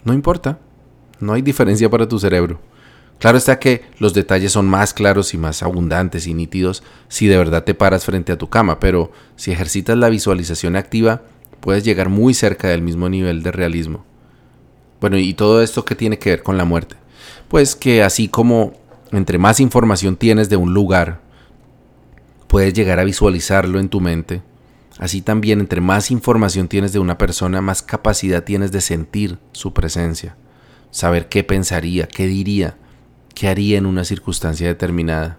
No 0.05 0.13
importa, 0.13 0.59
no 1.21 1.35
hay 1.35 1.43
diferencia 1.43 1.91
para 1.91 2.09
tu 2.09 2.19
cerebro. 2.19 2.61
Claro 3.19 3.39
está 3.39 3.61
que 3.61 3.83
los 3.99 4.15
detalles 4.15 4.51
son 4.51 4.67
más 4.67 4.93
claros 4.93 5.33
y 5.33 5.39
más 5.39 5.63
abundantes 5.63 6.27
y 6.27 6.35
nítidos 6.35 6.83
si 7.09 7.29
de 7.29 7.37
verdad 7.37 7.63
te 7.63 7.75
paras 7.75 8.05
frente 8.05 8.33
a 8.33 8.39
tu 8.39 8.49
cama, 8.49 8.81
pero 8.81 9.13
si 9.37 9.53
ejercitas 9.53 9.97
la 9.97 10.09
visualización 10.09 10.75
activa, 10.75 11.23
puedes 11.61 11.85
llegar 11.85 12.09
muy 12.09 12.35
cerca 12.35 12.69
del 12.69 12.83
mismo 12.83 13.09
nivel 13.09 13.45
de 13.45 13.53
realismo. 13.53 14.05
Bueno, 15.01 15.19
¿y 15.19 15.35
todo 15.35 15.63
esto 15.63 15.85
qué 15.85 15.95
tiene 15.95 16.19
que 16.19 16.31
ver 16.31 16.43
con 16.43 16.57
la 16.57 16.65
muerte? 16.65 16.97
Pues 17.49 17.77
que 17.77 18.03
así 18.03 18.29
como 18.29 18.73
entre 19.13 19.39
más 19.39 19.61
información 19.61 20.17
tienes 20.17 20.49
de 20.49 20.57
un 20.57 20.75
lugar, 20.75 21.21
puedes 22.49 22.75
llegar 22.75 22.99
a 22.99 23.05
visualizarlo 23.05 23.79
en 23.79 23.89
tu 23.89 24.01
mente. 24.01 24.43
Así 24.99 25.23
también, 25.23 25.61
entre 25.61 25.81
más 25.81 26.11
información 26.11 26.69
tienes 26.69 26.93
de 26.93 26.99
una 26.99 27.19
persona, 27.19 27.61
más 27.61 27.83
capacidad 27.83 28.45
tienes 28.45 28.73
de 28.73 28.81
sentir 28.81 29.39
su 29.53 29.73
presencia, 29.73 30.37
saber 30.91 31.29
qué 31.29 31.45
pensaría, 31.45 32.07
qué 32.07 32.27
diría, 32.27 32.77
qué 33.35 33.49
haría 33.49 33.79
en 33.79 33.87
una 33.87 34.05
circunstancia 34.05 34.67
determinada. 34.67 35.39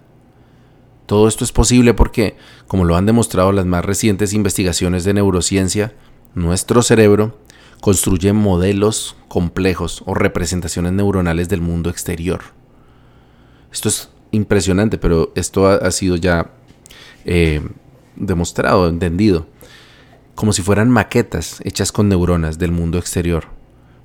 Todo 1.06 1.28
esto 1.28 1.44
es 1.44 1.52
posible 1.52 1.94
porque, 1.94 2.36
como 2.66 2.84
lo 2.84 2.96
han 2.96 3.06
demostrado 3.06 3.52
las 3.52 3.66
más 3.66 3.84
recientes 3.84 4.32
investigaciones 4.32 5.04
de 5.04 5.14
neurociencia, 5.14 5.94
nuestro 6.34 6.82
cerebro 6.82 7.38
construye 7.80 8.32
modelos 8.32 9.14
complejos 9.28 10.02
o 10.06 10.14
representaciones 10.14 10.92
neuronales 10.92 11.48
del 11.48 11.60
mundo 11.60 11.90
exterior. 11.90 12.40
Esto 13.70 13.88
es 13.88 14.08
impresionante, 14.30 14.96
pero 14.96 15.32
esto 15.34 15.66
ha, 15.66 15.90
sido 15.90 16.16
ya 16.16 16.50
eh, 17.26 17.60
demostrado, 18.16 18.88
entendido, 18.88 19.46
como 20.34 20.52
si 20.52 20.62
fueran 20.62 20.90
maquetas 20.90 21.60
hechas 21.64 21.92
con 21.92 22.08
neuronas 22.08 22.58
del 22.58 22.72
mundo 22.72 22.98
exterior. 22.98 23.46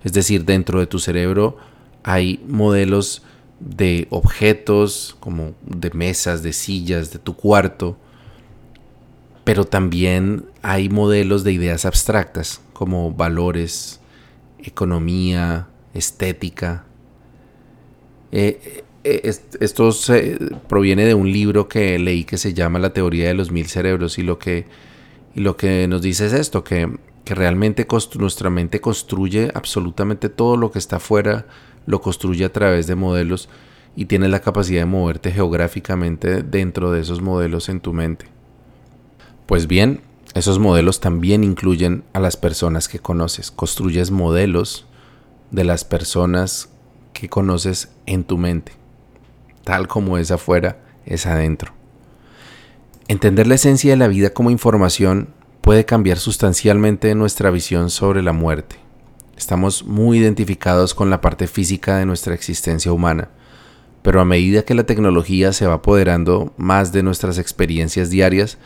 Es 0.04 0.14
decir, 0.14 0.46
dentro 0.46 0.80
de 0.80 0.88
tu 0.88 1.00
cerebro 1.00 1.58
hay 2.04 2.44
modelos 2.48 3.24
de 3.60 4.08
objetos, 4.10 5.18
como 5.20 5.54
de 5.66 5.92
mesas, 5.92 6.44
de 6.44 6.54
sillas, 6.54 7.12
de 7.12 7.20
tu 7.20 7.36
cuarto, 7.36 7.98
pero 9.44 9.66
también 9.66 10.46
hay 10.62 10.90
modelos 10.90 11.44
de 11.44 11.52
ideas 11.52 11.86
abstractas, 11.86 12.62
como 12.74 13.12
valores, 13.12 14.00
economía, 14.60 15.68
estética. 15.94 16.86
Eh, 18.32 18.84
eh, 19.04 19.34
esto 19.60 19.92
proviene 20.68 21.06
de 21.06 21.14
un 21.14 21.32
libro 21.32 21.70
que 21.70 21.98
leí 22.00 22.26
que 22.26 22.38
se 22.38 22.54
llama 22.54 22.80
La 22.80 22.92
teoría 22.92 23.28
de 23.28 23.34
los 23.34 23.52
mil 23.52 23.68
cerebros 23.68 24.20
y 24.20 24.24
lo 24.24 24.40
que, 24.40 24.66
lo 25.36 25.56
que 25.56 25.88
nos 25.88 26.02
dice 26.02 26.26
es 26.26 26.34
esto, 26.34 26.64
que, 26.64 26.98
realmente 27.26 27.86
nuestra 28.18 28.50
mente 28.50 28.82
construye 28.82 29.52
absolutamente 29.54 30.30
todo 30.30 30.58
lo 30.58 30.72
que 30.72 30.80
está 30.80 30.96
afuera, 30.96 31.46
lo 31.86 32.02
construye 32.02 32.44
a 32.44 32.52
través 32.52 32.88
de 32.88 32.96
modelos 32.96 33.50
y 33.96 34.06
tienes 34.06 34.32
la 34.32 34.40
capacidad 34.40 34.82
de 34.82 34.88
moverte 34.88 35.32
geográficamente 35.32 36.42
dentro 36.42 36.92
de 36.92 37.02
esos 37.02 37.22
modelos 37.22 37.70
en 37.70 37.82
tu 37.82 37.94
mente. 37.94 38.26
Pues 39.46 39.68
bien, 39.68 40.02
esos 40.34 40.58
modelos 40.58 41.02
también 41.02 41.44
incluyen 41.44 42.04
a 42.14 42.20
las 42.20 42.36
personas 42.36 42.88
que 42.88 42.98
conoces. 42.98 43.52
Construyes 43.52 44.10
modelos 44.10 44.88
de 45.52 45.66
las 45.66 45.86
personas 45.86 46.70
que 47.14 47.30
conoces 47.30 47.90
en 48.08 48.24
tu 48.24 48.40
mente 48.40 48.79
tal 49.70 49.88
como 49.88 50.18
es 50.18 50.32
afuera, 50.32 50.80
es 51.06 51.28
adentro. 51.28 51.74
Entender 53.08 53.46
la 53.46 53.54
esencia 53.54 53.92
de 53.92 53.98
la 53.98 54.08
vida 54.08 54.32
como 54.32 54.50
información 54.50 55.30
puede 55.62 55.86
cambiar 55.86 56.18
sustancialmente 56.18 57.14
nuestra 57.14 57.52
visión 57.52 57.92
sobre 57.92 58.24
la 58.24 58.34
muerte. 58.34 58.78
Estamos 59.38 59.86
muy 59.86 60.18
identificados 60.18 60.96
con 60.96 61.12
la 61.12 61.22
parte 61.22 61.46
física 61.46 61.98
de 61.98 62.08
nuestra 62.08 62.34
existencia 62.34 62.92
humana, 62.92 63.30
pero 64.02 64.20
a 64.20 64.26
medida 64.26 64.64
que 64.64 64.74
la 64.74 64.86
tecnología 64.86 65.54
se 65.54 65.68
va 65.68 65.76
apoderando 65.76 66.52
más 66.58 66.92
de 66.92 67.04
nuestras 67.04 67.38
experiencias 67.38 68.10
diarias, 68.10 68.58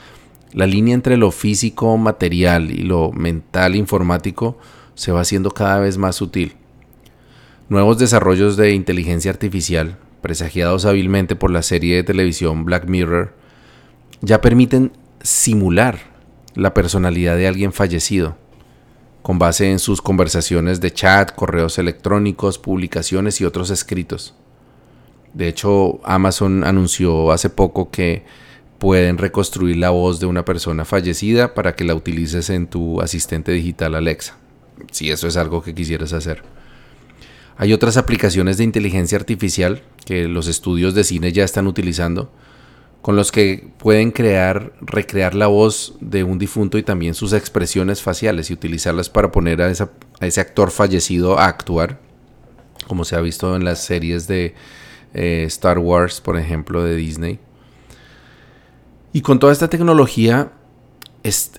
la 0.53 0.67
línea 0.67 0.95
entre 0.95 1.17
lo 1.17 1.31
físico 1.31 1.97
material 1.97 2.71
y 2.71 2.83
lo 2.83 3.11
mental 3.11 3.75
informático 3.75 4.57
se 4.95 5.11
va 5.11 5.19
haciendo 5.19 5.51
cada 5.51 5.79
vez 5.79 5.97
más 5.97 6.15
sutil. 6.15 6.55
Nuevos 7.67 7.97
desarrollos 7.97 8.55
de 8.55 8.71
inteligencia 8.71 9.31
artificial 9.31 9.97
presagiados 10.23 10.85
hábilmente 10.85 11.35
por 11.35 11.51
la 11.51 11.61
serie 11.61 11.97
de 11.97 12.03
televisión 12.03 12.63
Black 12.63 12.87
Mirror, 12.87 13.35
ya 14.21 14.39
permiten 14.39 14.93
simular 15.21 15.99
la 16.55 16.73
personalidad 16.73 17.35
de 17.35 17.47
alguien 17.47 17.73
fallecido, 17.73 18.37
con 19.21 19.37
base 19.37 19.69
en 19.69 19.79
sus 19.79 20.01
conversaciones 20.01 20.79
de 20.79 20.91
chat, 20.91 21.35
correos 21.35 21.77
electrónicos, 21.77 22.57
publicaciones 22.57 23.41
y 23.41 23.45
otros 23.45 23.69
escritos. 23.69 24.33
De 25.33 25.49
hecho, 25.49 25.99
Amazon 26.05 26.63
anunció 26.63 27.31
hace 27.33 27.49
poco 27.49 27.91
que 27.91 28.23
pueden 28.79 29.17
reconstruir 29.17 29.75
la 29.75 29.89
voz 29.89 30.21
de 30.21 30.25
una 30.25 30.45
persona 30.45 30.85
fallecida 30.85 31.53
para 31.53 31.75
que 31.75 31.83
la 31.83 31.95
utilices 31.95 32.49
en 32.49 32.67
tu 32.67 33.01
asistente 33.01 33.51
digital 33.51 33.95
Alexa, 33.95 34.37
si 34.89 35.11
eso 35.11 35.27
es 35.27 35.35
algo 35.35 35.61
que 35.61 35.75
quisieras 35.75 36.13
hacer. 36.13 36.52
Hay 37.57 37.73
otras 37.73 37.97
aplicaciones 37.97 38.57
de 38.57 38.63
inteligencia 38.63 39.17
artificial 39.17 39.83
que 40.05 40.27
los 40.27 40.47
estudios 40.47 40.95
de 40.95 41.03
cine 41.03 41.31
ya 41.31 41.43
están 41.43 41.67
utilizando, 41.67 42.31
con 43.01 43.15
los 43.15 43.31
que 43.31 43.69
pueden 43.77 44.11
crear, 44.11 44.73
recrear 44.81 45.35
la 45.35 45.47
voz 45.47 45.95
de 45.99 46.23
un 46.23 46.39
difunto 46.39 46.77
y 46.77 46.83
también 46.83 47.13
sus 47.13 47.33
expresiones 47.33 48.01
faciales 48.01 48.49
y 48.49 48.53
utilizarlas 48.53 49.09
para 49.09 49.31
poner 49.31 49.61
a, 49.61 49.69
ese 49.69 50.41
actor 50.41 50.71
fallecido 50.71 51.37
a 51.37 51.45
actuar, 51.45 51.99
como 52.87 53.05
se 53.05 53.15
ha 53.15 53.21
visto 53.21 53.55
en 53.55 53.65
las 53.65 53.83
series 53.83 54.27
de 54.27 54.55
eh, 55.13 55.43
Star 55.47 55.79
Wars, 55.79 56.21
por 56.21 56.37
ejemplo, 56.37 56.83
de 56.83 56.95
Disney. 56.95 57.39
Y 59.11 59.21
con 59.21 59.37
toda 59.37 59.53
esta 59.53 59.67
tecnología, 59.67 60.53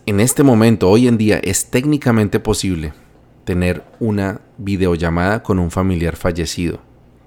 en 0.07 0.21
este 0.21 0.43
momento, 0.43 0.91
hoy 0.91 1.07
en 1.07 1.19
día, 1.19 1.39
es 1.39 1.67
técnicamente 1.67 2.41
posible 2.41 2.93
tener 3.45 3.85
una 4.01 4.41
videollamada 4.59 5.43
con 5.43 5.59
un 5.59 5.71
familiar 5.71 6.17
fallecido, 6.17 6.81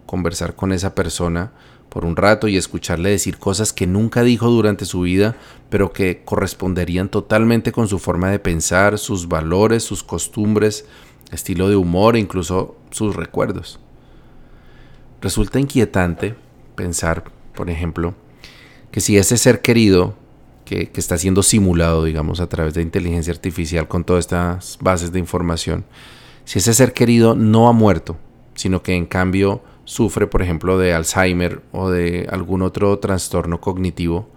conversar 0.05 0.55
con 0.55 0.71
esa 0.71 0.95
persona 0.95 1.51
por 1.89 2.05
un 2.05 2.15
rato 2.15 2.47
y 2.47 2.57
escucharle 2.57 3.09
decir 3.09 3.37
cosas 3.37 3.73
que 3.73 3.87
nunca 3.87 4.23
dijo 4.23 4.49
durante 4.49 4.85
su 4.85 5.01
vida, 5.01 5.35
pero 5.69 5.93
que 5.93 6.21
corresponderían 6.25 7.09
totalmente 7.09 7.71
con 7.71 7.87
su 7.87 7.99
forma 7.99 8.29
de 8.29 8.39
pensar, 8.39 8.97
sus 8.97 9.27
valores, 9.27 9.83
sus 9.83 10.03
costumbres, 10.03 10.85
estilo 11.31 11.69
de 11.69 11.75
humor 11.75 12.15
e 12.15 12.19
incluso 12.19 12.75
sus 12.91 13.15
recuerdos. 13.15 13.79
Resulta 15.21 15.59
inquietante 15.59 16.35
pensar, 16.75 17.23
por 17.55 17.69
ejemplo, 17.69 18.13
que 18.91 19.01
si 19.01 19.17
ese 19.17 19.37
ser 19.37 19.61
querido 19.61 20.15
que, 20.67 20.91
está 20.95 21.17
siendo 21.17 21.43
simulado, 21.43 22.03
digamos, 22.03 22.41
a 22.41 22.49
través 22.49 22.73
de 22.73 22.81
inteligencia 22.81 23.31
artificial 23.31 23.87
con 23.87 24.03
todas 24.03 24.25
estas 24.25 24.77
bases 24.81 25.13
de 25.13 25.19
información, 25.19 25.85
si 26.43 26.59
ese 26.59 26.73
ser 26.73 26.91
querido 26.91 27.35
no 27.35 27.69
ha 27.69 27.71
muerto, 27.71 28.17
sino 28.53 28.83
que 28.83 28.93
en 28.93 29.05
cambio 29.05 29.63
sufre, 29.85 30.27
por 30.27 30.41
ejemplo, 30.41 30.77
de 30.77 30.93
Alzheimer 30.93 31.61
o 31.71 31.89
de 31.89 32.27
algún 32.29 32.61
otro 32.61 32.99
trastorno 32.99 33.61
cognitivo, 33.61 34.29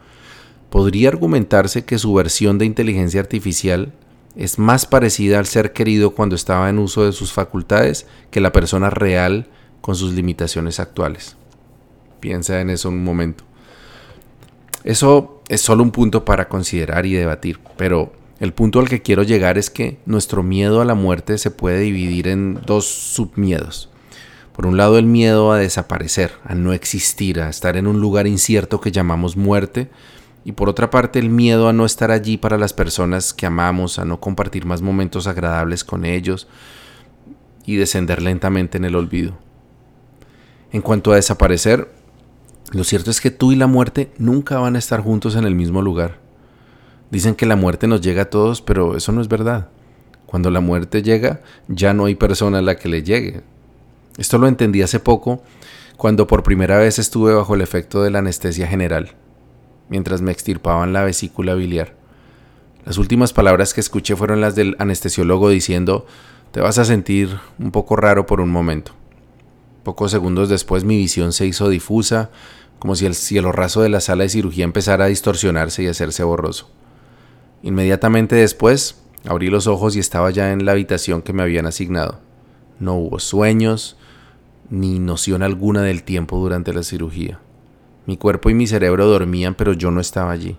podría 0.70 1.08
argumentarse 1.08 1.84
que 1.84 1.98
su 1.98 2.14
versión 2.14 2.58
de 2.58 2.64
inteligencia 2.66 3.20
artificial 3.20 3.92
es 4.36 4.60
más 4.60 4.86
parecida 4.86 5.40
al 5.40 5.46
ser 5.46 5.72
querido 5.72 6.14
cuando 6.14 6.36
estaba 6.36 6.70
en 6.70 6.78
uso 6.78 7.04
de 7.04 7.12
sus 7.12 7.32
facultades 7.32 8.06
que 8.30 8.40
la 8.40 8.52
persona 8.52 8.88
real 8.88 9.48
con 9.80 9.96
sus 9.96 10.12
limitaciones 10.12 10.78
actuales. 10.78 11.36
Piensa 12.20 12.60
en 12.60 12.70
eso 12.70 12.88
un 12.88 13.02
momento. 13.02 13.49
Eso 14.84 15.42
es 15.48 15.60
solo 15.60 15.82
un 15.82 15.90
punto 15.90 16.24
para 16.24 16.48
considerar 16.48 17.06
y 17.06 17.12
debatir, 17.12 17.60
pero 17.76 18.12
el 18.40 18.54
punto 18.54 18.80
al 18.80 18.88
que 18.88 19.02
quiero 19.02 19.22
llegar 19.22 19.58
es 19.58 19.68
que 19.68 19.98
nuestro 20.06 20.42
miedo 20.42 20.80
a 20.80 20.86
la 20.86 20.94
muerte 20.94 21.36
se 21.36 21.50
puede 21.50 21.80
dividir 21.80 22.28
en 22.28 22.58
dos 22.64 22.86
submiedos. 22.86 23.90
Por 24.54 24.66
un 24.66 24.76
lado 24.76 24.98
el 24.98 25.06
miedo 25.06 25.52
a 25.52 25.58
desaparecer, 25.58 26.32
a 26.44 26.54
no 26.54 26.72
existir, 26.72 27.40
a 27.40 27.50
estar 27.50 27.76
en 27.76 27.86
un 27.86 28.00
lugar 28.00 28.26
incierto 28.26 28.80
que 28.80 28.92
llamamos 28.92 29.36
muerte, 29.36 29.90
y 30.44 30.52
por 30.52 30.70
otra 30.70 30.88
parte 30.88 31.18
el 31.18 31.28
miedo 31.28 31.68
a 31.68 31.74
no 31.74 31.84
estar 31.84 32.10
allí 32.10 32.38
para 32.38 32.56
las 32.56 32.72
personas 32.72 33.34
que 33.34 33.44
amamos, 33.46 33.98
a 33.98 34.06
no 34.06 34.20
compartir 34.20 34.64
más 34.64 34.80
momentos 34.80 35.26
agradables 35.26 35.84
con 35.84 36.06
ellos 36.06 36.48
y 37.66 37.76
descender 37.76 38.22
lentamente 38.22 38.78
en 38.78 38.86
el 38.86 38.96
olvido. 38.96 39.36
En 40.72 40.80
cuanto 40.80 41.12
a 41.12 41.16
desaparecer, 41.16 41.90
lo 42.70 42.84
cierto 42.84 43.10
es 43.10 43.20
que 43.20 43.30
tú 43.30 43.52
y 43.52 43.56
la 43.56 43.66
muerte 43.66 44.10
nunca 44.18 44.58
van 44.58 44.76
a 44.76 44.78
estar 44.78 45.00
juntos 45.00 45.36
en 45.36 45.44
el 45.44 45.54
mismo 45.54 45.82
lugar. 45.82 46.18
Dicen 47.10 47.34
que 47.34 47.46
la 47.46 47.56
muerte 47.56 47.86
nos 47.86 48.00
llega 48.00 48.22
a 48.22 48.30
todos, 48.30 48.62
pero 48.62 48.96
eso 48.96 49.12
no 49.12 49.20
es 49.20 49.28
verdad. 49.28 49.68
Cuando 50.26 50.50
la 50.50 50.60
muerte 50.60 51.02
llega, 51.02 51.42
ya 51.68 51.92
no 51.92 52.04
hay 52.04 52.14
persona 52.14 52.58
a 52.58 52.62
la 52.62 52.76
que 52.76 52.88
le 52.88 53.02
llegue. 53.02 53.42
Esto 54.16 54.38
lo 54.38 54.46
entendí 54.46 54.82
hace 54.82 55.00
poco, 55.00 55.42
cuando 55.96 56.26
por 56.26 56.42
primera 56.42 56.78
vez 56.78 56.98
estuve 56.98 57.34
bajo 57.34 57.54
el 57.54 57.60
efecto 57.62 58.02
de 58.02 58.10
la 58.10 58.20
anestesia 58.20 58.66
general 58.66 59.16
mientras 59.90 60.22
me 60.22 60.32
extirpaban 60.32 60.94
la 60.94 61.04
vesícula 61.04 61.54
biliar. 61.54 61.94
Las 62.86 62.96
últimas 62.96 63.34
palabras 63.34 63.74
que 63.74 63.82
escuché 63.82 64.16
fueron 64.16 64.40
las 64.40 64.54
del 64.54 64.76
anestesiólogo 64.78 65.50
diciendo, 65.50 66.06
te 66.52 66.60
vas 66.60 66.78
a 66.78 66.86
sentir 66.86 67.38
un 67.58 67.72
poco 67.72 67.96
raro 67.96 68.24
por 68.24 68.40
un 68.40 68.50
momento. 68.50 68.92
Pocos 69.82 70.10
segundos 70.10 70.48
después 70.48 70.84
mi 70.84 70.96
visión 70.96 71.32
se 71.32 71.46
hizo 71.46 71.68
difusa, 71.68 72.30
como 72.80 72.96
si 72.96 73.06
el 73.06 73.14
cielo 73.14 73.52
raso 73.52 73.82
de 73.82 73.90
la 73.90 74.00
sala 74.00 74.24
de 74.24 74.30
cirugía 74.30 74.64
empezara 74.64 75.04
a 75.04 75.08
distorsionarse 75.08 75.82
y 75.82 75.86
hacerse 75.86 76.24
borroso. 76.24 76.68
Inmediatamente 77.62 78.34
después 78.34 79.02
abrí 79.28 79.50
los 79.50 79.66
ojos 79.66 79.94
y 79.94 79.98
estaba 79.98 80.30
ya 80.30 80.50
en 80.50 80.64
la 80.64 80.72
habitación 80.72 81.20
que 81.20 81.34
me 81.34 81.42
habían 81.42 81.66
asignado. 81.66 82.20
No 82.78 82.94
hubo 82.94 83.20
sueños 83.20 83.98
ni 84.70 84.98
noción 84.98 85.42
alguna 85.42 85.82
del 85.82 86.02
tiempo 86.02 86.38
durante 86.38 86.72
la 86.72 86.82
cirugía. 86.82 87.38
Mi 88.06 88.16
cuerpo 88.16 88.48
y 88.48 88.54
mi 88.54 88.66
cerebro 88.66 89.06
dormían, 89.06 89.54
pero 89.54 89.74
yo 89.74 89.90
no 89.90 90.00
estaba 90.00 90.32
allí. 90.32 90.56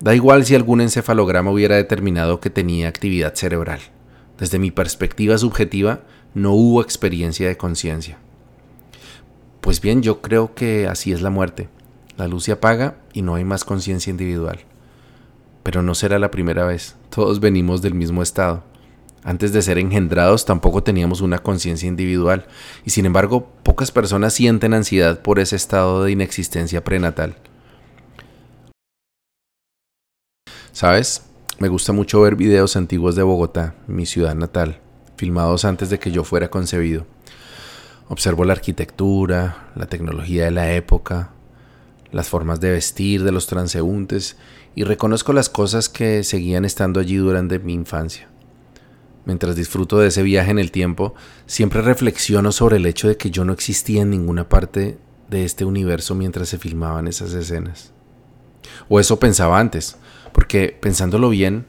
Da 0.00 0.14
igual 0.14 0.44
si 0.44 0.54
algún 0.54 0.82
encefalograma 0.82 1.50
hubiera 1.50 1.76
determinado 1.76 2.38
que 2.38 2.50
tenía 2.50 2.88
actividad 2.88 3.34
cerebral. 3.34 3.80
Desde 4.38 4.58
mi 4.58 4.70
perspectiva 4.70 5.38
subjetiva, 5.38 6.00
no 6.34 6.52
hubo 6.52 6.82
experiencia 6.82 7.48
de 7.48 7.56
conciencia. 7.56 8.18
Pues 9.64 9.80
bien, 9.80 10.02
yo 10.02 10.20
creo 10.20 10.54
que 10.54 10.86
así 10.88 11.14
es 11.14 11.22
la 11.22 11.30
muerte. 11.30 11.70
La 12.18 12.28
luz 12.28 12.44
se 12.44 12.52
apaga 12.52 12.98
y 13.14 13.22
no 13.22 13.34
hay 13.34 13.44
más 13.44 13.64
conciencia 13.64 14.10
individual. 14.10 14.60
Pero 15.62 15.80
no 15.80 15.94
será 15.94 16.18
la 16.18 16.30
primera 16.30 16.66
vez. 16.66 16.96
Todos 17.08 17.40
venimos 17.40 17.80
del 17.80 17.94
mismo 17.94 18.22
estado. 18.22 18.62
Antes 19.22 19.54
de 19.54 19.62
ser 19.62 19.78
engendrados 19.78 20.44
tampoco 20.44 20.82
teníamos 20.82 21.22
una 21.22 21.38
conciencia 21.38 21.88
individual 21.88 22.46
y 22.84 22.90
sin 22.90 23.06
embargo 23.06 23.48
pocas 23.62 23.90
personas 23.90 24.34
sienten 24.34 24.74
ansiedad 24.74 25.22
por 25.22 25.38
ese 25.38 25.56
estado 25.56 26.04
de 26.04 26.12
inexistencia 26.12 26.84
prenatal. 26.84 27.34
¿Sabes? 30.72 31.22
Me 31.58 31.68
gusta 31.68 31.94
mucho 31.94 32.20
ver 32.20 32.36
videos 32.36 32.76
antiguos 32.76 33.16
de 33.16 33.22
Bogotá, 33.22 33.74
mi 33.86 34.04
ciudad 34.04 34.34
natal, 34.34 34.82
filmados 35.16 35.64
antes 35.64 35.88
de 35.88 35.98
que 35.98 36.10
yo 36.10 36.22
fuera 36.22 36.50
concebido. 36.50 37.13
Observo 38.08 38.44
la 38.44 38.52
arquitectura, 38.52 39.70
la 39.74 39.86
tecnología 39.86 40.44
de 40.44 40.50
la 40.50 40.72
época, 40.72 41.30
las 42.12 42.28
formas 42.28 42.60
de 42.60 42.70
vestir 42.70 43.24
de 43.24 43.32
los 43.32 43.46
transeúntes 43.46 44.36
y 44.74 44.84
reconozco 44.84 45.32
las 45.32 45.48
cosas 45.48 45.88
que 45.88 46.22
seguían 46.22 46.64
estando 46.64 47.00
allí 47.00 47.16
durante 47.16 47.58
mi 47.58 47.72
infancia. 47.72 48.28
Mientras 49.24 49.56
disfruto 49.56 49.98
de 49.98 50.08
ese 50.08 50.22
viaje 50.22 50.50
en 50.50 50.58
el 50.58 50.70
tiempo, 50.70 51.14
siempre 51.46 51.80
reflexiono 51.80 52.52
sobre 52.52 52.76
el 52.76 52.86
hecho 52.86 53.08
de 53.08 53.16
que 53.16 53.30
yo 53.30 53.44
no 53.44 53.54
existía 53.54 54.02
en 54.02 54.10
ninguna 54.10 54.48
parte 54.48 54.98
de 55.30 55.44
este 55.44 55.64
universo 55.64 56.14
mientras 56.14 56.50
se 56.50 56.58
filmaban 56.58 57.08
esas 57.08 57.32
escenas. 57.32 57.92
O 58.88 59.00
eso 59.00 59.18
pensaba 59.18 59.58
antes, 59.58 59.96
porque 60.32 60.76
pensándolo 60.78 61.30
bien, 61.30 61.64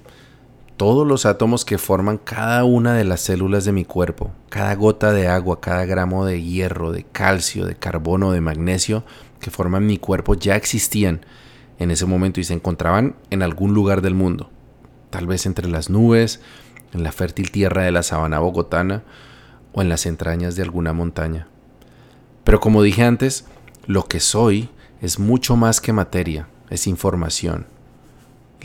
todos 0.78 1.07
los 1.07 1.26
átomos 1.26 1.63
que 1.63 1.78
forman 1.78 2.17
cada 2.17 2.65
una 2.65 2.93
de 2.93 3.05
las 3.05 3.21
células 3.21 3.63
de 3.65 3.71
mi 3.71 3.86
cuerpo, 3.86 4.32
cada 4.49 4.76
gota 4.76 5.11
de 5.13 5.28
agua, 5.28 5.61
cada 5.61 5.86
gramo 5.86 6.26
de 6.26 6.41
hierro, 6.41 6.91
de 6.91 7.03
calcio, 7.03 7.65
de 7.65 7.76
carbono, 7.76 8.32
de 8.32 8.41
magnesio 8.41 9.03
que 9.39 9.51
forman 9.51 9.86
mi 9.86 9.97
cuerpo 9.97 10.34
ya 10.34 10.55
existían 10.55 11.26
en 11.78 11.91
ese 11.91 12.05
momento 12.05 12.39
y 12.39 12.43
se 12.43 12.53
encontraban 12.53 13.15
en 13.30 13.43
algún 13.43 13.73
lugar 13.73 14.01
del 14.01 14.15
mundo, 14.15 14.49
tal 15.09 15.28
vez 15.28 15.45
entre 15.45 15.67
las 15.67 15.89
nubes, 15.89 16.41
en 16.93 17.03
la 17.03 17.11
fértil 17.11 17.51
tierra 17.51 17.84
de 17.84 17.91
la 17.91 18.03
sabana 18.03 18.39
bogotana 18.39 19.03
o 19.73 19.82
en 19.82 19.89
las 19.89 20.05
entrañas 20.05 20.55
de 20.55 20.63
alguna 20.63 20.93
montaña. 20.93 21.47
Pero 22.43 22.59
como 22.59 22.82
dije 22.82 23.03
antes, 23.03 23.45
lo 23.86 24.05
que 24.05 24.19
soy 24.19 24.69
es 25.01 25.19
mucho 25.19 25.55
más 25.55 25.80
que 25.80 25.93
materia, 25.93 26.47
es 26.69 26.88
información. 26.88 27.74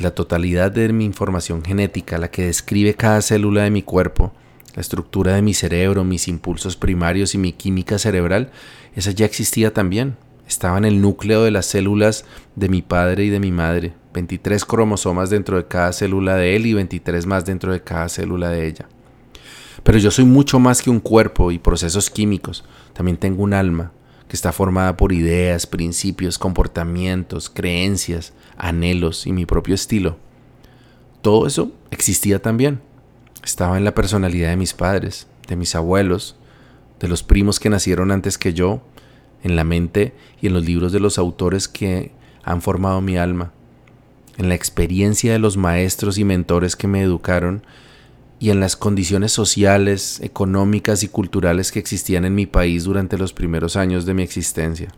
La 0.01 0.13
totalidad 0.13 0.73
de 0.73 0.91
mi 0.95 1.05
información 1.05 1.63
genética, 1.63 2.17
la 2.17 2.31
que 2.31 2.47
describe 2.47 2.95
cada 2.95 3.21
célula 3.21 3.65
de 3.65 3.71
mi 3.71 3.83
cuerpo, 3.83 4.33
la 4.75 4.81
estructura 4.81 5.35
de 5.35 5.43
mi 5.43 5.53
cerebro, 5.53 6.05
mis 6.05 6.27
impulsos 6.27 6.75
primarios 6.75 7.35
y 7.35 7.39
mi 7.39 7.53
química 7.53 7.99
cerebral, 7.99 8.51
esa 8.97 9.11
ya 9.11 9.27
existía 9.27 9.75
también. 9.75 10.17
Estaba 10.49 10.79
en 10.79 10.87
el 10.87 11.03
núcleo 11.03 11.45
de 11.45 11.51
las 11.51 11.67
células 11.67 12.25
de 12.57 12.71
mi 12.71 12.81
padre 12.81 13.27
y 13.27 13.29
de 13.29 13.41
mi 13.41 13.53
madre. 13.53 13.93
23 14.15 14.65
cromosomas 14.65 15.29
dentro 15.29 15.59
de 15.59 15.67
cada 15.67 15.93
célula 15.93 16.35
de 16.37 16.57
él 16.57 16.65
y 16.65 16.73
23 16.73 17.27
más 17.27 17.45
dentro 17.45 17.71
de 17.71 17.83
cada 17.83 18.09
célula 18.09 18.49
de 18.49 18.69
ella. 18.69 18.89
Pero 19.83 19.99
yo 19.99 20.11
soy 20.11 20.25
mucho 20.25 20.59
más 20.59 20.81
que 20.81 20.89
un 20.89 21.01
cuerpo 21.01 21.53
y 21.53 21.59
procesos 21.59 22.09
químicos. 22.09 22.65
También 22.95 23.19
tengo 23.19 23.43
un 23.43 23.53
alma 23.53 23.93
que 24.31 24.37
está 24.37 24.53
formada 24.53 24.97
por 24.97 25.13
ideas, 25.13 25.67
principios, 25.67 26.39
comportamientos, 26.39 27.51
creencias, 27.51 28.33
anhelos 28.57 29.27
y 29.27 29.33
mi 29.33 29.45
propio 29.45 29.75
estilo. 29.75 30.17
Todo 31.21 31.49
eso 31.49 31.73
existía 31.91 32.41
también. 32.41 32.81
Estaba 33.43 33.77
en 33.77 33.85
la 33.85 33.93
personalidad 33.93 34.51
de 34.51 34.57
mis 34.57 34.73
padres, 34.73 35.27
de 35.49 35.57
mis 35.57 35.75
abuelos, 35.75 36.37
de 37.01 37.09
los 37.09 37.25
primos 37.25 37.59
que 37.59 37.71
nacieron 37.71 38.13
antes 38.13 38.39
que 38.39 38.55
yo, 38.55 38.81
en 39.43 39.57
la 39.57 39.65
mente 39.65 40.15
y 40.41 40.47
en 40.47 40.53
los 40.53 40.65
libros 40.65 40.93
de 40.93 41.01
los 41.01 41.19
autores 41.19 41.67
que 41.67 42.13
han 42.45 42.63
formado 42.63 43.01
mi 43.01 43.19
alma 43.19 43.53
en 44.41 44.49
la 44.49 44.55
experiencia 44.55 45.33
de 45.33 45.39
los 45.39 45.59
maestros 45.59 46.17
y 46.17 46.25
mentores 46.25 46.75
que 46.75 46.89
me 46.89 47.03
educaron 47.03 47.63
y 48.41 48.49
en 48.49 48.59
las 48.59 48.75
condiciones 48.75 49.33
sociales, 49.33 50.19
económicas 50.23 51.03
y 51.03 51.09
culturales 51.09 51.71
que 51.71 51.79
existían 51.79 52.25
en 52.25 52.35
mi 52.35 52.47
país 52.47 52.85
durante 52.85 53.19
los 53.19 53.35
primeros 53.35 53.77
años 53.77 54.07
de 54.07 54.15
mi 54.15 54.23
existencia. 54.23 54.89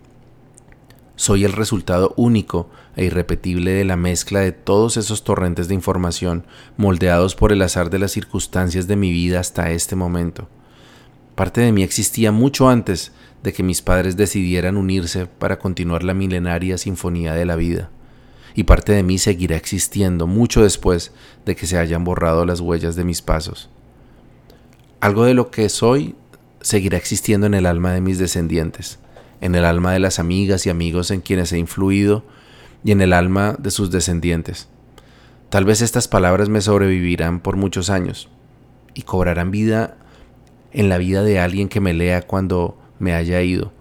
Soy 1.16 1.45
el 1.45 1.53
resultado 1.53 2.14
único 2.16 2.70
e 2.95 3.05
irrepetible 3.05 3.72
de 3.72 3.84
la 3.84 3.97
mezcla 3.97 4.38
de 4.38 4.53
todos 4.53 4.97
esos 4.97 5.24
torrentes 5.24 5.66
de 5.66 5.74
información 5.74 6.47
moldeados 6.76 7.34
por 7.34 7.53
el 7.53 7.62
azar 7.62 7.90
de 7.90 7.99
las 7.99 8.12
circunstancias 8.12 8.86
de 8.86 8.95
mi 8.95 9.11
vida 9.11 9.40
hasta 9.40 9.72
este 9.72 9.97
momento. 9.97 10.49
Parte 11.34 11.61
de 11.62 11.72
mí 11.72 11.82
existía 11.82 12.30
mucho 12.30 12.68
antes 12.68 13.11
de 13.43 13.53
que 13.53 13.64
mis 13.64 13.82
padres 13.82 14.16
decidieran 14.16 14.76
unirse 14.76 15.26
para 15.26 15.59
continuar 15.59 16.05
la 16.05 16.14
milenaria 16.14 16.78
sinfonía 16.78 17.34
de 17.34 17.45
la 17.45 17.57
vida 17.57 17.90
y 18.55 18.65
parte 18.65 18.93
de 18.93 19.03
mí 19.03 19.19
seguirá 19.19 19.57
existiendo 19.57 20.27
mucho 20.27 20.63
después 20.63 21.13
de 21.45 21.57
que 21.57 21.67
se 21.67 21.79
hayan 21.79 22.05
borrado 22.05 22.45
las 22.45 22.61
huellas 22.61 22.97
de 22.97 23.05
mis 23.05 23.23
pasos. 23.23 23.71
Algo 25.01 25.25
de 25.25 25.35
lo 25.35 25.51
que 25.51 25.69
soy 25.69 26.15
seguirá 26.61 26.97
existiendo 26.97 27.47
en 27.47 27.55
el 27.55 27.67
alma 27.67 27.93
de 27.93 28.01
mis 28.01 28.19
descendientes, 28.19 28.99
en 29.41 29.55
el 29.55 29.65
alma 29.65 29.93
de 29.93 29.99
las 29.99 30.19
amigas 30.19 30.67
y 30.67 30.71
amigos 30.71 31.11
en 31.11 31.21
quienes 31.21 31.53
he 31.53 31.59
influido 31.59 32.25
y 32.85 32.93
en 32.93 33.01
el 33.01 33.13
alma 33.13 33.57
de 33.59 33.71
sus 33.71 33.91
descendientes. 33.91 34.69
Tal 35.51 35.65
vez 35.65 35.83
estas 35.83 36.09
palabras 36.09 36.49
me 36.49 36.61
sobrevivirán 36.61 37.41
por 37.41 37.57
muchos 37.57 37.91
años 37.91 38.29
y 38.95 39.03
cobrarán 39.03 39.51
vida 39.51 39.97
en 40.73 40.89
la 40.89 40.99
vida 40.99 41.23
de 41.23 41.41
alguien 41.41 41.69
que 41.69 41.81
me 41.81 41.93
lea 41.93 42.23
cuando 42.23 42.79
me 42.99 43.13
haya 43.13 43.43
ido. 43.43 43.73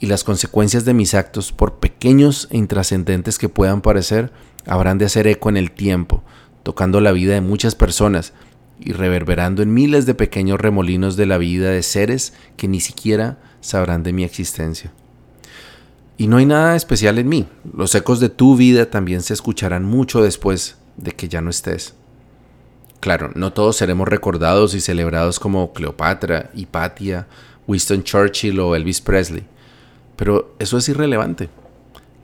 Y 0.00 0.06
las 0.06 0.24
consecuencias 0.24 0.84
de 0.84 0.94
mis 0.94 1.14
actos, 1.14 1.52
por 1.52 1.74
pequeños 1.74 2.48
e 2.50 2.56
intrascendentes 2.56 3.38
que 3.38 3.50
puedan 3.50 3.82
parecer, 3.82 4.32
habrán 4.66 4.98
de 4.98 5.04
hacer 5.04 5.26
eco 5.26 5.50
en 5.50 5.58
el 5.58 5.70
tiempo, 5.70 6.24
tocando 6.62 7.00
la 7.00 7.12
vida 7.12 7.34
de 7.34 7.42
muchas 7.42 7.74
personas 7.74 8.32
y 8.80 8.92
reverberando 8.92 9.62
en 9.62 9.74
miles 9.74 10.06
de 10.06 10.14
pequeños 10.14 10.58
remolinos 10.58 11.16
de 11.16 11.26
la 11.26 11.36
vida 11.36 11.70
de 11.70 11.82
seres 11.82 12.32
que 12.56 12.66
ni 12.66 12.80
siquiera 12.80 13.38
sabrán 13.60 14.02
de 14.02 14.14
mi 14.14 14.24
existencia. 14.24 14.90
Y 16.16 16.26
no 16.26 16.38
hay 16.38 16.46
nada 16.46 16.76
especial 16.76 17.18
en 17.18 17.28
mí. 17.28 17.46
Los 17.74 17.94
ecos 17.94 18.20
de 18.20 18.28
tu 18.28 18.56
vida 18.56 18.90
también 18.90 19.22
se 19.22 19.34
escucharán 19.34 19.84
mucho 19.84 20.22
después 20.22 20.76
de 20.96 21.12
que 21.12 21.28
ya 21.28 21.40
no 21.40 21.50
estés. 21.50 21.94
Claro, 23.00 23.30
no 23.34 23.52
todos 23.52 23.76
seremos 23.76 24.08
recordados 24.08 24.74
y 24.74 24.80
celebrados 24.80 25.40
como 25.40 25.72
Cleopatra, 25.72 26.50
Hipatia, 26.54 27.26
Winston 27.66 28.02
Churchill 28.02 28.60
o 28.60 28.76
Elvis 28.76 29.00
Presley, 29.00 29.46
pero 30.20 30.54
eso 30.58 30.76
es 30.76 30.86
irrelevante. 30.90 31.48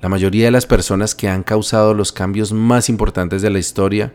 La 0.03 0.11
mayoría 0.11 0.45
de 0.45 0.51
las 0.51 0.67
personas 0.67 1.15
que 1.15 1.31
han 1.31 1.43
causado 1.43 1.95
los 1.95 2.13
cambios 2.13 2.53
más 2.53 2.91
importantes 2.91 3.41
de 3.41 3.49
la 3.49 3.59
historia, 3.59 4.13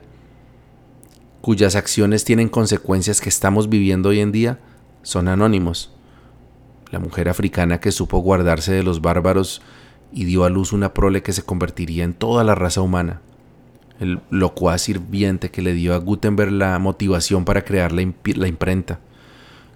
cuyas 1.42 1.76
acciones 1.76 2.24
tienen 2.24 2.48
consecuencias 2.48 3.22
que 3.22 3.30
estamos 3.30 3.70
viviendo 3.70 4.10
hoy 4.10 4.20
en 4.20 4.32
día, 4.32 4.60
son 5.02 5.28
anónimos. 5.28 5.92
La 6.92 7.00
mujer 7.00 7.28
africana 7.28 7.80
que 7.80 7.92
supo 7.92 8.20
guardarse 8.20 8.72
de 8.72 8.84
los 8.84 9.02
bárbaros 9.02 9.64
y 10.12 10.26
dio 10.26 10.44
a 10.44 10.52
luz 10.52 10.74
una 10.74 10.94
prole 10.94 11.24
que 11.24 11.34
se 11.34 11.42
convertiría 11.42 12.04
en 12.04 12.14
toda 12.14 12.44
la 12.44 12.54
raza 12.54 12.82
humana, 12.82 13.22
el 14.00 14.20
locuaz 14.30 14.84
sirviente 14.84 15.50
que 15.50 15.64
le 15.64 15.74
dio 15.74 15.96
a 15.96 15.98
Gutenberg 15.98 16.52
la 16.52 16.78
motivación 16.78 17.46
para 17.46 17.66
crear 17.66 17.94
la, 17.94 18.08
la 18.36 18.48
imprenta, 18.48 19.00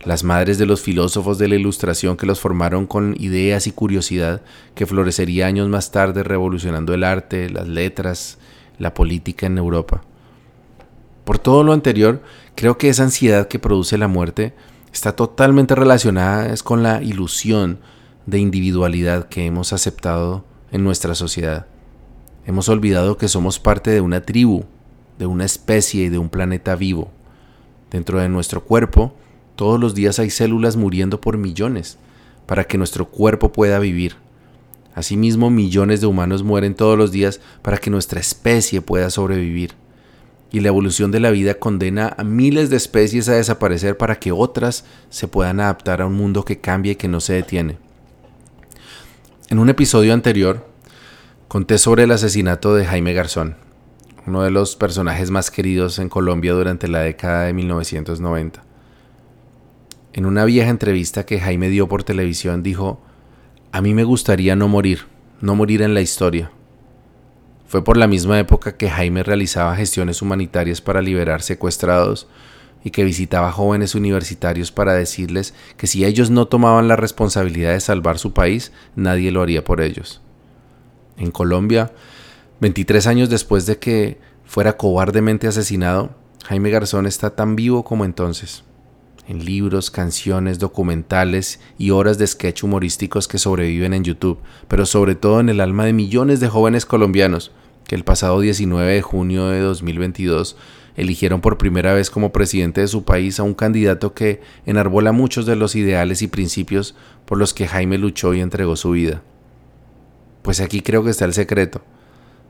las 0.04 0.24
madres 0.24 0.58
de 0.58 0.66
los 0.66 0.82
filósofos 0.82 1.38
de 1.38 1.48
la 1.48 1.56
Ilustración 1.56 2.18
que 2.18 2.26
los 2.26 2.40
formaron 2.40 2.86
con 2.86 3.16
ideas 3.20 3.68
y 3.68 3.72
curiosidad 3.72 4.42
que 4.76 4.86
florecería 4.86 5.48
años 5.48 5.68
más 5.68 5.92
tarde 5.92 6.24
revolucionando 6.24 6.94
el 6.94 7.04
arte, 7.04 7.50
las 7.50 7.68
letras, 7.68 8.38
la 8.78 8.94
política 8.94 9.48
en 9.48 9.58
Europa. 9.58 10.04
Por 11.24 11.40
todo 11.40 11.64
lo 11.64 11.74
anterior, 11.74 12.22
creo 12.56 12.78
que 12.78 12.90
esa 12.90 13.04
ansiedad 13.04 13.48
que 13.48 13.58
produce 13.58 13.98
la 13.98 14.08
muerte 14.08 14.54
está 14.94 15.16
totalmente 15.16 15.76
relacionada 15.76 16.54
es 16.54 16.62
con 16.62 16.84
la 16.84 17.02
ilusión 17.02 17.80
de 18.28 18.40
individualidad 18.40 19.28
que 19.28 19.46
hemos 19.46 19.74
aceptado 19.74 20.46
en 20.72 20.84
nuestra 20.84 21.16
sociedad. 21.16 21.66
Hemos 22.46 22.70
olvidado 22.70 23.18
que 23.18 23.28
somos 23.28 23.60
parte 23.60 23.90
de 23.90 24.02
una 24.02 24.22
tribu, 24.22 24.66
de 25.18 25.26
una 25.26 25.46
especie 25.46 26.06
y 26.06 26.10
de 26.10 26.20
un 26.20 26.30
planeta 26.30 26.76
vivo. 26.76 27.10
Dentro 27.90 28.20
de 28.20 28.30
nuestro 28.30 28.64
cuerpo, 28.64 29.16
todos 29.56 29.80
los 29.80 29.96
días 29.96 30.20
hay 30.20 30.30
células 30.30 30.76
muriendo 30.76 31.22
por 31.22 31.38
millones 31.38 31.98
para 32.46 32.66
que 32.66 32.78
nuestro 32.78 33.06
cuerpo 33.10 33.52
pueda 33.52 33.80
vivir. 33.80 34.16
Asimismo, 34.94 35.50
millones 35.50 36.02
de 36.02 36.08
humanos 36.08 36.44
mueren 36.44 36.76
todos 36.76 36.98
los 36.98 37.12
días 37.12 37.42
para 37.62 37.78
que 37.78 37.90
nuestra 37.90 38.20
especie 38.20 38.82
pueda 38.82 39.10
sobrevivir 39.10 39.74
y 40.56 40.62
la 40.62 40.70
evolución 40.70 41.12
de 41.12 41.20
la 41.20 41.32
vida 41.32 41.56
condena 41.56 42.16
a 42.18 42.24
miles 42.24 42.70
de 42.70 42.78
especies 42.78 43.28
a 43.28 43.34
desaparecer 43.34 43.98
para 43.98 44.20
que 44.20 44.32
otras 44.32 44.86
se 45.10 45.28
puedan 45.28 45.60
adaptar 45.60 46.02
a 46.02 46.06
un 46.06 46.14
mundo 46.14 46.46
que 46.46 46.60
cambia 46.62 46.94
y 46.94 46.96
que 46.96 47.10
no 47.10 47.20
se 47.20 47.34
detiene. 47.34 47.78
En 49.50 49.60
un 49.60 49.68
episodio 49.68 50.14
anterior 50.14 50.66
conté 51.50 51.78
sobre 51.78 52.04
el 52.04 52.12
asesinato 52.12 52.74
de 52.74 52.86
Jaime 52.86 53.14
Garzón, 53.14 53.58
uno 54.28 54.44
de 54.44 54.52
los 54.52 54.78
personajes 54.78 55.30
más 55.30 55.52
queridos 55.52 56.00
en 56.00 56.08
Colombia 56.08 56.54
durante 56.54 56.88
la 56.88 57.02
década 57.02 57.44
de 57.44 57.52
1990. 57.52 58.64
En 60.16 60.26
una 60.26 60.46
vieja 60.46 60.70
entrevista 60.70 61.26
que 61.26 61.42
Jaime 61.42 61.68
dio 61.68 61.90
por 61.90 62.06
televisión 62.06 62.64
dijo, 62.64 63.02
a 63.74 63.82
mí 63.82 63.94
me 63.94 64.06
gustaría 64.06 64.56
no 64.56 64.70
morir, 64.70 65.08
no 65.42 65.56
morir 65.56 65.82
en 65.82 65.94
la 65.94 66.00
historia, 66.00 66.52
fue 67.68 67.84
por 67.84 67.98
la 67.98 68.08
misma 68.08 68.40
época 68.40 68.78
que 68.78 68.90
Jaime 68.90 69.24
realizaba 69.24 69.76
gestiones 69.76 70.22
humanitarias 70.22 70.80
para 70.80 71.02
liberar 71.02 71.42
secuestrados 71.42 72.30
y 72.82 72.92
que 72.92 73.04
visitaba 73.04 73.52
jóvenes 73.52 73.94
universitarios 73.94 74.72
para 74.72 74.94
decirles 74.94 75.54
que 75.76 75.86
si 75.86 76.06
ellos 76.06 76.30
no 76.30 76.48
tomaban 76.48 76.88
la 76.88 76.96
responsabilidad 76.96 77.74
de 77.74 77.82
salvar 77.82 78.18
su 78.18 78.32
país, 78.32 78.72
nadie 78.96 79.32
lo 79.32 79.42
haría 79.42 79.66
por 79.66 79.82
ellos. 79.82 80.22
En 81.18 81.30
Colombia, 81.30 81.92
23 82.62 83.06
años 83.08 83.30
después 83.30 83.66
de 83.66 83.80
que 83.80 84.18
fuera 84.46 84.78
cobardemente 84.78 85.50
asesinado, 85.50 86.16
Jaime 86.46 86.70
Garzón 86.70 87.06
está 87.06 87.32
tan 87.32 87.58
vivo 87.58 87.84
como 87.84 88.06
entonces. 88.06 88.64
En 89.28 89.44
libros, 89.44 89.90
canciones, 89.90 90.60
documentales 90.60 91.60
y 91.78 91.90
horas 91.90 92.18
de 92.18 92.28
sketch 92.28 92.64
humorísticos 92.64 93.28
que 93.28 93.40
sobreviven 93.40 93.94
en 93.94 94.04
YouTube, 94.04 94.40
pero 94.68 94.86
sobre 94.86 95.16
todo 95.16 95.40
en 95.40 95.50
el 95.50 95.62
alma 95.62 95.86
de 95.86 95.94
millones 95.94 96.40
de 96.40 96.48
jóvenes 96.48 96.86
colombianos 96.86 97.52
que 97.88 97.96
el 97.96 98.04
pasado 98.04 98.40
19 98.40 98.94
de 98.94 99.02
junio 99.02 99.48
de 99.48 99.60
2022 99.60 100.58
eligieron 100.96 101.42
por 101.42 101.58
primera 101.58 101.94
vez 101.94 102.10
como 102.10 102.32
presidente 102.32 102.82
de 102.82 102.88
su 102.88 103.04
país 103.04 103.40
a 103.40 103.44
un 103.44 103.54
candidato 103.54 104.14
que 104.14 104.42
enarbola 104.66 105.12
muchos 105.12 105.46
de 105.46 105.56
los 105.56 105.76
ideales 105.76 106.22
y 106.22 106.28
principios 106.28 106.96
por 107.26 107.38
los 107.38 107.54
que 107.54 107.68
Jaime 107.68 107.98
luchó 107.98 108.34
y 108.34 108.42
entregó 108.42 108.76
su 108.76 108.92
vida. 108.92 109.22
Pues 110.42 110.62
aquí 110.62 110.82
creo 110.82 111.04
que 111.04 111.10
está 111.10 111.26
el 111.26 111.34
secreto. 111.34 111.82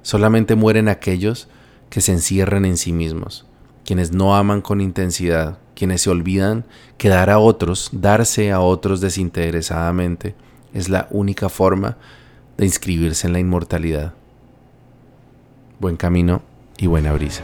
Solamente 0.01 0.55
mueren 0.55 0.87
aquellos 0.87 1.47
que 1.89 2.01
se 2.01 2.11
encierran 2.11 2.65
en 2.65 2.77
sí 2.77 2.93
mismos, 2.93 3.45
quienes 3.83 4.11
no 4.11 4.35
aman 4.35 4.61
con 4.61 4.81
intensidad, 4.81 5.57
quienes 5.75 6.01
se 6.01 6.09
olvidan 6.09 6.65
que 6.97 7.09
dar 7.09 7.29
a 7.29 7.39
otros, 7.39 7.89
darse 7.91 8.51
a 8.51 8.61
otros 8.61 9.01
desinteresadamente, 9.01 10.35
es 10.73 10.89
la 10.89 11.07
única 11.11 11.49
forma 11.49 11.97
de 12.57 12.65
inscribirse 12.65 13.27
en 13.27 13.33
la 13.33 13.39
inmortalidad 13.39 14.13
buen 15.79 15.97
camino 15.97 16.41
y 16.77 16.87
buena 16.87 17.13
brisa. 17.13 17.43